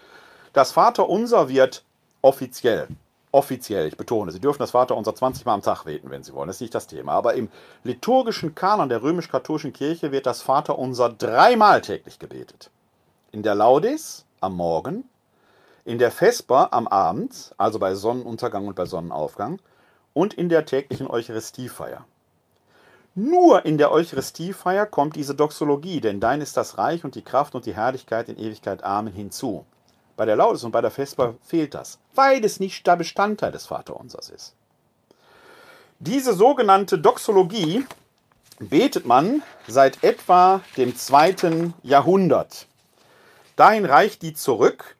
das 0.53 0.71
Vaterunser 0.71 1.47
wird 1.47 1.83
offiziell, 2.21 2.87
offiziell, 3.31 3.87
ich 3.87 3.97
betone, 3.97 4.31
Sie 4.31 4.39
dürfen 4.39 4.59
das 4.59 4.71
Vaterunser 4.71 5.15
20 5.15 5.45
Mal 5.45 5.53
am 5.53 5.61
Tag 5.61 5.85
beten, 5.85 6.09
wenn 6.09 6.23
Sie 6.23 6.33
wollen, 6.33 6.47
das 6.47 6.57
ist 6.57 6.61
nicht 6.61 6.75
das 6.75 6.87
Thema. 6.87 7.13
Aber 7.13 7.35
im 7.35 7.49
liturgischen 7.83 8.53
Kanon 8.53 8.89
der 8.89 9.01
römisch-katholischen 9.01 9.73
Kirche 9.73 10.11
wird 10.11 10.25
das 10.25 10.41
Vaterunser 10.41 11.09
dreimal 11.09 11.81
täglich 11.81 12.19
gebetet. 12.19 12.69
In 13.31 13.43
der 13.43 13.55
Laudis 13.55 14.25
am 14.41 14.55
Morgen, 14.55 15.05
in 15.85 15.97
der 15.97 16.11
Vesper 16.11 16.73
am 16.73 16.87
Abend, 16.87 17.53
also 17.57 17.79
bei 17.79 17.95
Sonnenuntergang 17.95 18.67
und 18.67 18.75
bei 18.75 18.85
Sonnenaufgang, 18.85 19.59
und 20.13 20.33
in 20.33 20.49
der 20.49 20.65
täglichen 20.65 21.07
Eucharistiefeier. 21.09 22.05
Nur 23.13 23.65
in 23.65 23.77
der 23.77 23.91
Eucharistiefeier 23.91 24.85
kommt 24.85 25.15
diese 25.15 25.35
Doxologie, 25.35 25.99
denn 25.99 26.19
dein 26.19 26.41
ist 26.41 26.55
das 26.55 26.77
Reich 26.77 27.03
und 27.03 27.15
die 27.15 27.23
Kraft 27.23 27.55
und 27.55 27.65
die 27.65 27.75
Herrlichkeit 27.75 28.29
in 28.29 28.37
Ewigkeit 28.37 28.83
Amen 28.83 29.13
hinzu. 29.13 29.65
Bei 30.15 30.25
der 30.25 30.35
Laudes 30.35 30.63
und 30.63 30.71
bei 30.71 30.81
der 30.81 30.91
Vesper 30.91 31.35
fehlt 31.41 31.73
das, 31.73 31.99
weil 32.15 32.43
es 32.45 32.59
nicht 32.59 32.85
der 32.87 32.95
Bestandteil 32.95 33.51
des 33.51 33.65
Vaterunsers 33.65 34.29
ist. 34.29 34.55
Diese 35.99 36.33
sogenannte 36.33 36.99
Doxologie 36.99 37.85
betet 38.59 39.05
man 39.05 39.43
seit 39.67 40.03
etwa 40.03 40.61
dem 40.77 40.95
zweiten 40.95 41.73
Jahrhundert. 41.83 42.67
Dahin 43.55 43.85
reicht 43.85 44.21
die 44.21 44.33
zurück 44.33 44.95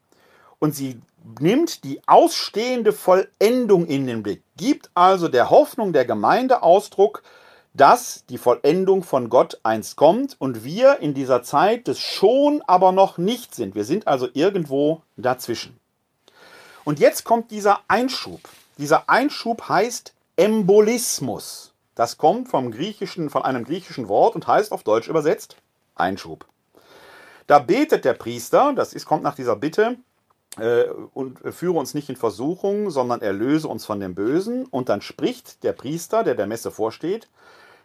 und 0.62 0.76
sie 0.76 1.02
nimmt 1.40 1.84
die 1.84 2.00
ausstehende 2.08 2.94
Vollendung 2.94 3.88
in 3.88 4.08
den 4.08 4.24
Blick, 4.24 4.44
gibt 4.56 4.90
also 4.94 5.28
der 5.28 5.50
Hoffnung 5.50 5.92
der 5.92 6.06
Gemeinde 6.06 6.64
Ausdruck, 6.64 7.24
dass 7.74 8.26
die 8.28 8.38
Vollendung 8.38 9.04
von 9.04 9.30
Gott 9.30 9.60
einst 9.64 9.96
kommt 9.96 10.36
und 10.40 10.64
wir 10.64 11.00
in 11.00 11.14
dieser 11.14 11.42
Zeit 11.42 11.88
des 11.88 12.00
schon 12.00 12.62
aber 12.68 12.92
noch 12.92 13.18
nicht 13.18 13.56
sind. 13.56 13.76
Wir 13.76 13.86
sind 13.86 14.08
also 14.08 14.28
irgendwo 14.34 15.02
dazwischen. 15.18 15.80
Und 16.84 17.00
jetzt 17.00 17.24
kommt 17.24 17.52
dieser 17.52 17.80
Einschub. 17.88 18.42
Dieser 18.78 19.10
Einschub 19.10 19.68
heißt 19.68 20.14
Embolismus. 20.36 21.74
Das 21.96 22.18
kommt 22.18 22.50
vom 22.50 22.72
griechischen, 22.72 23.30
von 23.30 23.44
einem 23.44 23.64
griechischen 23.64 24.08
Wort 24.10 24.36
und 24.36 24.48
heißt 24.48 24.72
auf 24.72 24.84
Deutsch 24.84 25.08
übersetzt 25.08 25.56
Einschub. 25.96 26.46
Da 27.48 27.60
betet 27.60 28.06
der 28.06 28.14
Priester, 28.14 28.74
das 28.74 28.94
ist, 28.94 29.06
kommt 29.06 29.24
nach 29.24 29.36
dieser 29.36 29.56
Bitte, 29.56 29.98
und 31.14 31.40
führe 31.52 31.80
uns 31.80 31.94
nicht 31.94 32.10
in 32.10 32.16
Versuchung, 32.16 32.90
sondern 32.90 33.22
erlöse 33.22 33.68
uns 33.68 33.86
von 33.86 34.00
dem 34.00 34.16
Bösen. 34.16 34.66
Und 34.66 34.90
dann 34.90 35.02
spricht 35.02 35.64
der 35.64 35.74
Priester, 35.74 36.24
der 36.24 36.36
der 36.36 36.48
Messe 36.48 36.72
vorsteht, 36.72 37.30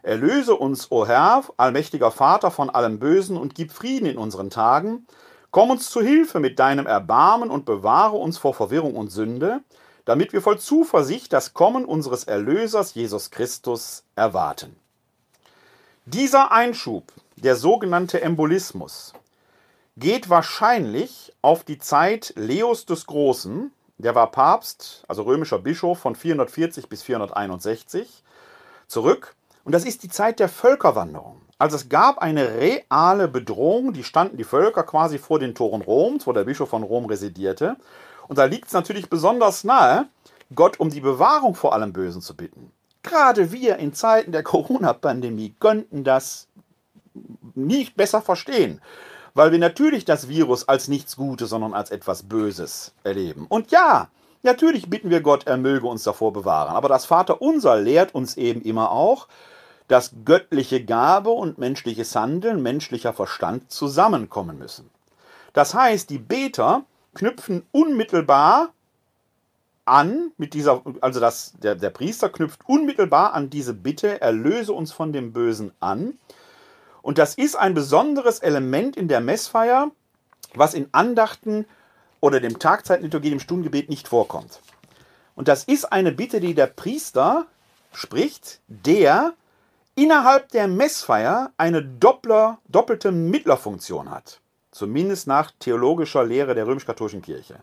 Erlöse 0.06 0.54
uns, 0.54 0.92
o 0.92 1.04
Herr, 1.04 1.42
allmächtiger 1.56 2.12
Vater, 2.12 2.52
von 2.52 2.70
allem 2.70 3.00
Bösen 3.00 3.36
und 3.36 3.56
gib 3.56 3.72
Frieden 3.72 4.06
in 4.06 4.18
unseren 4.18 4.50
Tagen. 4.50 5.04
Komm 5.50 5.70
uns 5.70 5.90
zu 5.90 6.00
Hilfe 6.00 6.38
mit 6.38 6.60
deinem 6.60 6.86
Erbarmen 6.86 7.50
und 7.50 7.64
bewahre 7.64 8.14
uns 8.14 8.38
vor 8.38 8.54
Verwirrung 8.54 8.94
und 8.94 9.10
Sünde, 9.10 9.62
damit 10.04 10.32
wir 10.32 10.42
voll 10.42 10.60
Zuversicht 10.60 11.32
das 11.32 11.54
Kommen 11.54 11.84
unseres 11.84 12.22
Erlösers 12.22 12.94
Jesus 12.94 13.32
Christus 13.32 14.04
erwarten. 14.14 14.76
Dieser 16.04 16.52
Einschub, 16.52 17.12
der 17.34 17.56
sogenannte 17.56 18.20
Embolismus, 18.20 19.12
geht 19.96 20.28
wahrscheinlich 20.28 21.32
auf 21.42 21.64
die 21.64 21.78
Zeit 21.78 22.32
Leos 22.36 22.86
des 22.86 23.06
Großen, 23.06 23.72
der 23.98 24.14
war 24.14 24.30
Papst, 24.30 25.04
also 25.08 25.22
römischer 25.22 25.58
Bischof 25.58 25.98
von 25.98 26.14
440 26.14 26.88
bis 26.88 27.02
461, 27.02 28.22
zurück. 28.86 29.34
Und 29.64 29.72
das 29.72 29.84
ist 29.84 30.02
die 30.02 30.08
Zeit 30.08 30.38
der 30.38 30.48
Völkerwanderung. 30.48 31.40
Also 31.58 31.76
es 31.76 31.88
gab 31.88 32.18
eine 32.18 32.56
reale 32.56 33.28
Bedrohung, 33.28 33.94
die 33.94 34.04
standen 34.04 34.36
die 34.36 34.44
Völker 34.44 34.82
quasi 34.82 35.18
vor 35.18 35.38
den 35.38 35.54
Toren 35.54 35.80
Roms, 35.80 36.26
wo 36.26 36.32
der 36.32 36.44
Bischof 36.44 36.68
von 36.68 36.82
Rom 36.82 37.06
residierte. 37.06 37.76
Und 38.28 38.36
da 38.36 38.44
liegt 38.44 38.66
es 38.66 38.74
natürlich 38.74 39.08
besonders 39.08 39.64
nahe, 39.64 40.06
Gott 40.54 40.78
um 40.78 40.90
die 40.90 41.00
Bewahrung 41.00 41.54
vor 41.54 41.72
allem 41.72 41.92
Bösen 41.92 42.20
zu 42.20 42.36
bitten. 42.36 42.70
Gerade 43.02 43.50
wir 43.52 43.76
in 43.76 43.94
Zeiten 43.94 44.32
der 44.32 44.42
Corona-Pandemie 44.42 45.54
könnten 45.58 46.04
das 46.04 46.48
nicht 47.54 47.96
besser 47.96 48.20
verstehen, 48.20 48.82
weil 49.36 49.52
wir 49.52 49.58
natürlich 49.58 50.06
das 50.06 50.28
Virus 50.28 50.66
als 50.66 50.88
nichts 50.88 51.14
Gutes, 51.14 51.50
sondern 51.50 51.74
als 51.74 51.90
etwas 51.90 52.22
Böses 52.22 52.94
erleben. 53.04 53.44
Und 53.50 53.70
ja, 53.70 54.08
natürlich 54.42 54.88
bitten 54.88 55.10
wir 55.10 55.20
Gott, 55.20 55.46
er 55.46 55.58
möge 55.58 55.86
uns 55.86 56.04
davor 56.04 56.32
bewahren. 56.32 56.74
Aber 56.74 56.88
das 56.88 57.04
Vaterunser 57.04 57.76
lehrt 57.76 58.14
uns 58.14 58.38
eben 58.38 58.62
immer 58.62 58.90
auch, 58.90 59.28
dass 59.88 60.12
göttliche 60.24 60.82
Gabe 60.82 61.28
und 61.28 61.58
menschliches 61.58 62.16
Handeln, 62.16 62.62
menschlicher 62.62 63.12
Verstand 63.12 63.70
zusammenkommen 63.70 64.58
müssen. 64.58 64.88
Das 65.52 65.74
heißt, 65.74 66.08
die 66.08 66.18
Beter 66.18 66.84
knüpfen 67.14 67.62
unmittelbar 67.72 68.70
an 69.84 70.32
mit 70.38 70.54
dieser, 70.54 70.82
also 71.02 71.20
das, 71.20 71.52
der, 71.62 71.74
der 71.74 71.90
Priester 71.90 72.30
knüpft 72.30 72.60
unmittelbar 72.66 73.34
an 73.34 73.50
diese 73.50 73.74
Bitte, 73.74 74.18
erlöse 74.18 74.72
uns 74.72 74.92
von 74.92 75.12
dem 75.12 75.34
Bösen 75.34 75.72
an. 75.78 76.14
Und 77.06 77.18
das 77.18 77.34
ist 77.34 77.54
ein 77.54 77.72
besonderes 77.72 78.40
Element 78.40 78.96
in 78.96 79.06
der 79.06 79.20
Messfeier, 79.20 79.92
was 80.54 80.74
in 80.74 80.88
Andachten 80.90 81.64
oder 82.18 82.40
dem 82.40 82.58
Tagzeitliturgie, 82.58 83.30
dem 83.30 83.38
Stundengebet 83.38 83.88
nicht 83.88 84.08
vorkommt. 84.08 84.60
Und 85.36 85.46
das 85.46 85.62
ist 85.62 85.84
eine 85.92 86.10
Bitte, 86.10 86.40
die 86.40 86.54
der 86.54 86.66
Priester 86.66 87.46
spricht, 87.92 88.58
der 88.66 89.34
innerhalb 89.94 90.48
der 90.48 90.66
Messfeier 90.66 91.52
eine 91.56 91.80
Doppler, 91.80 92.58
doppelte 92.66 93.12
Mittlerfunktion 93.12 94.10
hat. 94.10 94.40
Zumindest 94.72 95.28
nach 95.28 95.52
theologischer 95.60 96.24
Lehre 96.24 96.56
der 96.56 96.66
römisch-katholischen 96.66 97.22
Kirche. 97.22 97.54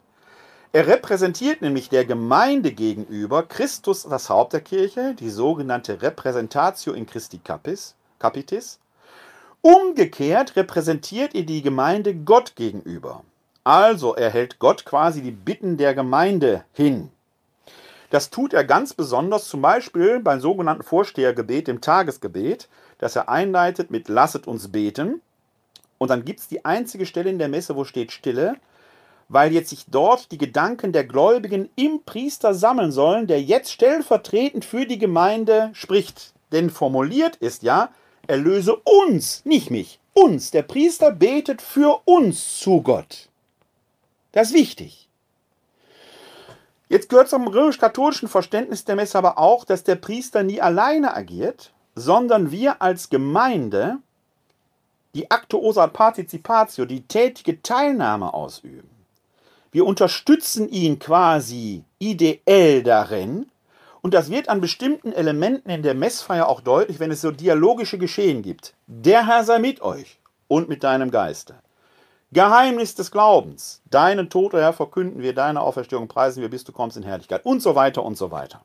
Er 0.72 0.88
repräsentiert 0.88 1.62
nämlich 1.62 1.90
der 1.90 2.06
Gemeinde 2.06 2.72
gegenüber 2.72 3.44
Christus, 3.44 4.04
das 4.04 4.30
Haupt 4.30 4.54
der 4.54 4.62
Kirche, 4.62 5.16
die 5.16 5.30
sogenannte 5.30 6.02
Repräsentatio 6.02 6.94
in 6.94 7.06
Christi 7.06 7.42
Capis, 7.44 7.94
Capitis. 8.20 8.80
Umgekehrt 9.66 10.58
repräsentiert 10.58 11.34
er 11.34 11.44
die 11.44 11.62
Gemeinde 11.62 12.14
Gott 12.14 12.58
gegenüber. 12.58 13.24
Also 13.64 14.14
er 14.14 14.30
hält 14.30 14.60
Gott 14.60 14.84
quasi 14.84 15.22
die 15.22 15.32
Bitten 15.32 15.78
der 15.78 15.96
Gemeinde 15.96 16.66
hin. 16.74 17.10
Das 18.10 18.30
tut 18.30 18.54
er 18.54 18.66
ganz 18.66 18.94
besonders 18.94 19.48
zum 19.48 19.62
Beispiel 19.62 20.20
beim 20.20 20.42
sogenannten 20.42 20.84
Vorstehergebet, 20.84 21.70
dem 21.70 21.80
Tagesgebet, 21.80 22.68
das 22.98 23.16
er 23.16 23.30
einleitet 23.30 23.90
mit 23.90 24.10
Lasset 24.10 24.48
uns 24.48 24.70
beten. 24.70 25.22
Und 25.98 26.10
dann 26.10 26.26
gibt 26.26 26.42
es 26.42 26.50
die 26.50 26.66
einzige 26.66 27.06
Stelle 27.06 27.30
in 27.30 27.40
der 27.40 27.48
Messe, 27.48 27.78
wo 27.78 27.86
steht 27.86 28.12
Stille, 28.12 28.58
weil 29.30 29.54
jetzt 29.54 29.70
sich 29.70 29.86
dort 29.88 30.34
die 30.34 30.38
Gedanken 30.38 30.92
der 30.92 31.06
Gläubigen 31.06 31.70
im 31.78 32.02
Priester 32.06 32.54
sammeln 32.54 32.92
sollen, 32.92 33.28
der 33.28 33.42
jetzt 33.42 33.72
stellvertretend 33.72 34.66
für 34.66 34.86
die 34.86 35.00
Gemeinde 35.00 35.70
spricht. 35.72 36.34
Denn 36.52 36.70
formuliert 36.70 37.38
ist 37.38 37.64
ja, 37.64 37.92
erlöse 38.28 38.76
uns, 38.76 39.44
nicht 39.46 39.70
mich, 39.72 40.00
uns. 40.14 40.52
Der 40.52 40.64
Priester 40.64 41.12
betet 41.12 41.62
für 41.62 42.02
uns 42.06 42.60
zu 42.60 42.82
Gott. 42.82 43.30
Das 44.32 44.50
ist 44.50 44.54
wichtig. 44.56 45.10
Jetzt 46.90 47.10
gehört 47.10 47.30
zum 47.30 47.48
römisch-katholischen 47.48 48.28
Verständnis 48.28 48.86
der 48.86 48.96
Messe 48.96 49.18
aber 49.18 49.38
auch, 49.38 49.66
dass 49.66 49.84
der 49.84 49.96
Priester 49.96 50.44
nie 50.44 50.62
alleine 50.62 51.16
agiert, 51.16 51.74
sondern 51.96 52.52
wir 52.52 52.82
als 52.82 53.10
Gemeinde 53.10 53.98
die 55.16 55.30
Actuosa 55.30 55.88
Participatio, 55.88 56.86
die 56.86 57.02
tätige 57.02 57.62
Teilnahme 57.62 58.34
ausüben. 58.34 58.90
Wir 59.72 59.86
unterstützen 59.86 60.70
ihn 60.70 61.00
quasi 61.00 61.84
ideell 62.00 62.84
darin, 62.84 63.50
und 64.04 64.14
das 64.14 64.30
wird 64.30 64.50
an 64.50 64.60
bestimmten 64.60 65.14
Elementen 65.14 65.70
in 65.70 65.82
der 65.82 65.94
Messfeier 65.94 66.50
auch 66.50 66.60
deutlich, 66.60 67.00
wenn 67.00 67.10
es 67.10 67.22
so 67.22 67.32
dialogische 67.32 67.98
Geschehen 67.98 68.42
gibt. 68.42 68.74
Der 68.86 69.26
Herr 69.26 69.46
sei 69.46 69.60
mit 69.60 69.82
euch 69.82 70.20
und 70.50 70.68
mit 70.68 70.84
deinem 70.84 71.10
Geiste. 71.10 71.56
Geheimnis 72.34 72.96
des 72.96 73.12
Glaubens. 73.12 73.82
Deinen 73.90 74.30
Tod, 74.30 74.52
Herr, 74.54 74.74
verkünden 74.74 75.22
wir, 75.22 75.34
deine 75.34 75.62
Auferstehung 75.62 76.10
preisen 76.10 76.42
wir, 76.42 76.50
bis 76.50 76.66
du 76.66 76.74
kommst 76.74 76.98
in 76.98 77.04
Herrlichkeit. 77.04 77.46
Und 77.46 77.62
so 77.62 77.76
weiter 77.76 78.04
und 78.04 78.18
so 78.18 78.30
weiter. 78.30 78.62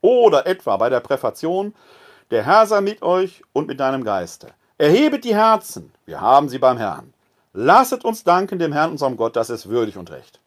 Oder 0.00 0.48
etwa 0.48 0.76
bei 0.76 0.88
der 0.88 1.00
Präfation, 1.00 1.72
der 2.32 2.44
Herr 2.44 2.66
sei 2.66 2.80
mit 2.80 3.02
euch 3.02 3.42
und 3.52 3.68
mit 3.68 3.78
deinem 3.78 4.02
Geiste. 4.02 4.48
Erhebet 4.76 5.22
die 5.22 5.36
Herzen, 5.36 5.92
wir 6.04 6.20
haben 6.20 6.48
sie 6.48 6.58
beim 6.58 6.78
Herrn. 6.78 7.14
Lasset 7.52 8.04
uns 8.04 8.24
danken 8.24 8.58
dem 8.58 8.72
Herrn, 8.72 8.90
unserem 8.90 9.16
Gott, 9.16 9.36
das 9.36 9.50
ist 9.50 9.68
würdig 9.68 9.96
und 9.96 10.10
recht. 10.10 10.40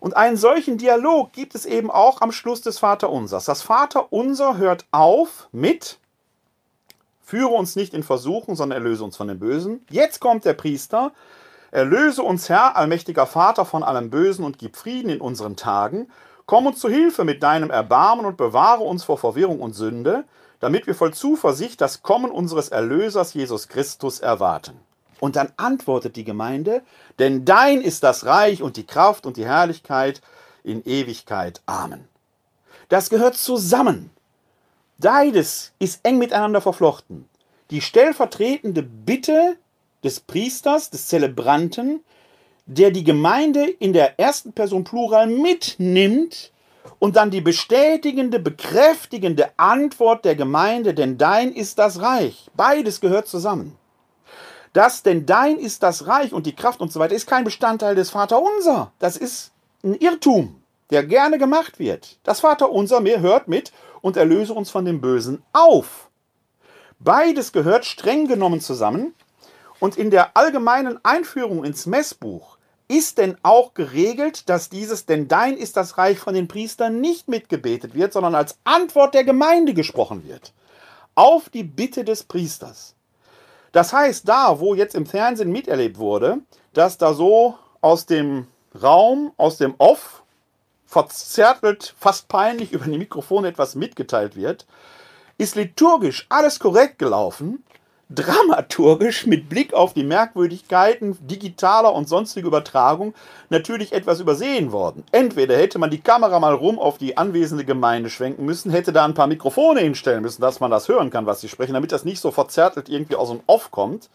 Und 0.00 0.16
einen 0.16 0.36
solchen 0.36 0.78
Dialog 0.78 1.32
gibt 1.32 1.54
es 1.54 1.66
eben 1.66 1.90
auch 1.90 2.20
am 2.20 2.32
Schluss 2.32 2.60
des 2.60 2.78
Vaterunsers. 2.78 3.44
Das 3.44 3.62
Vaterunser 3.62 4.56
hört 4.56 4.86
auf 4.90 5.48
mit 5.52 5.98
Führe 7.22 7.54
uns 7.54 7.74
nicht 7.74 7.92
in 7.92 8.04
Versuchen, 8.04 8.54
sondern 8.54 8.80
erlöse 8.82 9.02
uns 9.02 9.16
von 9.16 9.26
dem 9.26 9.40
Bösen. 9.40 9.84
Jetzt 9.90 10.20
kommt 10.20 10.44
der 10.44 10.52
Priester, 10.52 11.12
Erlöse 11.72 12.22
uns, 12.22 12.48
Herr, 12.48 12.76
allmächtiger 12.76 13.26
Vater, 13.26 13.64
von 13.64 13.82
allem 13.82 14.08
Bösen 14.08 14.44
und 14.44 14.58
gib 14.58 14.76
Frieden 14.76 15.10
in 15.10 15.20
unseren 15.20 15.56
Tagen. 15.56 16.08
Komm 16.46 16.66
uns 16.66 16.78
zu 16.78 16.88
Hilfe 16.88 17.24
mit 17.24 17.42
deinem 17.42 17.70
Erbarmen 17.70 18.24
und 18.24 18.36
bewahre 18.36 18.84
uns 18.84 19.02
vor 19.02 19.18
Verwirrung 19.18 19.60
und 19.60 19.74
Sünde, 19.74 20.24
damit 20.60 20.86
wir 20.86 20.94
voll 20.94 21.12
Zuversicht 21.12 21.80
das 21.80 22.02
Kommen 22.02 22.30
unseres 22.30 22.68
Erlösers 22.68 23.34
Jesus 23.34 23.68
Christus 23.68 24.20
erwarten. 24.20 24.80
Und 25.20 25.36
dann 25.36 25.52
antwortet 25.56 26.16
die 26.16 26.24
Gemeinde, 26.24 26.82
denn 27.18 27.44
dein 27.44 27.80
ist 27.80 28.02
das 28.02 28.26
Reich 28.26 28.62
und 28.62 28.76
die 28.76 28.86
Kraft 28.86 29.26
und 29.26 29.36
die 29.36 29.46
Herrlichkeit 29.46 30.20
in 30.62 30.84
Ewigkeit. 30.84 31.62
Amen. 31.66 32.06
Das 32.88 33.10
gehört 33.10 33.36
zusammen. 33.36 34.10
Beides 34.98 35.72
ist 35.78 36.00
eng 36.04 36.18
miteinander 36.18 36.60
verflochten. 36.60 37.28
Die 37.70 37.80
stellvertretende 37.80 38.82
Bitte 38.82 39.56
des 40.04 40.20
Priesters, 40.20 40.90
des 40.90 41.06
Zelebranten, 41.08 42.00
der 42.66 42.90
die 42.90 43.04
Gemeinde 43.04 43.68
in 43.68 43.92
der 43.92 44.18
ersten 44.18 44.52
Person 44.52 44.84
Plural 44.84 45.26
mitnimmt 45.26 46.52
und 46.98 47.16
dann 47.16 47.30
die 47.30 47.40
bestätigende, 47.40 48.38
bekräftigende 48.38 49.50
Antwort 49.56 50.24
der 50.24 50.34
Gemeinde, 50.34 50.94
denn 50.94 51.18
dein 51.18 51.52
ist 51.52 51.78
das 51.78 52.00
Reich. 52.00 52.48
Beides 52.54 53.00
gehört 53.00 53.28
zusammen. 53.28 53.76
Das, 54.76 55.02
denn 55.02 55.24
dein 55.24 55.56
ist 55.56 55.82
das 55.82 56.06
Reich 56.06 56.34
und 56.34 56.44
die 56.44 56.54
Kraft 56.54 56.82
und 56.82 56.92
so 56.92 57.00
weiter, 57.00 57.14
ist 57.14 57.26
kein 57.26 57.44
Bestandteil 57.44 57.94
des 57.94 58.10
Vaterunser. 58.10 58.92
Das 58.98 59.16
ist 59.16 59.52
ein 59.82 59.94
Irrtum, 59.94 60.60
der 60.90 61.02
gerne 61.02 61.38
gemacht 61.38 61.78
wird. 61.78 62.18
Das 62.24 62.40
Vaterunser 62.40 63.00
mehr 63.00 63.20
hört 63.20 63.48
mit 63.48 63.72
und 64.02 64.18
erlöse 64.18 64.52
uns 64.52 64.68
von 64.68 64.84
dem 64.84 65.00
Bösen 65.00 65.42
auf. 65.54 66.10
Beides 66.98 67.52
gehört 67.52 67.86
streng 67.86 68.28
genommen 68.28 68.60
zusammen 68.60 69.14
und 69.80 69.96
in 69.96 70.10
der 70.10 70.36
allgemeinen 70.36 71.02
Einführung 71.02 71.64
ins 71.64 71.86
Messbuch 71.86 72.58
ist 72.86 73.16
denn 73.16 73.38
auch 73.42 73.72
geregelt, 73.72 74.46
dass 74.50 74.68
dieses 74.68 75.06
denn 75.06 75.26
dein 75.26 75.56
ist 75.56 75.78
das 75.78 75.96
Reich 75.96 76.18
von 76.18 76.34
den 76.34 76.48
Priestern 76.48 77.00
nicht 77.00 77.28
mitgebetet 77.28 77.94
wird, 77.94 78.12
sondern 78.12 78.34
als 78.34 78.58
Antwort 78.64 79.14
der 79.14 79.24
Gemeinde 79.24 79.72
gesprochen 79.72 80.28
wird. 80.28 80.52
Auf 81.14 81.48
die 81.48 81.64
Bitte 81.64 82.04
des 82.04 82.24
Priesters. 82.24 82.94
Das 83.76 83.92
heißt, 83.92 84.26
da, 84.26 84.58
wo 84.58 84.74
jetzt 84.74 84.94
im 84.94 85.04
Fernsehen 85.04 85.52
miterlebt 85.52 85.98
wurde, 85.98 86.38
dass 86.72 86.96
da 86.96 87.12
so 87.12 87.58
aus 87.82 88.06
dem 88.06 88.46
Raum, 88.82 89.34
aus 89.36 89.58
dem 89.58 89.74
Off, 89.76 90.22
verzerrt, 90.86 91.94
fast 91.98 92.26
peinlich 92.28 92.72
über 92.72 92.86
die 92.86 92.96
Mikrofone 92.96 93.48
etwas 93.48 93.74
mitgeteilt 93.74 94.34
wird, 94.34 94.66
ist 95.36 95.56
liturgisch 95.56 96.24
alles 96.30 96.58
korrekt 96.58 96.98
gelaufen, 96.98 97.64
dramaturgisch 98.08 99.26
mit 99.26 99.48
Blick 99.48 99.74
auf 99.74 99.92
die 99.92 100.04
Merkwürdigkeiten 100.04 101.18
digitaler 101.26 101.92
und 101.92 102.08
sonstiger 102.08 102.46
Übertragung 102.46 103.14
natürlich 103.50 103.92
etwas 103.92 104.20
übersehen 104.20 104.70
worden. 104.70 105.02
Entweder 105.10 105.56
hätte 105.56 105.80
man 105.80 105.90
die 105.90 106.00
Kamera 106.00 106.38
mal 106.38 106.54
rum 106.54 106.78
auf 106.78 106.98
die 106.98 107.16
anwesende 107.16 107.64
Gemeinde 107.64 108.08
schwenken 108.08 108.44
müssen, 108.44 108.70
hätte 108.70 108.92
da 108.92 109.04
ein 109.04 109.14
paar 109.14 109.26
Mikrofone 109.26 109.80
hinstellen 109.80 110.22
müssen, 110.22 110.40
dass 110.40 110.60
man 110.60 110.70
das 110.70 110.88
hören 110.88 111.10
kann, 111.10 111.26
was 111.26 111.40
sie 111.40 111.48
sprechen, 111.48 111.74
damit 111.74 111.90
das 111.90 112.04
nicht 112.04 112.20
so 112.20 112.30
verzerrtelt 112.30 112.88
irgendwie 112.88 113.16
aus 113.16 113.30
dem 113.30 113.40
Off 113.46 113.72
kommt. 113.72 114.08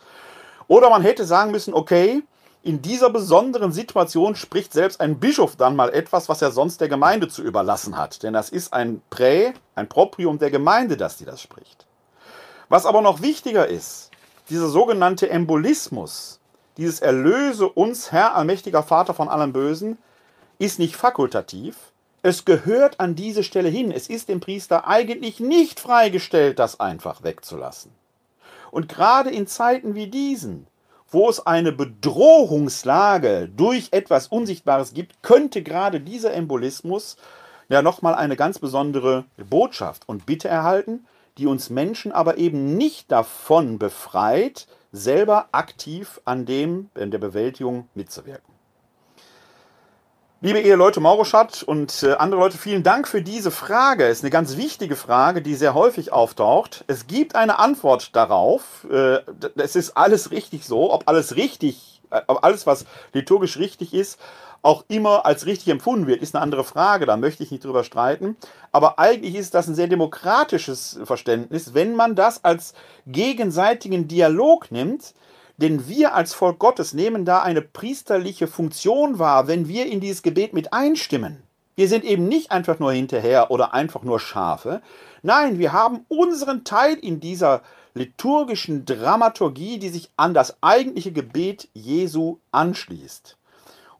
Oder 0.68 0.90
man 0.90 1.02
hätte 1.02 1.26
sagen 1.26 1.52
müssen, 1.52 1.74
okay, 1.74 2.24
in 2.64 2.82
dieser 2.82 3.10
besonderen 3.10 3.74
Situation 3.74 4.36
spricht 4.36 4.72
selbst 4.72 5.02
ein 5.02 5.20
Bischof 5.20 5.58
dann 5.58 5.76
mal 5.76 5.90
etwas, 5.90 6.30
was 6.30 6.42
er 6.42 6.52
sonst 6.52 6.80
der 6.80 6.88
Gemeinde 6.88 7.28
zu 7.28 7.44
überlassen 7.44 7.98
hat. 7.98 8.24
Denn 8.24 8.34
das 8.34 8.50
ist 8.50 8.72
ein 8.72 9.02
Prä, 9.10 9.54
ein 9.76 9.90
Proprium 9.90 10.38
der 10.38 10.52
Gemeinde, 10.52 10.96
dass 10.96 11.18
die 11.18 11.26
das 11.26 11.42
spricht. 11.42 11.88
Was 12.72 12.86
aber 12.86 13.02
noch 13.02 13.22
wichtiger 13.22 13.68
ist, 13.68 14.12
dieser 14.50 14.70
sogenannte 14.70 15.30
Embolismus, 15.30 16.40
dieses 16.78 17.02
Erlöse 17.02 17.68
uns, 17.68 18.14
Herr, 18.14 18.34
allmächtiger 18.34 18.82
Vater 18.82 19.14
von 19.14 19.28
allem 19.28 19.52
Bösen, 19.52 19.98
ist 20.58 20.80
nicht 20.80 20.96
fakultativ. 20.96 21.76
Es 22.22 22.46
gehört 22.46 23.02
an 23.02 23.14
diese 23.14 23.44
Stelle 23.44 23.68
hin. 23.68 23.92
Es 23.92 24.08
ist 24.08 24.30
dem 24.30 24.40
Priester 24.40 24.88
eigentlich 24.88 25.42
nicht 25.42 25.82
freigestellt, 25.82 26.60
das 26.60 26.80
einfach 26.80 27.24
wegzulassen. 27.24 27.92
Und 28.72 28.88
gerade 28.88 29.32
in 29.32 29.48
Zeiten 29.48 29.94
wie 29.94 30.08
diesen, 30.08 30.66
wo 31.10 31.28
es 31.28 31.46
eine 31.46 31.74
Bedrohungslage 31.74 33.50
durch 33.54 33.90
etwas 33.92 34.28
Unsichtbares 34.28 34.94
gibt, 34.94 35.22
könnte 35.24 35.62
gerade 35.62 36.00
dieser 36.00 36.34
Embolismus 36.34 37.18
ja 37.68 37.82
nochmal 37.82 38.16
eine 38.16 38.38
ganz 38.38 38.60
besondere 38.60 39.26
Botschaft 39.50 40.08
und 40.08 40.26
Bitte 40.26 40.48
erhalten, 40.48 41.06
die 41.38 41.48
uns 41.48 41.70
Menschen 41.70 42.12
aber 42.12 42.38
eben 42.38 42.78
nicht 42.78 43.12
davon 43.12 43.80
befreit, 43.80 44.68
selber 44.92 45.48
aktiv 45.52 46.20
an 46.26 46.46
dem, 46.46 46.90
in 46.96 47.12
der 47.12 47.20
Bewältigung 47.20 47.88
mitzuwirken. 47.94 48.52
Liebe 50.44 50.60
Eheleute 50.60 51.00
Mauroschat 51.00 51.62
und 51.62 52.02
äh, 52.02 52.14
andere 52.14 52.42
Leute, 52.42 52.58
vielen 52.58 52.82
Dank 52.82 53.08
für 53.08 53.22
diese 53.22 53.52
Frage. 53.52 54.06
Es 54.06 54.18
ist 54.18 54.24
eine 54.24 54.32
ganz 54.32 54.58
wichtige 54.58 54.96
Frage, 54.96 55.44
die 55.44 55.54
sehr 55.54 55.76
häufig 55.76 56.12
auftaucht. 56.12 56.84
Es 56.88 57.06
gibt 57.06 57.36
eine 57.36 57.60
Antwort 57.60 58.16
darauf. 58.16 58.88
Äh, 58.90 59.20
es 59.58 59.76
ist 59.76 59.96
alles 59.96 60.32
richtig 60.32 60.66
so. 60.66 60.92
Ob 60.92 61.08
alles 61.08 61.36
richtig, 61.36 62.02
äh, 62.10 62.22
ob 62.26 62.44
alles, 62.44 62.66
was 62.66 62.86
liturgisch 63.14 63.58
richtig 63.58 63.94
ist, 63.94 64.20
auch 64.62 64.86
immer 64.88 65.26
als 65.26 65.46
richtig 65.46 65.70
empfunden 65.70 66.08
wird, 66.08 66.22
ist 66.22 66.36
eine 66.36 66.44
andere 66.44 66.64
Frage. 66.64 67.06
Da 67.06 67.18
möchte 67.18 67.44
ich 67.44 67.52
nicht 67.52 67.64
drüber 67.64 67.84
streiten. 67.84 68.38
Aber 68.72 69.00
eigentlich 69.00 69.36
ist 69.36 69.54
das 69.54 69.68
ein 69.68 69.76
sehr 69.76 69.88
demokratisches 69.88 71.00
Verständnis, 71.04 71.74
wenn 71.74 71.96
man 71.96 72.16
das 72.16 72.44
als 72.44 72.74
gegenseitigen 73.08 74.08
Dialog 74.08 74.72
nimmt 74.72 75.14
denn 75.58 75.88
wir 75.88 76.16
als 76.16 76.34
Volk 76.34 76.58
Gottes 76.58 76.94
nehmen 76.94 77.24
da 77.24 77.44
eine 77.44 77.62
priesterliche 77.62 78.48
Funktion 78.48 79.20
wahr, 79.20 79.48
wenn 79.48 79.68
wir 79.68 79.86
in 79.86 80.00
dieses 80.00 80.24
Gebet 80.24 80.54
mit 80.54 80.74
einstimmen. 80.74 81.44
Wir 81.76 81.88
sind 81.88 82.04
eben 82.04 82.28
nicht 82.28 82.52
einfach 82.52 82.80
nur 82.80 82.92
hinterher 82.92 83.52
oder 83.52 83.74
einfach 83.74 84.04
nur 84.04 84.20
Schafe. 84.20 84.82
Nein, 85.22 85.60
wir 85.60 85.72
haben 85.72 86.06
unseren 86.08 86.64
Teil 86.64 86.96
in 86.96 87.20
dieser 87.20 87.62
liturgischen 87.94 88.86
Dramaturgie, 88.86 89.78
die 89.78 89.90
sich 89.90 90.10
an 90.18 90.34
das 90.34 90.58
eigentliche 90.62 91.12
Gebet 91.12 91.70
Jesu 91.74 92.40
anschließt. 92.52 93.38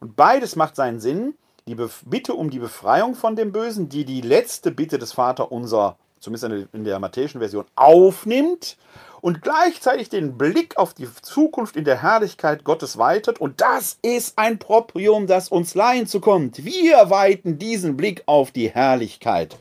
Und 0.02 0.16
beides 0.16 0.56
macht 0.56 0.74
seinen 0.74 0.98
Sinn. 0.98 1.34
Die 1.68 1.76
Bitte 2.06 2.34
um 2.34 2.50
die 2.50 2.58
Befreiung 2.58 3.14
von 3.14 3.36
dem 3.36 3.52
Bösen, 3.52 3.88
die 3.88 4.04
die 4.04 4.20
letzte 4.20 4.72
Bitte 4.72 4.98
des 4.98 5.12
Vater 5.12 5.52
unser, 5.52 5.96
zumindest 6.18 6.68
in 6.72 6.82
der 6.82 6.98
matthäischen 6.98 7.38
Version, 7.40 7.66
aufnimmt 7.76 8.76
und 9.20 9.42
gleichzeitig 9.42 10.08
den 10.08 10.36
Blick 10.36 10.76
auf 10.76 10.92
die 10.92 11.08
Zukunft 11.22 11.76
in 11.76 11.84
der 11.84 12.02
Herrlichkeit 12.02 12.64
Gottes 12.64 12.98
weitet. 12.98 13.40
Und 13.40 13.60
das 13.60 13.98
ist 14.02 14.36
ein 14.40 14.58
Proprium, 14.58 15.28
das 15.28 15.50
uns 15.50 15.76
leihen 15.76 16.08
zu 16.08 16.18
kommt. 16.18 16.64
Wir 16.64 17.08
weiten 17.08 17.60
diesen 17.60 17.96
Blick 17.96 18.24
auf 18.26 18.50
die 18.50 18.70
Herrlichkeit 18.70 19.56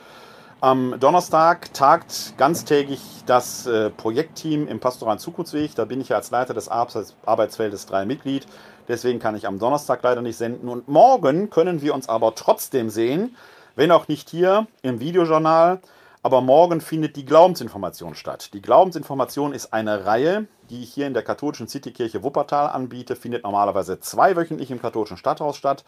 Am 0.60 0.98
Donnerstag 0.98 1.72
tagt 1.74 2.34
ganztägig 2.38 3.00
das 3.24 3.68
äh, 3.68 3.90
Projektteam 3.90 4.66
im 4.66 4.80
Pastoralen 4.80 5.20
Zukunftsweg. 5.20 5.76
Da 5.76 5.84
bin 5.84 6.00
ich 6.00 6.08
ja 6.08 6.16
als 6.16 6.32
Leiter 6.32 6.54
des 6.54 6.68
Arbeitsfeldes 6.68 7.86
3 7.86 8.04
Mitglied. 8.04 8.48
Deswegen 8.88 9.20
kann 9.20 9.36
ich 9.36 9.46
am 9.46 9.60
Donnerstag 9.60 10.00
leider 10.02 10.22
nicht 10.22 10.36
senden. 10.36 10.68
Und 10.68 10.88
morgen 10.88 11.50
können 11.50 11.82
wir 11.82 11.94
uns 11.94 12.08
aber 12.08 12.34
trotzdem 12.34 12.90
sehen, 12.90 13.36
wenn 13.76 13.92
auch 13.92 14.08
nicht 14.08 14.28
hier 14.28 14.66
im 14.82 14.98
Videojournal. 14.98 15.78
Aber 16.24 16.40
morgen 16.40 16.80
findet 16.80 17.16
die 17.16 17.26
Glaubensinformation 17.26 18.14
statt. 18.14 18.54
Die 18.54 18.62
Glaubensinformation 18.62 19.52
ist 19.52 19.74
eine 19.74 20.06
Reihe, 20.06 20.46
die 20.70 20.82
ich 20.82 20.90
hier 20.90 21.06
in 21.06 21.12
der 21.12 21.22
katholischen 21.22 21.68
Citykirche 21.68 22.22
Wuppertal 22.22 22.70
anbiete, 22.70 23.14
findet 23.14 23.42
normalerweise 23.42 24.00
zweiwöchentlich 24.00 24.70
im 24.70 24.80
katholischen 24.80 25.18
Stadthaus 25.18 25.58
statt. 25.58 25.84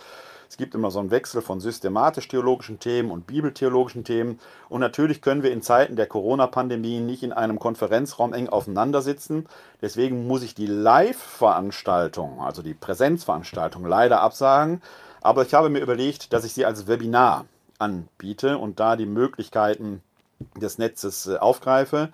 Es 0.51 0.59
gibt 0.59 0.75
immer 0.75 0.91
so 0.91 0.99
einen 0.99 1.11
Wechsel 1.11 1.41
von 1.41 1.59
systematisch-theologischen 1.59 2.79
Themen 2.81 3.11
und 3.13 3.27
bibeltheologischen 3.27 4.05
Themen. 4.05 4.39
Und 4.69 4.83
natürlich 4.83 5.23
können 5.23 5.43
wir 5.43 5.53
in 5.53 5.63
Zeiten 5.63 5.97
der 5.97 6.07
Corona-Pandemie 6.07 7.01
nicht 7.01 7.23
in 7.23 7.33
einem 7.33 7.59
Konferenzraum 7.59 8.35
eng 8.35 8.51
aufeinander 8.51 9.01
sitzen. 9.01 9.47
Deswegen 9.81 10.27
muss 10.27 10.43
ich 10.43 10.55
die 10.55 10.67
Live-Veranstaltung, 10.67 12.43
also 12.43 12.61
die 12.61 12.75
Präsenzveranstaltung, 12.75 13.87
leider 13.87 14.21
absagen. 14.21 14.83
Aber 15.23 15.47
ich 15.47 15.55
habe 15.55 15.71
mir 15.71 15.81
überlegt, 15.81 16.35
dass 16.35 16.45
ich 16.45 16.53
sie 16.53 16.67
als 16.67 16.87
Webinar 16.87 17.47
anbiete 17.79 18.59
und 18.59 18.81
da 18.81 18.97
die 18.97 19.07
Möglichkeiten 19.07 20.03
des 20.57 20.79
Netzes 20.79 21.27
äh, 21.27 21.37
aufgreife. 21.37 22.11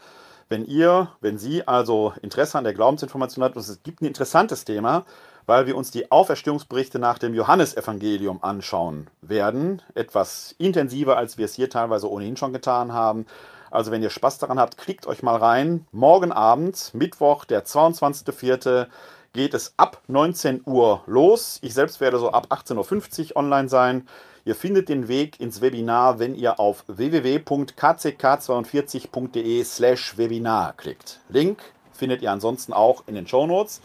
Wenn 0.49 0.67
ihr, 0.67 1.09
wenn 1.21 1.39
Sie 1.39 1.67
also 1.67 2.13
Interesse 2.21 2.59
an 2.59 2.65
der 2.65 2.75
Glaubensinformation 2.75 3.43
habt, 3.45 3.57
und 3.57 3.63
es 3.63 3.83
gibt 3.83 4.03
ein 4.03 4.07
interessantes 4.07 4.65
Thema, 4.65 5.05
weil 5.47 5.67
wir 5.67 5.77
uns 5.77 5.91
die 5.91 6.11
Auferstehungsberichte 6.11 6.99
nach 6.99 7.19
dem 7.19 7.35
Johannesevangelium 7.35 8.43
anschauen 8.43 9.09
werden. 9.23 9.83
Etwas 9.95 10.55
intensiver, 10.59 11.17
als 11.17 11.39
wir 11.39 11.47
es 11.47 11.55
hier 11.55 11.71
teilweise 11.71 12.11
ohnehin 12.11 12.37
schon 12.37 12.53
getan 12.53 12.93
haben. 12.93 13.27
Also 13.71 13.91
wenn 13.91 14.03
ihr 14.03 14.11
Spaß 14.11 14.39
daran 14.39 14.61
habt, 14.61 14.77
klickt 14.77 15.07
euch 15.07 15.23
mal 15.23 15.37
rein. 15.37 15.87
Morgen 15.91 16.31
Abend, 16.31 16.91
Mittwoch, 16.93 17.45
der 17.45 17.65
22.04., 17.65 18.87
geht 19.33 19.55
es 19.55 19.73
ab 19.79 20.03
19 20.09 20.63
Uhr 20.67 21.03
los. 21.07 21.59
Ich 21.63 21.73
selbst 21.73 22.01
werde 22.03 22.19
so 22.19 22.31
ab 22.31 22.49
18.50 22.51 23.31
Uhr 23.31 23.37
online 23.37 23.71
sein. 23.71 24.07
Ihr 24.45 24.57
findet 24.57 24.89
den 24.89 25.07
Weg 25.07 25.39
ins 25.41 25.61
Webinar, 25.61 26.19
wenn 26.19 26.35
ihr 26.35 26.59
auf 26.59 26.83
www.kck42.de 26.89 29.63
slash 29.63 30.19
Webinar 30.19 30.73
klickt. 30.77 31.21
Link 31.29 31.63
findet 31.93 32.23
ihr 32.23 32.33
ansonsten 32.33 32.73
auch 32.73 33.05
in 33.07 33.15
den 33.15 33.29
Show 33.29 33.47
Notes. 33.47 33.81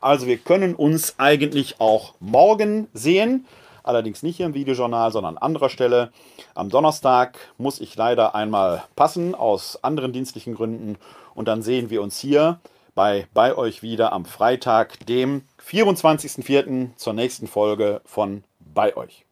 Also 0.00 0.26
wir 0.26 0.38
können 0.38 0.74
uns 0.74 1.14
eigentlich 1.18 1.80
auch 1.80 2.14
morgen 2.18 2.88
sehen. 2.92 3.46
Allerdings 3.84 4.24
nicht 4.24 4.36
hier 4.36 4.46
im 4.46 4.54
Videojournal, 4.54 5.12
sondern 5.12 5.36
an 5.36 5.42
anderer 5.42 5.68
Stelle. 5.68 6.10
Am 6.54 6.70
Donnerstag 6.70 7.38
muss 7.56 7.80
ich 7.80 7.94
leider 7.96 8.34
einmal 8.34 8.82
passen 8.96 9.36
aus 9.36 9.84
anderen 9.84 10.12
dienstlichen 10.12 10.56
Gründen. 10.56 10.98
Und 11.34 11.46
dann 11.46 11.62
sehen 11.62 11.88
wir 11.90 12.02
uns 12.02 12.18
hier 12.18 12.58
bei, 12.96 13.28
bei 13.32 13.56
euch 13.56 13.82
wieder 13.82 14.12
am 14.12 14.24
Freitag, 14.24 15.06
dem 15.06 15.42
24.04. 15.64 16.96
zur 16.96 17.12
nächsten 17.12 17.46
Folge 17.46 18.00
von 18.04 18.42
bei 18.58 18.96
euch. 18.96 19.24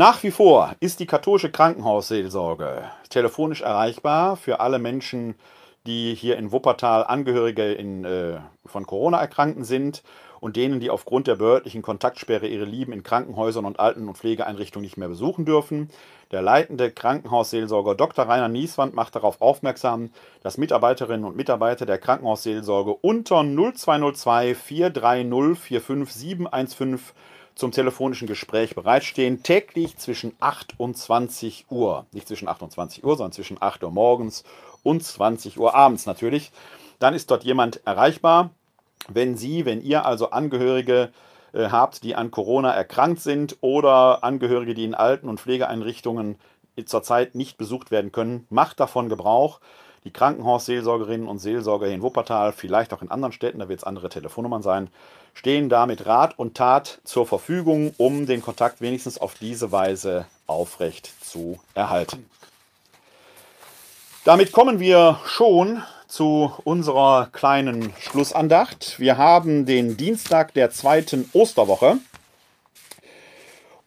Nach 0.00 0.22
wie 0.22 0.30
vor 0.30 0.76
ist 0.80 0.98
die 1.00 1.06
katholische 1.06 1.50
Krankenhausseelsorge 1.50 2.84
telefonisch 3.10 3.60
erreichbar 3.60 4.38
für 4.38 4.58
alle 4.58 4.78
Menschen, 4.78 5.34
die 5.86 6.14
hier 6.14 6.38
in 6.38 6.52
Wuppertal 6.52 7.04
Angehörige 7.04 7.74
in, 7.74 8.06
äh, 8.06 8.38
von 8.64 8.86
Corona 8.86 9.20
erkranken 9.20 9.62
sind 9.62 10.02
und 10.40 10.56
denen, 10.56 10.80
die 10.80 10.88
aufgrund 10.88 11.26
der 11.26 11.34
behördlichen 11.34 11.82
Kontaktsperre 11.82 12.46
ihre 12.46 12.64
Lieben 12.64 12.92
in 12.92 13.02
Krankenhäusern 13.02 13.66
und 13.66 13.78
Alten- 13.78 14.08
und 14.08 14.16
Pflegeeinrichtungen 14.16 14.84
nicht 14.84 14.96
mehr 14.96 15.08
besuchen 15.08 15.44
dürfen. 15.44 15.90
Der 16.30 16.40
leitende 16.40 16.90
Krankenhausseelsorger 16.90 17.94
Dr. 17.94 18.26
Rainer 18.26 18.48
Nieswand 18.48 18.94
macht 18.94 19.16
darauf 19.16 19.42
aufmerksam, 19.42 20.08
dass 20.42 20.56
Mitarbeiterinnen 20.56 21.26
und 21.26 21.36
Mitarbeiter 21.36 21.84
der 21.84 21.98
Krankenhausseelsorge 21.98 22.94
unter 23.02 23.42
0202 23.42 24.54
430 24.54 25.58
45715 25.58 27.14
zum 27.60 27.72
telefonischen 27.72 28.26
Gespräch 28.26 28.74
bereitstehen, 28.74 29.42
täglich 29.42 29.96
zwischen 29.98 30.32
8 30.40 30.74
und 30.78 30.96
20 30.96 31.66
Uhr. 31.70 32.06
Nicht 32.12 32.26
zwischen 32.26 32.48
8 32.48 32.62
und 32.62 32.72
20 32.72 33.04
Uhr, 33.04 33.16
sondern 33.16 33.32
zwischen 33.32 33.58
8 33.60 33.84
Uhr 33.84 33.90
morgens 33.90 34.44
und 34.82 35.04
20 35.04 35.60
Uhr 35.60 35.74
abends 35.74 36.06
natürlich. 36.06 36.52
Dann 36.98 37.14
ist 37.14 37.30
dort 37.30 37.44
jemand 37.44 37.86
erreichbar. 37.86 38.50
Wenn 39.08 39.36
Sie, 39.36 39.66
wenn 39.66 39.82
ihr 39.82 40.06
also 40.06 40.30
Angehörige 40.30 41.12
äh, 41.52 41.68
habt, 41.68 42.02
die 42.02 42.14
an 42.14 42.30
Corona 42.30 42.72
erkrankt 42.72 43.20
sind 43.20 43.58
oder 43.60 44.24
Angehörige, 44.24 44.72
die 44.72 44.84
in 44.84 44.94
Alten- 44.94 45.28
und 45.28 45.38
Pflegeeinrichtungen 45.38 46.36
zurzeit 46.86 47.34
nicht 47.34 47.58
besucht 47.58 47.90
werden 47.90 48.10
können, 48.10 48.46
macht 48.48 48.80
davon 48.80 49.10
Gebrauch. 49.10 49.60
Die 50.04 50.10
Krankenhausseelsorgerinnen 50.10 51.28
und 51.28 51.38
Seelsorger 51.38 51.88
in 51.88 52.02
Wuppertal, 52.02 52.52
vielleicht 52.52 52.92
auch 52.92 53.02
in 53.02 53.10
anderen 53.10 53.32
Städten, 53.32 53.58
da 53.58 53.68
wird 53.68 53.80
es 53.80 53.84
andere 53.84 54.08
Telefonnummern 54.08 54.62
sein, 54.62 54.88
stehen 55.34 55.68
da 55.68 55.86
mit 55.86 56.06
Rat 56.06 56.38
und 56.38 56.56
Tat 56.56 57.00
zur 57.04 57.26
Verfügung, 57.26 57.92
um 57.98 58.26
den 58.26 58.42
Kontakt 58.42 58.80
wenigstens 58.80 59.18
auf 59.18 59.34
diese 59.34 59.72
Weise 59.72 60.26
aufrecht 60.46 61.12
zu 61.22 61.58
erhalten. 61.74 62.28
Damit 64.24 64.52
kommen 64.52 64.80
wir 64.80 65.18
schon 65.26 65.82
zu 66.06 66.52
unserer 66.64 67.28
kleinen 67.32 67.92
Schlussandacht. 68.00 68.98
Wir 68.98 69.16
haben 69.16 69.64
den 69.64 69.96
Dienstag 69.96 70.52
der 70.54 70.70
zweiten 70.70 71.30
Osterwoche. 71.32 71.98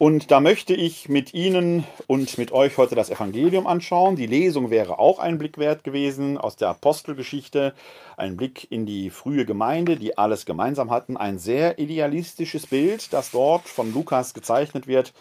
Und 0.04 0.32
da 0.32 0.42
möchte 0.42 0.74
ich 0.74 1.08
mit 1.08 1.34
Ihnen 1.34 1.86
und 2.08 2.38
mit 2.38 2.52
euch 2.52 2.78
heute 2.78 2.94
das 2.94 3.10
Evangelium 3.10 3.66
anschauen. 3.66 4.18
Die 4.18 4.26
Lesung 4.26 4.70
wäre 4.70 5.00
auch 5.00 5.18
ein 5.18 5.38
Blick 5.38 5.58
wert 5.58 5.86
gewesen 5.86 6.38
aus 6.38 6.58
der 6.58 6.68
Apostelgeschichte, 6.68 7.74
ein 8.18 8.36
Blick 8.36 8.70
in 8.70 8.86
die 8.86 9.10
frühe 9.10 9.46
Gemeinde, 9.46 9.96
die 9.96 10.18
alles 10.18 10.46
gemeinsam 10.46 10.92
hatten. 10.92 11.16
Ein 11.16 11.40
sehr 11.40 11.80
idealistisches 11.80 12.68
Bild, 12.68 13.14
das 13.14 13.32
dort 13.32 13.70
von 13.70 13.94
Lukas 13.94 14.34
gezeichnet 14.34 14.88
wird, 14.88 15.14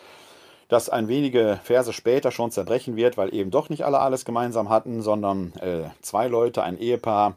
das 0.66 0.88
ein 0.88 1.06
wenige 1.06 1.60
Verse 1.62 1.92
später 1.92 2.32
schon 2.32 2.50
zerbrechen 2.50 2.96
wird, 2.96 3.16
weil 3.16 3.32
eben 3.32 3.52
doch 3.52 3.68
nicht 3.68 3.84
alle 3.84 4.00
alles 4.00 4.24
gemeinsam 4.24 4.68
hatten, 4.68 5.00
sondern 5.00 5.52
äh, 5.60 5.90
zwei 6.00 6.26
Leute, 6.26 6.64
ein 6.64 6.76
Ehepaar, 6.76 7.36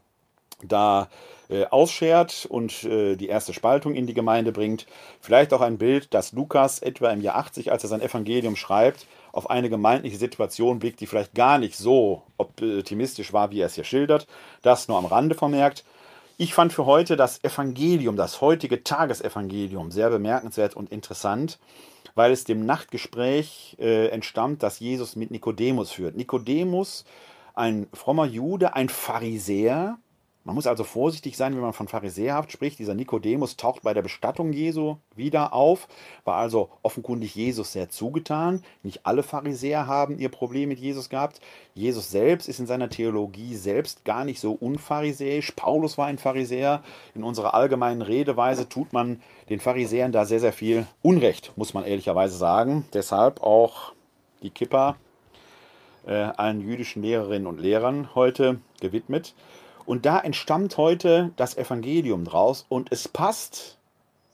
da 0.64 1.10
äh, 1.50 1.66
ausschert 1.66 2.46
und 2.50 2.84
äh, 2.84 3.16
die 3.16 3.28
erste 3.28 3.54
Spaltung 3.54 3.96
in 3.96 4.08
die 4.08 4.14
Gemeinde 4.14 4.52
bringt. 4.52 4.86
Vielleicht 5.22 5.54
auch 5.54 5.62
ein 5.62 5.78
Bild, 5.78 6.14
das 6.14 6.32
Lukas 6.32 6.80
etwa 6.80 7.12
im 7.12 7.22
Jahr 7.22 7.36
80, 7.36 7.72
als 7.72 7.84
er 7.84 7.90
sein 7.90 8.02
Evangelium 8.02 8.56
schreibt, 8.56 9.06
auf 9.32 9.50
eine 9.50 9.70
gemeindliche 9.70 10.18
Situation 10.18 10.80
blickt, 10.80 11.02
die 11.02 11.08
vielleicht 11.08 11.34
gar 11.36 11.58
nicht 11.58 11.76
so 11.76 12.24
optimistisch 12.38 13.34
war, 13.34 13.52
wie 13.52 13.60
er 13.60 13.68
es 13.68 13.76
hier 13.76 13.84
schildert. 13.84 14.28
Das 14.62 14.88
nur 14.88 14.98
am 14.98 15.06
Rande 15.06 15.36
vermerkt. 15.36 15.84
Ich 16.38 16.54
fand 16.54 16.74
für 16.74 16.86
heute 16.86 17.16
das 17.16 17.44
Evangelium, 17.44 18.18
das 18.18 18.42
heutige 18.42 18.84
Tagesevangelium, 18.84 19.92
sehr 19.92 20.10
bemerkenswert 20.10 20.76
und 20.76 20.92
interessant, 20.92 21.60
weil 22.14 22.32
es 22.32 22.44
dem 22.44 22.66
Nachtgespräch 22.66 23.78
äh, 23.80 24.08
entstammt, 24.08 24.64
das 24.64 24.80
Jesus 24.80 25.16
mit 25.16 25.32
Nikodemus 25.32 25.92
führt. 25.92 26.18
Nikodemus, 26.18 27.06
ein 27.54 27.88
frommer 27.94 28.26
Jude, 28.26 28.76
ein 28.76 28.90
Pharisäer, 28.90 29.98
man 30.46 30.54
muss 30.54 30.68
also 30.68 30.84
vorsichtig 30.84 31.38
sein, 31.38 31.56
wenn 31.56 31.62
man 31.62 31.74
von 31.74 31.88
Pharisäerhaft 31.88 32.52
spricht. 32.52 32.78
Dieser 32.78 32.94
Nikodemus 32.94 33.58
taucht 33.58 33.82
bei 33.82 33.96
der 33.96 34.04
Bestattung 34.04 34.54
Jesu 34.54 34.98
wieder 35.16 35.54
auf, 35.54 35.88
war 36.24 36.36
also 36.36 36.70
offenkundig 36.84 37.34
Jesus 37.34 37.74
sehr 37.74 37.90
zugetan. 37.90 38.62
Nicht 38.84 39.08
alle 39.08 39.24
Pharisäer 39.24 39.88
haben 39.88 40.20
ihr 40.20 40.30
Problem 40.30 40.70
mit 40.70 40.78
Jesus 40.78 41.10
gehabt. 41.10 41.42
Jesus 41.74 42.12
selbst 42.12 42.48
ist 42.48 42.60
in 42.60 42.68
seiner 42.68 42.90
Theologie 42.90 43.56
selbst 43.56 44.06
gar 44.06 44.24
nicht 44.24 44.40
so 44.40 44.52
unpharisäisch. 44.52 45.52
Paulus 45.56 45.98
war 45.98 46.06
ein 46.06 46.20
Pharisäer. 46.20 46.84
In 47.16 47.24
unserer 47.24 47.56
allgemeinen 47.56 48.04
Redeweise 48.04 48.70
tut 48.70 48.94
man 48.94 49.24
den 49.50 49.60
Pharisäern 49.60 50.12
da 50.12 50.26
sehr, 50.26 50.40
sehr 50.40 50.54
viel 50.54 50.86
Unrecht, 51.02 51.54
muss 51.56 51.74
man 51.74 51.86
ehrlicherweise 51.86 52.38
sagen. 52.38 52.86
Deshalb 52.94 53.42
auch 53.42 53.94
die 54.44 54.52
Kippa 54.52 54.96
äh, 56.06 56.14
allen 56.14 56.62
jüdischen 56.62 57.02
Lehrerinnen 57.02 57.48
und 57.48 57.60
Lehrern 57.60 58.14
heute 58.14 58.60
gewidmet. 58.80 59.34
Und 59.86 60.06
da 60.06 60.20
entstammt 60.20 60.78
heute 60.78 61.32
das 61.36 61.58
Evangelium 61.58 62.26
draus 62.26 62.66
und 62.70 62.92
es 62.92 63.08
passt 63.08 63.78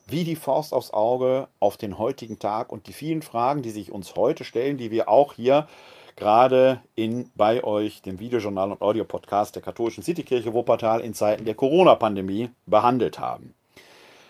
wie 0.08 0.24
die 0.24 0.36
Faust 0.36 0.74
aufs 0.74 0.92
Auge 0.92 1.48
auf 1.60 1.78
den 1.78 1.98
heutigen 1.98 2.40
Tag 2.40 2.72
und 2.72 2.88
die 2.88 2.94
vielen 2.94 3.22
Fragen, 3.22 3.62
die 3.62 3.70
sich 3.70 3.92
uns 3.92 4.16
heute 4.16 4.44
stellen, 4.44 4.78
die 4.78 4.92
wir 4.92 5.10
auch 5.10 5.34
hier 5.34 5.68
gerade 6.16 6.82
in 6.96 7.32
bei 7.36 7.64
euch, 7.64 8.02
dem 8.02 8.20
Videojournal 8.20 8.72
und 8.72 8.82
Audiopodcast 8.82 9.56
der 9.56 9.62
katholischen 9.62 10.04
Citykirche 10.04 10.54
Wuppertal 10.54 11.02
in 11.02 11.14
Zeiten 11.14 11.46
der 11.46 11.56
Corona-Pandemie 11.56 12.50
behandelt 12.66 13.20
haben. 13.20 13.54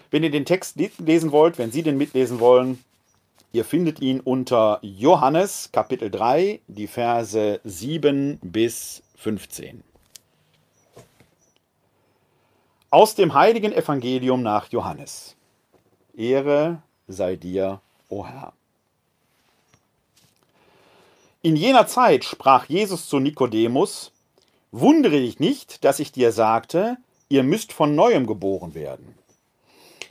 Wenn 0.10 0.24
ihr 0.24 0.32
den 0.32 0.46
Text 0.46 0.78
lesen 1.00 1.32
wollt, 1.32 1.58
wenn 1.58 1.72
Sie 1.72 1.84
den 1.84 1.98
mitlesen 1.98 2.40
wollen, 2.40 2.84
ihr 3.54 3.66
findet 3.66 4.02
ihn 4.02 4.20
unter 4.20 4.80
Johannes 4.82 5.70
Kapitel 5.72 6.12
3, 6.12 6.60
die 6.68 6.88
Verse 6.88 7.60
7 7.64 8.40
bis 8.42 9.04
15. 9.16 9.84
Aus 12.94 13.16
dem 13.16 13.34
heiligen 13.34 13.72
Evangelium 13.72 14.44
nach 14.44 14.68
Johannes. 14.68 15.38
Ehre 16.14 16.84
sei 17.08 17.38
dir, 17.38 17.80
o 18.10 18.28
Herr. 18.28 18.52
In 21.42 21.56
jener 21.56 21.88
Zeit 21.88 22.26
sprach 22.26 22.66
Jesus 22.66 23.08
zu 23.08 23.20
Nikodemus, 23.20 24.12
Wundere 24.74 25.22
dich 25.22 25.40
nicht, 25.40 25.86
dass 25.86 26.02
ich 26.02 26.12
dir 26.12 26.34
sagte, 26.34 26.98
ihr 27.30 27.44
müsst 27.44 27.72
von 27.72 27.96
neuem 27.96 28.28
geboren 28.28 28.76
werden. 28.76 29.16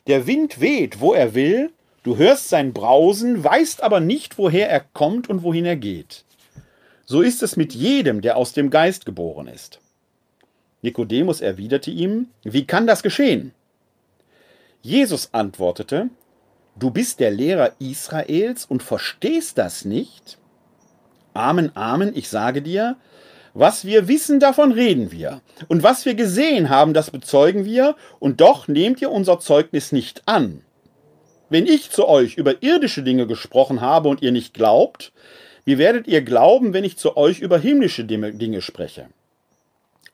Der 0.06 0.26
Wind 0.26 0.62
weht, 0.62 1.00
wo 1.00 1.12
er 1.12 1.34
will, 1.34 1.74
du 2.02 2.16
hörst 2.16 2.48
sein 2.48 2.72
Brausen, 2.72 3.44
weißt 3.44 3.82
aber 3.82 4.00
nicht, 4.00 4.38
woher 4.38 4.70
er 4.70 4.80
kommt 4.80 5.28
und 5.28 5.42
wohin 5.42 5.66
er 5.66 5.76
geht. 5.76 6.24
So 7.04 7.20
ist 7.20 7.42
es 7.42 7.58
mit 7.58 7.74
jedem, 7.74 8.22
der 8.22 8.38
aus 8.38 8.54
dem 8.54 8.70
Geist 8.70 9.04
geboren 9.04 9.48
ist. 9.48 9.80
Nikodemus 10.82 11.40
erwiderte 11.40 11.90
ihm, 11.90 12.28
wie 12.42 12.66
kann 12.66 12.86
das 12.86 13.02
geschehen? 13.02 13.52
Jesus 14.82 15.28
antwortete, 15.32 16.08
du 16.76 16.90
bist 16.90 17.20
der 17.20 17.30
Lehrer 17.30 17.72
Israels 17.78 18.64
und 18.64 18.82
verstehst 18.82 19.58
das 19.58 19.84
nicht? 19.84 20.38
Amen, 21.34 21.74
Amen, 21.76 22.12
ich 22.16 22.28
sage 22.28 22.62
dir, 22.62 22.96
was 23.52 23.84
wir 23.84 24.08
wissen, 24.08 24.40
davon 24.40 24.72
reden 24.72 25.10
wir. 25.10 25.42
Und 25.68 25.82
was 25.82 26.04
wir 26.04 26.14
gesehen 26.14 26.70
haben, 26.70 26.94
das 26.94 27.10
bezeugen 27.10 27.64
wir, 27.64 27.96
und 28.18 28.40
doch 28.40 28.68
nehmt 28.68 29.02
ihr 29.02 29.10
unser 29.10 29.40
Zeugnis 29.40 29.92
nicht 29.92 30.22
an. 30.26 30.62
Wenn 31.48 31.66
ich 31.66 31.90
zu 31.90 32.08
euch 32.08 32.36
über 32.36 32.62
irdische 32.62 33.02
Dinge 33.02 33.26
gesprochen 33.26 33.80
habe 33.80 34.08
und 34.08 34.22
ihr 34.22 34.30
nicht 34.30 34.54
glaubt, 34.54 35.12
wie 35.64 35.78
werdet 35.78 36.06
ihr 36.06 36.22
glauben, 36.22 36.72
wenn 36.72 36.84
ich 36.84 36.96
zu 36.96 37.16
euch 37.16 37.40
über 37.40 37.58
himmlische 37.58 38.04
Dinge 38.04 38.62
spreche? 38.62 39.08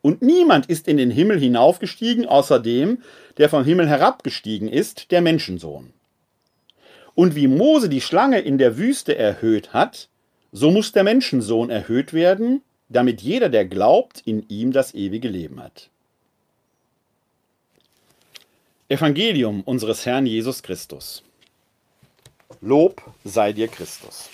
Und 0.07 0.23
niemand 0.23 0.67
ist 0.67 0.87
in 0.87 0.99
den 0.99 1.11
Himmel 1.11 1.41
hinaufgestiegen, 1.41 2.27
außer 2.27 2.61
dem, 2.61 3.03
der 3.39 3.49
vom 3.49 3.65
Himmel 3.65 3.89
herabgestiegen 3.89 4.69
ist, 4.69 5.11
der 5.11 5.21
Menschensohn. 5.21 5.93
Und 7.17 7.35
wie 7.35 7.49
Mose 7.49 7.89
die 7.89 8.01
Schlange 8.01 8.39
in 8.39 8.57
der 8.57 8.79
Wüste 8.79 9.19
erhöht 9.19 9.73
hat, 9.73 10.09
so 10.53 10.71
muss 10.71 10.93
der 10.93 11.03
Menschensohn 11.03 11.71
erhöht 11.71 12.13
werden, 12.13 12.63
damit 12.89 13.21
jeder, 13.21 13.49
der 13.49 13.65
glaubt, 13.65 14.23
in 14.25 14.49
ihm 14.49 14.71
das 14.71 14.95
ewige 14.95 15.27
Leben 15.27 15.61
hat. 15.61 15.91
Evangelium 18.89 19.63
unseres 19.63 20.07
Herrn 20.07 20.27
Jesus 20.27 20.63
Christus. 20.63 21.25
Lob 22.61 23.03
sei 23.25 23.53
dir 23.53 23.67
Christus. 23.67 24.31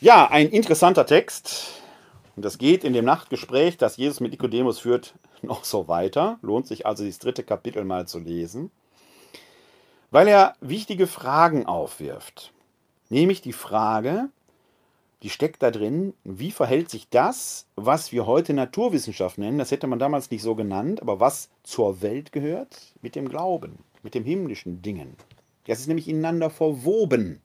Ja, 0.00 0.28
ein 0.28 0.48
interessanter 0.48 1.06
Text, 1.06 1.79
und 2.36 2.44
das 2.44 2.58
geht 2.58 2.84
in 2.84 2.92
dem 2.92 3.04
Nachtgespräch, 3.04 3.76
das 3.76 3.96
Jesus 3.96 4.20
mit 4.20 4.32
Nikodemus 4.32 4.78
führt, 4.78 5.14
noch 5.42 5.64
so 5.64 5.88
weiter. 5.88 6.38
Lohnt 6.42 6.66
sich 6.66 6.86
also, 6.86 7.04
das 7.04 7.18
dritte 7.18 7.42
Kapitel 7.42 7.84
mal 7.84 8.06
zu 8.06 8.18
lesen. 8.18 8.70
Weil 10.10 10.28
er 10.28 10.54
wichtige 10.60 11.06
Fragen 11.06 11.66
aufwirft. 11.66 12.52
Nämlich 13.10 13.42
die 13.42 13.52
Frage, 13.52 14.28
die 15.22 15.30
steckt 15.30 15.62
da 15.62 15.70
drin, 15.70 16.14
wie 16.24 16.50
verhält 16.50 16.90
sich 16.90 17.08
das, 17.10 17.66
was 17.76 18.10
wir 18.10 18.26
heute 18.26 18.54
Naturwissenschaft 18.54 19.36
nennen, 19.36 19.58
das 19.58 19.70
hätte 19.70 19.86
man 19.86 19.98
damals 19.98 20.30
nicht 20.30 20.42
so 20.42 20.54
genannt, 20.54 21.02
aber 21.02 21.20
was 21.20 21.50
zur 21.62 22.00
Welt 22.00 22.32
gehört, 22.32 22.94
mit 23.02 23.14
dem 23.14 23.28
Glauben, 23.28 23.78
mit 24.02 24.14
den 24.14 24.24
himmlischen 24.24 24.80
Dingen. 24.80 25.16
Das 25.66 25.80
ist 25.80 25.88
nämlich 25.88 26.08
ineinander 26.08 26.50
verwoben. 26.50 27.40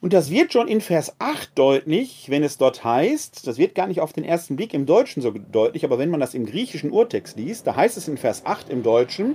Und 0.00 0.12
das 0.12 0.30
wird 0.30 0.52
schon 0.52 0.68
in 0.68 0.80
Vers 0.80 1.16
8 1.18 1.58
deutlich, 1.58 2.30
wenn 2.30 2.44
es 2.44 2.56
dort 2.56 2.84
heißt, 2.84 3.44
das 3.44 3.58
wird 3.58 3.74
gar 3.74 3.88
nicht 3.88 4.00
auf 4.00 4.12
den 4.12 4.22
ersten 4.22 4.54
Blick 4.54 4.72
im 4.72 4.86
Deutschen 4.86 5.22
so 5.22 5.32
deutlich, 5.32 5.84
aber 5.84 5.98
wenn 5.98 6.10
man 6.10 6.20
das 6.20 6.34
im 6.34 6.46
griechischen 6.46 6.92
Urtext 6.92 7.36
liest, 7.36 7.66
da 7.66 7.74
heißt 7.74 7.96
es 7.96 8.06
in 8.06 8.16
Vers 8.16 8.46
8 8.46 8.68
im 8.68 8.84
Deutschen, 8.84 9.34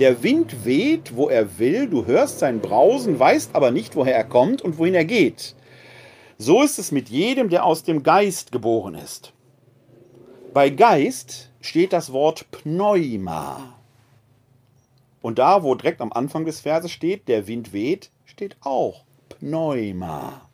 der 0.00 0.24
Wind 0.24 0.64
weht, 0.64 1.14
wo 1.14 1.28
er 1.28 1.60
will, 1.60 1.88
du 1.88 2.06
hörst 2.06 2.40
sein 2.40 2.60
Brausen, 2.60 3.20
weißt 3.20 3.50
aber 3.54 3.70
nicht, 3.70 3.94
woher 3.94 4.16
er 4.16 4.24
kommt 4.24 4.62
und 4.62 4.78
wohin 4.78 4.94
er 4.94 5.04
geht. 5.04 5.54
So 6.38 6.62
ist 6.62 6.80
es 6.80 6.90
mit 6.90 7.08
jedem, 7.08 7.48
der 7.48 7.64
aus 7.64 7.84
dem 7.84 8.02
Geist 8.02 8.50
geboren 8.50 8.96
ist. 8.96 9.32
Bei 10.52 10.70
Geist 10.70 11.52
steht 11.60 11.92
das 11.92 12.12
Wort 12.12 12.50
Pneuma. 12.50 13.74
Und 15.22 15.38
da, 15.38 15.62
wo 15.62 15.74
direkt 15.76 16.00
am 16.00 16.12
Anfang 16.12 16.46
des 16.46 16.60
Verses 16.60 16.90
steht, 16.90 17.28
der 17.28 17.46
Wind 17.46 17.72
weht, 17.72 18.10
steht 18.24 18.56
auch 18.60 19.04
Pneuma. 19.40 20.48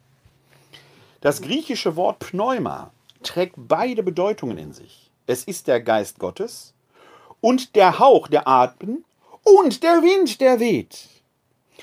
Das 1.23 1.41
griechische 1.41 1.97
Wort 1.97 2.19
Pneuma 2.19 2.93
trägt 3.23 3.55
beide 3.57 4.03
Bedeutungen 4.03 4.59
in 4.59 4.73
sich. 4.75 5.11
Es 5.27 5.45
ist 5.45 5.69
der 5.69 5.81
Geist 5.81 6.19
Gottes 6.19 6.75
und 7.41 7.77
der 7.77 7.99
Hauch, 7.99 8.29
der 8.29 8.47
Atmen 8.47 9.05
und 9.43 9.83
der 9.83 10.03
Wind, 10.03 10.41
der 10.43 10.61
weht. 10.61 11.09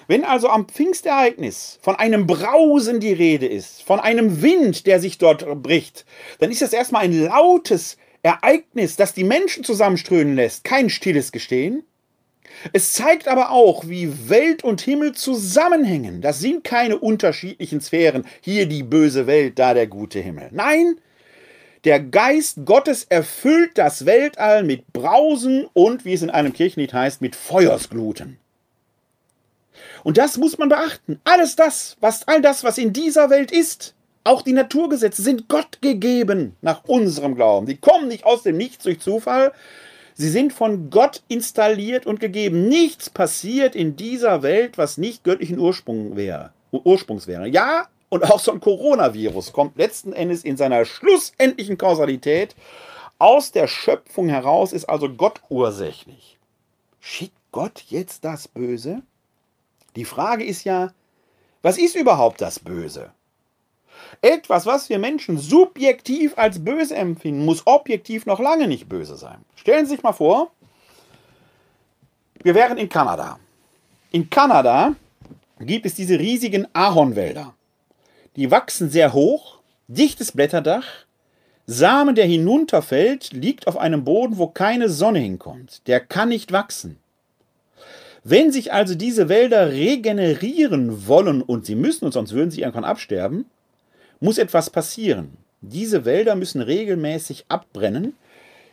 Wenn 0.07 0.23
also 0.23 0.49
am 0.49 0.67
Pfingstereignis 0.67 1.79
von 1.81 1.95
einem 1.95 2.27
Brausen 2.27 2.99
die 2.99 3.13
Rede 3.13 3.47
ist, 3.47 3.81
von 3.81 3.99
einem 3.99 4.43
Wind, 4.43 4.85
der 4.85 4.99
sich 4.99 5.17
dort 5.17 5.45
bricht, 5.63 6.05
dann 6.39 6.51
ist 6.51 6.61
das 6.61 6.73
erstmal 6.73 7.03
ein 7.03 7.19
lautes 7.19 7.97
Ereignis, 8.21 8.95
das 8.95 9.13
die 9.13 9.23
Menschen 9.23 9.63
zusammenströmen 9.63 10.35
lässt, 10.35 10.63
kein 10.63 10.89
stilles 10.91 11.31
Gestehen. 11.31 11.83
Es 12.73 12.93
zeigt 12.93 13.27
aber 13.27 13.51
auch, 13.51 13.87
wie 13.87 14.29
Welt 14.29 14.63
und 14.63 14.81
Himmel 14.81 15.13
zusammenhängen. 15.13 16.21
Das 16.21 16.39
sind 16.39 16.63
keine 16.63 16.97
unterschiedlichen 16.97 17.81
Sphären, 17.81 18.25
hier 18.41 18.65
die 18.65 18.83
böse 18.83 19.27
Welt, 19.27 19.57
da 19.59 19.73
der 19.73 19.87
gute 19.87 20.19
Himmel. 20.19 20.49
Nein, 20.51 20.95
der 21.83 21.99
Geist 21.99 22.59
Gottes 22.65 23.05
erfüllt 23.05 23.77
das 23.77 24.05
Weltall 24.05 24.63
mit 24.63 24.93
Brausen 24.93 25.67
und, 25.73 26.05
wie 26.05 26.13
es 26.13 26.21
in 26.21 26.29
einem 26.29 26.53
Kirchenlied 26.53 26.93
heißt, 26.93 27.21
mit 27.21 27.35
Feuersgluten. 27.35 28.37
Und 30.03 30.17
das 30.17 30.37
muss 30.37 30.57
man 30.57 30.69
beachten. 30.69 31.19
Alles 31.23 31.55
das, 31.55 31.97
was, 31.99 32.27
all 32.27 32.41
das, 32.41 32.63
was 32.63 32.77
in 32.77 32.93
dieser 32.93 33.29
Welt 33.29 33.51
ist, 33.51 33.95
auch 34.23 34.43
die 34.43 34.53
Naturgesetze 34.53 35.23
sind 35.23 35.47
Gott 35.47 35.81
gegeben 35.81 36.55
nach 36.61 36.83
unserem 36.85 37.35
Glauben. 37.35 37.65
Die 37.65 37.77
kommen 37.77 38.07
nicht 38.07 38.25
aus 38.25 38.43
dem 38.43 38.57
Nichts 38.57 38.83
durch 38.83 38.99
Zufall, 38.99 39.51
Sie 40.21 40.29
sind 40.29 40.53
von 40.53 40.91
Gott 40.91 41.23
installiert 41.29 42.05
und 42.05 42.19
gegeben. 42.19 42.67
Nichts 42.67 43.09
passiert 43.09 43.75
in 43.75 43.95
dieser 43.95 44.43
Welt, 44.43 44.77
was 44.77 44.99
nicht 44.99 45.23
göttlichen 45.23 45.57
Ursprung 45.57 46.15
wäre, 46.15 46.53
Ursprungs 46.69 47.25
wäre. 47.25 47.47
Ja, 47.47 47.87
und 48.09 48.29
auch 48.29 48.39
so 48.39 48.51
ein 48.51 48.59
Coronavirus 48.59 49.51
kommt 49.51 49.77
letzten 49.77 50.13
Endes 50.13 50.43
in 50.43 50.57
seiner 50.57 50.85
schlussendlichen 50.85 51.75
Kausalität 51.75 52.55
aus 53.17 53.51
der 53.51 53.65
Schöpfung 53.65 54.29
heraus, 54.29 54.73
ist 54.73 54.85
also 54.85 55.09
Gott 55.09 55.41
ursächlich. 55.49 56.37
Schickt 56.99 57.37
Gott 57.51 57.83
jetzt 57.87 58.23
das 58.23 58.47
Böse? 58.47 59.01
Die 59.95 60.05
Frage 60.05 60.43
ist 60.43 60.65
ja, 60.65 60.93
was 61.63 61.79
ist 61.79 61.95
überhaupt 61.95 62.41
das 62.41 62.59
Böse? 62.59 63.09
Etwas, 64.21 64.65
was 64.65 64.89
wir 64.89 64.99
Menschen 64.99 65.37
subjektiv 65.37 66.33
als 66.37 66.63
böse 66.63 66.95
empfinden, 66.95 67.45
muss 67.45 67.65
objektiv 67.65 68.25
noch 68.25 68.39
lange 68.39 68.67
nicht 68.67 68.87
böse 68.87 69.15
sein. 69.15 69.43
Stellen 69.55 69.85
Sie 69.85 69.95
sich 69.95 70.03
mal 70.03 70.13
vor, 70.13 70.51
wir 72.43 72.55
wären 72.55 72.77
in 72.77 72.89
Kanada. 72.89 73.39
In 74.11 74.29
Kanada 74.29 74.95
gibt 75.59 75.85
es 75.85 75.95
diese 75.95 76.19
riesigen 76.19 76.67
Ahornwälder. 76.73 77.53
Die 78.35 78.49
wachsen 78.51 78.89
sehr 78.89 79.13
hoch, 79.13 79.59
dichtes 79.87 80.31
Blätterdach, 80.31 80.85
Samen, 81.67 82.15
der 82.15 82.25
hinunterfällt, 82.25 83.31
liegt 83.31 83.67
auf 83.67 83.77
einem 83.77 84.03
Boden, 84.03 84.37
wo 84.37 84.47
keine 84.47 84.89
Sonne 84.89 85.19
hinkommt. 85.19 85.87
Der 85.87 85.99
kann 85.99 86.29
nicht 86.29 86.51
wachsen. 86.51 86.97
Wenn 88.23 88.51
sich 88.51 88.73
also 88.73 88.93
diese 88.93 89.29
Wälder 89.29 89.71
regenerieren 89.71 91.07
wollen, 91.07 91.41
und 91.41 91.65
sie 91.65 91.75
müssen, 91.75 92.05
und 92.05 92.11
sonst 92.11 92.33
würden 92.33 92.51
sie 92.51 92.61
irgendwann 92.61 92.83
absterben, 92.83 93.45
muss 94.21 94.37
etwas 94.37 94.69
passieren. 94.69 95.37
Diese 95.59 96.05
Wälder 96.05 96.35
müssen 96.35 96.61
regelmäßig 96.61 97.45
abbrennen. 97.49 98.15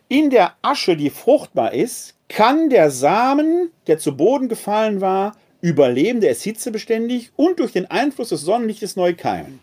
In 0.09 0.31
der 0.31 0.55
Asche, 0.63 0.97
die 0.97 1.11
fruchtbar 1.11 1.73
ist, 1.75 2.15
kann 2.29 2.71
der 2.71 2.91
Samen, 2.91 3.71
der 3.89 3.99
zu 3.99 4.17
Boden 4.17 4.49
gefallen 4.49 5.01
war, 5.01 5.37
überleben, 5.61 6.21
der 6.21 6.31
ist 6.31 6.43
hitzebeständig 6.43 7.33
und 7.35 7.59
durch 7.59 7.73
den 7.73 7.91
Einfluss 7.91 8.29
des 8.29 8.43
Sonnenlichtes 8.43 8.95
neu 8.97 9.15
keimen. 9.15 9.61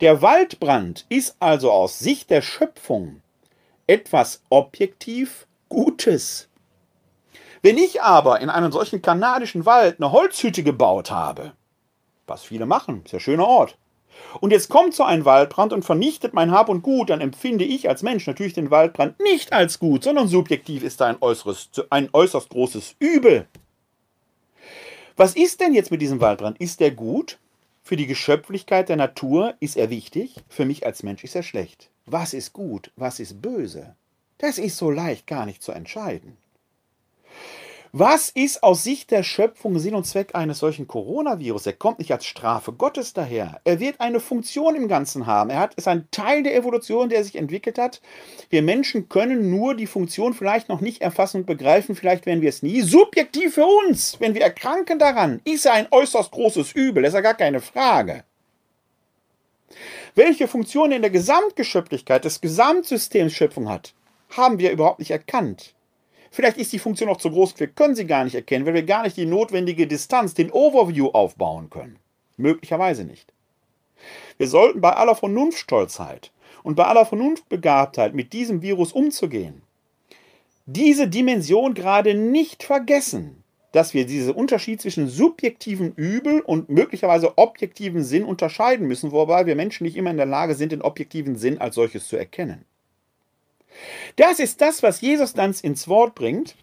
Der 0.00 0.22
Waldbrand 0.22 1.06
ist 1.08 1.36
also 1.38 1.70
aus 1.70 1.98
Sicht 1.98 2.30
der 2.30 2.42
Schöpfung 2.42 3.20
etwas 3.86 4.42
objektiv 4.48 5.46
Gutes. 5.68 6.48
Wenn 7.62 7.76
ich 7.76 8.00
aber 8.02 8.40
in 8.40 8.48
einem 8.48 8.72
solchen 8.72 9.02
kanadischen 9.02 9.66
Wald 9.66 9.96
eine 9.98 10.12
Holzhütte 10.12 10.62
gebaut 10.62 11.10
habe, 11.10 11.52
was 12.26 12.44
viele 12.44 12.66
machen, 12.66 13.02
ist 13.04 13.12
ja 13.12 13.18
ein 13.18 13.20
schöner 13.20 13.46
Ort, 13.46 13.76
und 14.40 14.50
jetzt 14.50 14.68
kommt 14.68 14.94
so 14.94 15.04
ein 15.04 15.24
Waldbrand 15.24 15.72
und 15.72 15.84
vernichtet 15.84 16.34
mein 16.34 16.50
Hab 16.50 16.68
und 16.68 16.82
Gut, 16.82 17.10
dann 17.10 17.20
empfinde 17.20 17.64
ich 17.64 17.88
als 17.88 18.02
Mensch 18.02 18.26
natürlich 18.26 18.52
den 18.52 18.70
Waldbrand 18.70 19.18
nicht 19.20 19.52
als 19.52 19.78
gut, 19.78 20.04
sondern 20.04 20.28
subjektiv 20.28 20.82
ist 20.82 21.00
da 21.00 21.06
ein, 21.06 21.16
äußeres, 21.20 21.70
ein 21.90 22.08
äußerst 22.12 22.48
großes 22.50 22.96
Übel. 22.98 23.46
Was 25.16 25.34
ist 25.34 25.60
denn 25.60 25.74
jetzt 25.74 25.90
mit 25.90 26.00
diesem 26.00 26.20
Waldbrand? 26.20 26.60
Ist 26.60 26.80
der 26.80 26.92
gut? 26.92 27.38
Für 27.82 27.96
die 27.96 28.06
Geschöpflichkeit 28.06 28.88
der 28.88 28.96
Natur 28.96 29.54
ist 29.60 29.76
er 29.76 29.90
wichtig, 29.90 30.36
für 30.48 30.64
mich 30.64 30.84
als 30.84 31.02
Mensch 31.02 31.24
ist 31.24 31.34
er 31.34 31.42
schlecht. 31.42 31.90
Was 32.06 32.34
ist 32.34 32.52
gut, 32.52 32.92
was 32.96 33.18
ist 33.18 33.40
böse? 33.40 33.96
Das 34.38 34.58
ist 34.58 34.76
so 34.76 34.90
leicht 34.90 35.26
gar 35.26 35.46
nicht 35.46 35.62
zu 35.62 35.72
entscheiden. 35.72 36.36
Was 37.92 38.28
ist 38.28 38.62
aus 38.62 38.84
Sicht 38.84 39.10
der 39.10 39.22
Schöpfung 39.22 39.78
Sinn 39.78 39.94
und 39.94 40.06
Zweck 40.06 40.34
eines 40.34 40.58
solchen 40.58 40.86
Coronavirus? 40.86 41.66
Er 41.66 41.72
kommt 41.72 41.98
nicht 42.00 42.12
als 42.12 42.26
Strafe 42.26 42.72
Gottes 42.72 43.14
daher. 43.14 43.62
Er 43.64 43.80
wird 43.80 43.98
eine 43.98 44.20
Funktion 44.20 44.74
im 44.74 44.88
Ganzen 44.88 45.26
haben. 45.26 45.48
Er 45.48 45.60
hat, 45.60 45.74
ist 45.74 45.88
ein 45.88 46.06
Teil 46.10 46.42
der 46.42 46.54
Evolution, 46.54 47.08
der 47.08 47.24
sich 47.24 47.36
entwickelt 47.36 47.78
hat. 47.78 48.02
Wir 48.50 48.60
Menschen 48.60 49.08
können 49.08 49.50
nur 49.50 49.74
die 49.74 49.86
Funktion 49.86 50.34
vielleicht 50.34 50.68
noch 50.68 50.82
nicht 50.82 51.00
erfassen 51.00 51.38
und 51.38 51.46
begreifen. 51.46 51.96
Vielleicht 51.96 52.26
werden 52.26 52.42
wir 52.42 52.50
es 52.50 52.62
nie. 52.62 52.82
Subjektiv 52.82 53.54
für 53.54 53.66
uns, 53.66 54.20
wenn 54.20 54.34
wir 54.34 54.42
erkranken 54.42 54.98
daran, 54.98 55.40
ist 55.44 55.64
er 55.64 55.72
ein 55.72 55.88
äußerst 55.90 56.30
großes 56.30 56.72
Übel. 56.72 57.04
Das 57.04 57.12
ist 57.12 57.16
ja 57.16 57.22
gar 57.22 57.34
keine 57.34 57.60
Frage. 57.60 58.24
Welche 60.14 60.46
Funktion 60.46 60.92
in 60.92 61.00
der 61.00 61.10
Gesamtgeschöpflichkeit 61.10 62.26
des 62.26 62.42
Gesamtsystems 62.42 63.32
Schöpfung 63.32 63.70
hat, 63.70 63.94
haben 64.36 64.58
wir 64.58 64.72
überhaupt 64.72 64.98
nicht 64.98 65.10
erkannt. 65.10 65.74
Vielleicht 66.30 66.58
ist 66.58 66.72
die 66.72 66.78
Funktion 66.78 67.08
auch 67.08 67.16
zu 67.16 67.30
groß, 67.30 67.58
wir 67.58 67.68
können 67.68 67.94
sie 67.94 68.06
gar 68.06 68.24
nicht 68.24 68.34
erkennen, 68.34 68.66
weil 68.66 68.74
wir 68.74 68.82
gar 68.82 69.02
nicht 69.02 69.16
die 69.16 69.26
notwendige 69.26 69.86
Distanz, 69.86 70.34
den 70.34 70.50
Overview 70.50 71.08
aufbauen 71.08 71.70
können. 71.70 71.98
Möglicherweise 72.36 73.04
nicht. 73.04 73.32
Wir 74.36 74.46
sollten 74.46 74.80
bei 74.80 74.92
aller 74.92 75.14
Vernunftstolzheit 75.14 76.30
und 76.62 76.76
bei 76.76 76.84
aller 76.84 77.06
Vernunftbegabtheit 77.06 78.14
mit 78.14 78.32
diesem 78.32 78.62
Virus 78.62 78.92
umzugehen, 78.92 79.62
diese 80.66 81.08
Dimension 81.08 81.74
gerade 81.74 82.14
nicht 82.14 82.62
vergessen, 82.62 83.42
dass 83.72 83.94
wir 83.94 84.06
diesen 84.06 84.34
Unterschied 84.34 84.80
zwischen 84.80 85.08
subjektivem 85.08 85.92
Übel 85.96 86.40
und 86.40 86.68
möglicherweise 86.68 87.36
objektivem 87.36 88.02
Sinn 88.02 88.24
unterscheiden 88.24 88.86
müssen, 88.86 89.12
wobei 89.12 89.46
wir 89.46 89.56
Menschen 89.56 89.84
nicht 89.84 89.96
immer 89.96 90.10
in 90.10 90.16
der 90.16 90.26
Lage 90.26 90.54
sind, 90.54 90.72
den 90.72 90.82
objektiven 90.82 91.36
Sinn 91.36 91.58
als 91.58 91.74
solches 91.74 92.06
zu 92.06 92.16
erkennen. 92.16 92.64
Das 94.16 94.38
ist 94.38 94.60
das, 94.60 94.82
was 94.82 95.00
Jesus 95.00 95.34
dann 95.34 95.54
ins 95.62 95.88
Wort 95.88 96.14
bringt. 96.14 96.56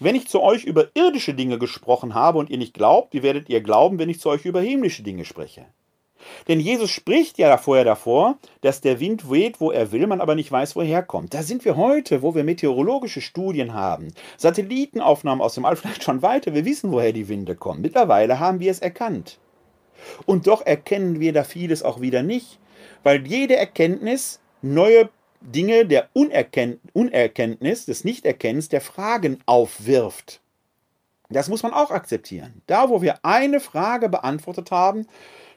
Wenn 0.00 0.16
ich 0.16 0.28
zu 0.28 0.42
euch 0.42 0.64
über 0.64 0.88
irdische 0.94 1.34
Dinge 1.34 1.58
gesprochen 1.58 2.14
habe 2.14 2.38
und 2.38 2.50
ihr 2.50 2.58
nicht 2.58 2.74
glaubt, 2.74 3.14
wie 3.14 3.22
werdet 3.22 3.48
ihr 3.48 3.60
glauben, 3.60 3.98
wenn 3.98 4.08
ich 4.08 4.20
zu 4.20 4.28
euch 4.28 4.44
über 4.44 4.60
himmlische 4.60 5.02
Dinge 5.02 5.24
spreche? 5.24 5.66
Denn 6.48 6.60
Jesus 6.60 6.90
spricht 6.90 7.38
ja 7.38 7.56
vorher 7.56 7.84
davor, 7.84 8.38
dass 8.60 8.80
der 8.80 9.00
Wind 9.00 9.30
weht, 9.30 9.60
wo 9.60 9.70
er 9.70 9.92
will, 9.92 10.06
man 10.06 10.20
aber 10.20 10.34
nicht 10.34 10.50
weiß, 10.50 10.76
woher 10.76 10.96
er 10.98 11.02
kommt. 11.02 11.34
Da 11.34 11.42
sind 11.42 11.64
wir 11.64 11.76
heute, 11.76 12.22
wo 12.22 12.34
wir 12.34 12.44
meteorologische 12.44 13.20
Studien 13.20 13.74
haben, 13.74 14.12
Satellitenaufnahmen 14.36 15.42
aus 15.42 15.54
dem 15.54 15.64
All, 15.64 15.76
vielleicht 15.76 16.02
schon 16.02 16.22
weiter, 16.22 16.54
wir 16.54 16.64
wissen, 16.64 16.92
woher 16.92 17.12
die 17.12 17.28
Winde 17.28 17.54
kommen. 17.54 17.82
Mittlerweile 17.82 18.40
haben 18.40 18.60
wir 18.60 18.70
es 18.70 18.80
erkannt. 18.80 19.38
Und 20.26 20.46
doch 20.46 20.64
erkennen 20.64 21.20
wir 21.20 21.32
da 21.32 21.44
vieles 21.44 21.82
auch 21.82 22.00
wieder 22.00 22.22
nicht, 22.22 22.58
weil 23.02 23.26
jede 23.26 23.56
Erkenntnis 23.56 24.40
neue 24.60 25.08
Dinge 25.44 25.84
der 25.84 26.08
Unerkennt 26.14 26.80
Unerkenntnis, 26.94 27.84
des 27.84 28.04
Nichterkennens, 28.04 28.70
der 28.70 28.80
Fragen 28.80 29.38
aufwirft. 29.44 30.40
Das 31.28 31.48
muss 31.48 31.62
man 31.62 31.72
auch 31.72 31.90
akzeptieren. 31.90 32.62
Da, 32.66 32.88
wo 32.88 33.02
wir 33.02 33.24
eine 33.24 33.60
Frage 33.60 34.08
beantwortet 34.08 34.70
haben, 34.70 35.06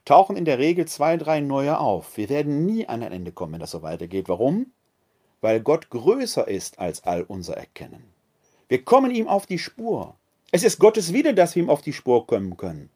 tauchen 0.03 0.35
in 0.35 0.45
der 0.45 0.59
Regel 0.59 0.85
zwei, 0.87 1.15
drei 1.17 1.39
neue 1.39 1.79
auf. 1.79 2.17
Wir 2.17 2.29
werden 2.29 2.65
nie 2.65 2.87
an 2.87 3.01
ein 3.01 3.11
Ende 3.11 3.31
kommen, 3.31 3.53
wenn 3.53 3.59
das 3.59 3.71
so 3.71 3.81
weitergeht. 3.81 4.27
Warum? 4.27 4.71
Weil 5.39 5.61
Gott 5.61 5.89
größer 5.89 6.47
ist 6.47 6.79
als 6.79 7.03
all 7.03 7.23
unser 7.23 7.55
Erkennen. 7.55 8.03
Wir 8.67 8.83
kommen 8.83 9.11
ihm 9.11 9.27
auf 9.27 9.45
die 9.45 9.59
Spur. 9.59 10.15
Es 10.51 10.63
ist 10.63 10.79
Gottes 10.79 11.13
Wille, 11.13 11.33
dass 11.33 11.55
wir 11.55 11.63
ihm 11.63 11.69
auf 11.69 11.81
die 11.81 11.93
Spur 11.93 12.27
kommen 12.27 12.57
können. 12.57 12.89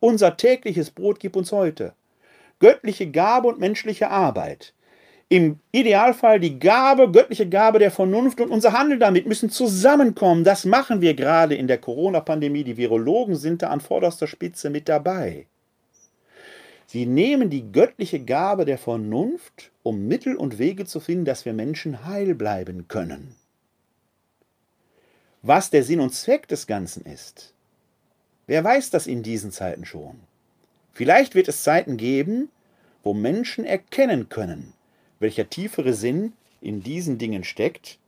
Unser 0.00 0.36
tägliches 0.36 0.90
Brot 0.90 1.20
gib 1.20 1.36
uns 1.36 1.52
heute. 1.52 1.94
Göttliche 2.60 3.10
Gabe 3.10 3.48
und 3.48 3.60
menschliche 3.60 4.10
Arbeit. 4.10 4.72
Im 5.30 5.58
Idealfall 5.72 6.40
die 6.40 6.58
Gabe, 6.58 7.10
göttliche 7.10 7.46
Gabe 7.46 7.78
der 7.78 7.90
Vernunft 7.90 8.40
und 8.40 8.50
unser 8.50 8.72
Handel 8.72 8.98
damit 8.98 9.26
müssen 9.26 9.50
zusammenkommen. 9.50 10.42
Das 10.42 10.64
machen 10.64 11.02
wir 11.02 11.12
gerade 11.12 11.54
in 11.54 11.66
der 11.66 11.76
Corona-Pandemie. 11.76 12.64
Die 12.64 12.78
Virologen 12.78 13.36
sind 13.36 13.60
da 13.60 13.68
an 13.68 13.80
vorderster 13.80 14.26
Spitze 14.26 14.70
mit 14.70 14.88
dabei. 14.88 15.46
Sie 16.86 17.04
nehmen 17.04 17.50
die 17.50 17.70
göttliche 17.70 18.20
Gabe 18.20 18.64
der 18.64 18.78
Vernunft, 18.78 19.70
um 19.82 20.08
Mittel 20.08 20.34
und 20.34 20.58
Wege 20.58 20.86
zu 20.86 21.00
finden, 21.00 21.26
dass 21.26 21.44
wir 21.44 21.52
Menschen 21.52 22.06
heil 22.06 22.34
bleiben 22.34 22.88
können. 22.88 23.34
Was 25.42 25.68
der 25.68 25.84
Sinn 25.84 26.00
und 26.00 26.14
Zweck 26.14 26.48
des 26.48 26.66
Ganzen 26.66 27.04
ist, 27.04 27.52
wer 28.46 28.64
weiß 28.64 28.88
das 28.88 29.06
in 29.06 29.22
diesen 29.22 29.52
Zeiten 29.52 29.84
schon? 29.84 30.18
Vielleicht 30.94 31.34
wird 31.34 31.48
es 31.48 31.62
Zeiten 31.62 31.98
geben, 31.98 32.48
wo 33.02 33.12
Menschen 33.12 33.66
erkennen 33.66 34.30
können, 34.30 34.72
welcher 35.20 35.48
tiefere 35.48 35.94
Sinn 35.94 36.32
in 36.60 36.82
diesen 36.82 37.18
Dingen 37.18 37.44
steckt, 37.44 37.98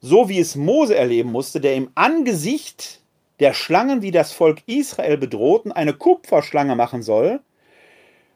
so 0.00 0.28
wie 0.28 0.40
es 0.40 0.56
Mose 0.56 0.96
erleben 0.96 1.30
musste, 1.30 1.60
der 1.60 1.74
im 1.74 1.90
Angesicht 1.94 3.00
der 3.38 3.54
Schlangen, 3.54 4.00
die 4.00 4.10
das 4.10 4.32
Volk 4.32 4.62
Israel 4.66 5.16
bedrohten, 5.16 5.72
eine 5.72 5.94
Kupferschlange 5.94 6.76
machen 6.76 7.02
soll, 7.02 7.40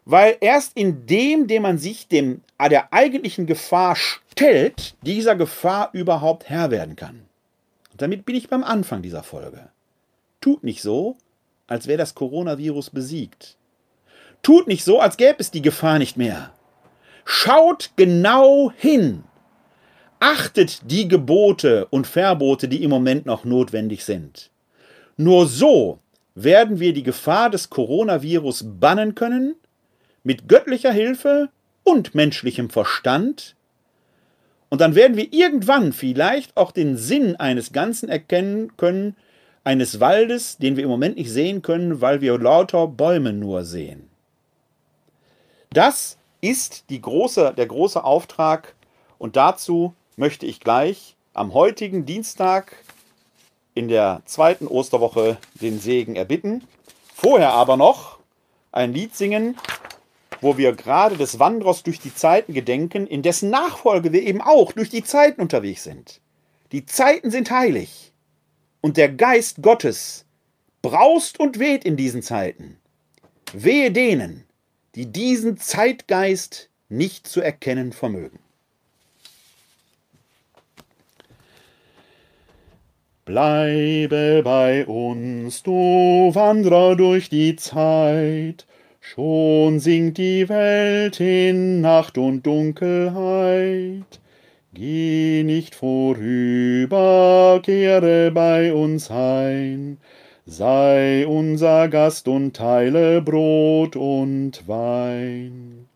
weil 0.04 0.36
erst 0.40 0.76
in 0.76 1.06
dem, 1.06 1.46
dem 1.46 1.62
man 1.62 1.78
sich 1.78 2.08
dem, 2.08 2.42
der 2.60 2.92
eigentlichen 2.92 3.46
Gefahr 3.46 3.96
stellt, 3.96 4.94
dieser 5.02 5.36
Gefahr 5.36 5.90
überhaupt 5.92 6.48
Herr 6.48 6.70
werden 6.70 6.96
kann. 6.96 7.26
Und 7.92 8.02
damit 8.02 8.26
bin 8.26 8.34
ich 8.34 8.48
beim 8.48 8.64
Anfang 8.64 9.02
dieser 9.02 9.22
Folge. 9.22 9.68
Tut 10.40 10.64
nicht 10.64 10.82
so, 10.82 11.16
als 11.66 11.86
wäre 11.86 11.98
das 11.98 12.14
Coronavirus 12.14 12.90
besiegt. 12.90 13.56
Tut 14.42 14.66
nicht 14.66 14.84
so, 14.84 15.00
als 15.00 15.16
gäbe 15.16 15.36
es 15.38 15.50
die 15.50 15.62
Gefahr 15.62 15.98
nicht 15.98 16.16
mehr. 16.16 16.52
Schaut 17.24 17.90
genau 17.96 18.72
hin. 18.76 19.24
Achtet 20.20 20.90
die 20.90 21.08
Gebote 21.08 21.86
und 21.90 22.06
Verbote, 22.06 22.68
die 22.68 22.82
im 22.82 22.90
Moment 22.90 23.26
noch 23.26 23.44
notwendig 23.44 24.04
sind. 24.04 24.50
Nur 25.16 25.46
so 25.46 25.98
werden 26.34 26.80
wir 26.80 26.92
die 26.92 27.02
Gefahr 27.02 27.50
des 27.50 27.70
Coronavirus 27.70 28.64
bannen 28.80 29.14
können 29.14 29.54
mit 30.22 30.48
göttlicher 30.48 30.92
Hilfe 30.92 31.50
und 31.84 32.14
menschlichem 32.14 32.70
Verstand. 32.70 33.54
Und 34.70 34.80
dann 34.80 34.94
werden 34.94 35.16
wir 35.16 35.32
irgendwann 35.32 35.92
vielleicht 35.92 36.56
auch 36.56 36.72
den 36.72 36.96
Sinn 36.96 37.36
eines 37.36 37.72
Ganzen 37.72 38.08
erkennen 38.08 38.76
können, 38.76 39.14
eines 39.62 40.00
Waldes, 40.00 40.58
den 40.58 40.76
wir 40.76 40.84
im 40.84 40.90
Moment 40.90 41.16
nicht 41.16 41.30
sehen 41.30 41.62
können, 41.62 42.00
weil 42.00 42.20
wir 42.20 42.38
lauter 42.38 42.88
Bäume 42.88 43.32
nur 43.32 43.64
sehen. 43.64 44.08
Das 45.70 46.18
ist 46.44 46.84
die 46.90 47.00
große, 47.00 47.54
der 47.56 47.66
große 47.66 48.04
Auftrag 48.04 48.74
und 49.18 49.36
dazu 49.36 49.94
möchte 50.16 50.46
ich 50.46 50.60
gleich 50.60 51.16
am 51.32 51.54
heutigen 51.54 52.04
Dienstag 52.04 52.76
in 53.74 53.88
der 53.88 54.22
zweiten 54.26 54.66
Osterwoche 54.66 55.38
den 55.60 55.80
Segen 55.80 56.16
erbitten. 56.16 56.62
Vorher 57.14 57.52
aber 57.52 57.76
noch 57.76 58.18
ein 58.72 58.92
Lied 58.92 59.16
singen, 59.16 59.56
wo 60.40 60.58
wir 60.58 60.72
gerade 60.72 61.16
des 61.16 61.38
Wanderers 61.38 61.82
durch 61.82 61.98
die 61.98 62.14
Zeiten 62.14 62.52
gedenken, 62.52 63.06
in 63.06 63.22
dessen 63.22 63.50
Nachfolge 63.50 64.12
wir 64.12 64.22
eben 64.22 64.42
auch 64.42 64.72
durch 64.72 64.90
die 64.90 65.02
Zeiten 65.02 65.40
unterwegs 65.40 65.84
sind. 65.84 66.20
Die 66.72 66.84
Zeiten 66.84 67.30
sind 67.30 67.50
heilig 67.50 68.12
und 68.80 68.96
der 68.96 69.08
Geist 69.08 69.62
Gottes 69.62 70.26
braust 70.82 71.40
und 71.40 71.58
weht 71.58 71.84
in 71.84 71.96
diesen 71.96 72.22
Zeiten. 72.22 72.78
Wehe 73.52 73.90
denen, 73.90 74.44
die 74.94 75.06
diesen 75.06 75.56
Zeitgeist 75.56 76.70
nicht 76.88 77.26
zu 77.26 77.40
erkennen 77.40 77.92
vermögen. 77.92 78.38
Bleibe 83.24 84.42
bei 84.44 84.86
uns, 84.86 85.62
du 85.62 86.30
Wanderer 86.34 86.94
durch 86.94 87.30
die 87.30 87.56
Zeit, 87.56 88.66
Schon 89.06 89.80
sinkt 89.80 90.16
die 90.16 90.48
Welt 90.48 91.20
in 91.20 91.82
Nacht 91.82 92.16
und 92.16 92.44
Dunkelheit. 92.46 94.18
Geh 94.72 95.42
nicht 95.44 95.74
vorüber, 95.74 97.60
kehre 97.62 98.30
bei 98.32 98.72
uns 98.72 99.10
ein, 99.10 99.98
sei 100.46 101.26
unser 101.26 101.88
Gast 101.88 102.28
und 102.28 102.54
teile 102.54 103.22
Brot 103.22 103.96
und 103.96 104.66
Wein. 104.68 105.86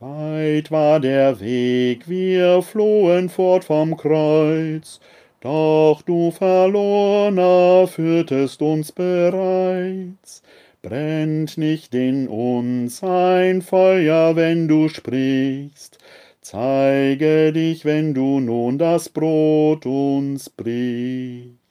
Weit 0.00 0.70
war 0.70 1.00
der 1.00 1.40
Weg, 1.40 2.08
wir 2.08 2.62
flohen 2.62 3.28
fort 3.28 3.64
vom 3.64 3.96
Kreuz, 3.96 5.00
doch 5.40 6.02
du 6.02 6.30
Verlorner 6.30 7.86
führtest 7.86 8.62
uns 8.62 8.92
bereits 8.92 10.42
Brennt 10.82 11.58
nicht 11.58 11.94
in 11.94 12.26
uns 12.26 13.04
ein 13.04 13.62
Feuer, 13.62 14.34
wenn 14.34 14.66
du 14.66 14.88
sprichst, 14.88 15.98
zeige 16.40 17.52
dich, 17.52 17.84
wenn 17.84 18.14
du 18.14 18.40
nun 18.40 18.78
das 18.78 19.08
Brot 19.08 19.86
uns 19.86 20.50
brichst. 20.50 21.61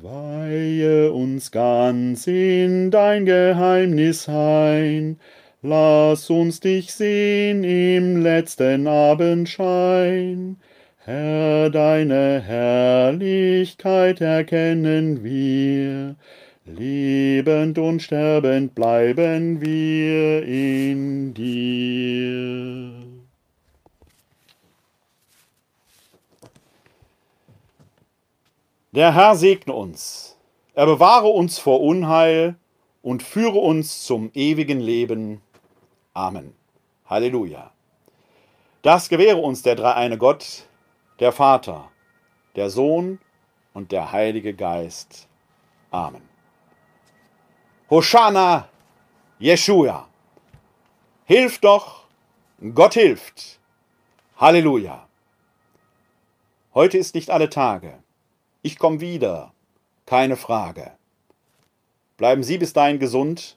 Weihe 0.00 1.10
uns 1.10 1.50
ganz 1.50 2.28
in 2.28 2.92
dein 2.92 3.26
Geheimnis 3.26 4.28
ein, 4.28 5.18
lass 5.60 6.30
uns 6.30 6.60
dich 6.60 6.92
sehen 6.92 7.64
im 7.64 8.22
letzten 8.22 8.86
Abendschein. 8.86 10.58
Herr, 10.98 11.70
deine 11.70 12.40
Herrlichkeit 12.40 14.20
erkennen 14.20 15.24
wir, 15.24 16.14
Lebend 16.64 17.78
und 17.78 18.00
sterbend 18.00 18.76
bleiben 18.76 19.60
wir 19.60 20.44
in 20.44 21.34
dir. 21.34 22.97
Der 28.92 29.12
Herr 29.14 29.36
segne 29.36 29.74
uns, 29.74 30.38
er 30.72 30.86
bewahre 30.86 31.28
uns 31.28 31.58
vor 31.58 31.82
Unheil 31.82 32.56
und 33.02 33.22
führe 33.22 33.58
uns 33.58 34.04
zum 34.04 34.30
ewigen 34.32 34.80
Leben. 34.80 35.42
Amen. 36.14 36.54
Halleluja. 37.04 37.70
Das 38.80 39.10
gewähre 39.10 39.36
uns 39.36 39.62
der 39.62 39.74
dreieine 39.74 40.16
Gott, 40.16 40.66
der 41.20 41.32
Vater, 41.32 41.90
der 42.56 42.70
Sohn 42.70 43.20
und 43.74 43.92
der 43.92 44.10
Heilige 44.10 44.54
Geist. 44.54 45.28
Amen. 45.90 46.26
Hoshana, 47.90 48.70
Jeshua. 49.38 50.08
Hilf 51.26 51.58
doch, 51.58 52.06
Gott 52.74 52.94
hilft. 52.94 53.60
Halleluja. 54.38 55.06
Heute 56.72 56.96
ist 56.96 57.14
nicht 57.14 57.28
alle 57.28 57.50
Tage. 57.50 58.02
Ich 58.68 58.78
komme 58.78 59.00
wieder, 59.00 59.54
keine 60.04 60.36
Frage. 60.36 60.92
Bleiben 62.18 62.42
Sie 62.42 62.58
bis 62.58 62.74
dahin 62.74 62.98
gesund 62.98 63.56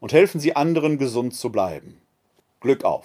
und 0.00 0.14
helfen 0.14 0.40
Sie 0.40 0.56
anderen 0.56 0.96
gesund 0.96 1.34
zu 1.34 1.52
bleiben. 1.52 2.00
Glück 2.60 2.82
auf. 2.82 3.04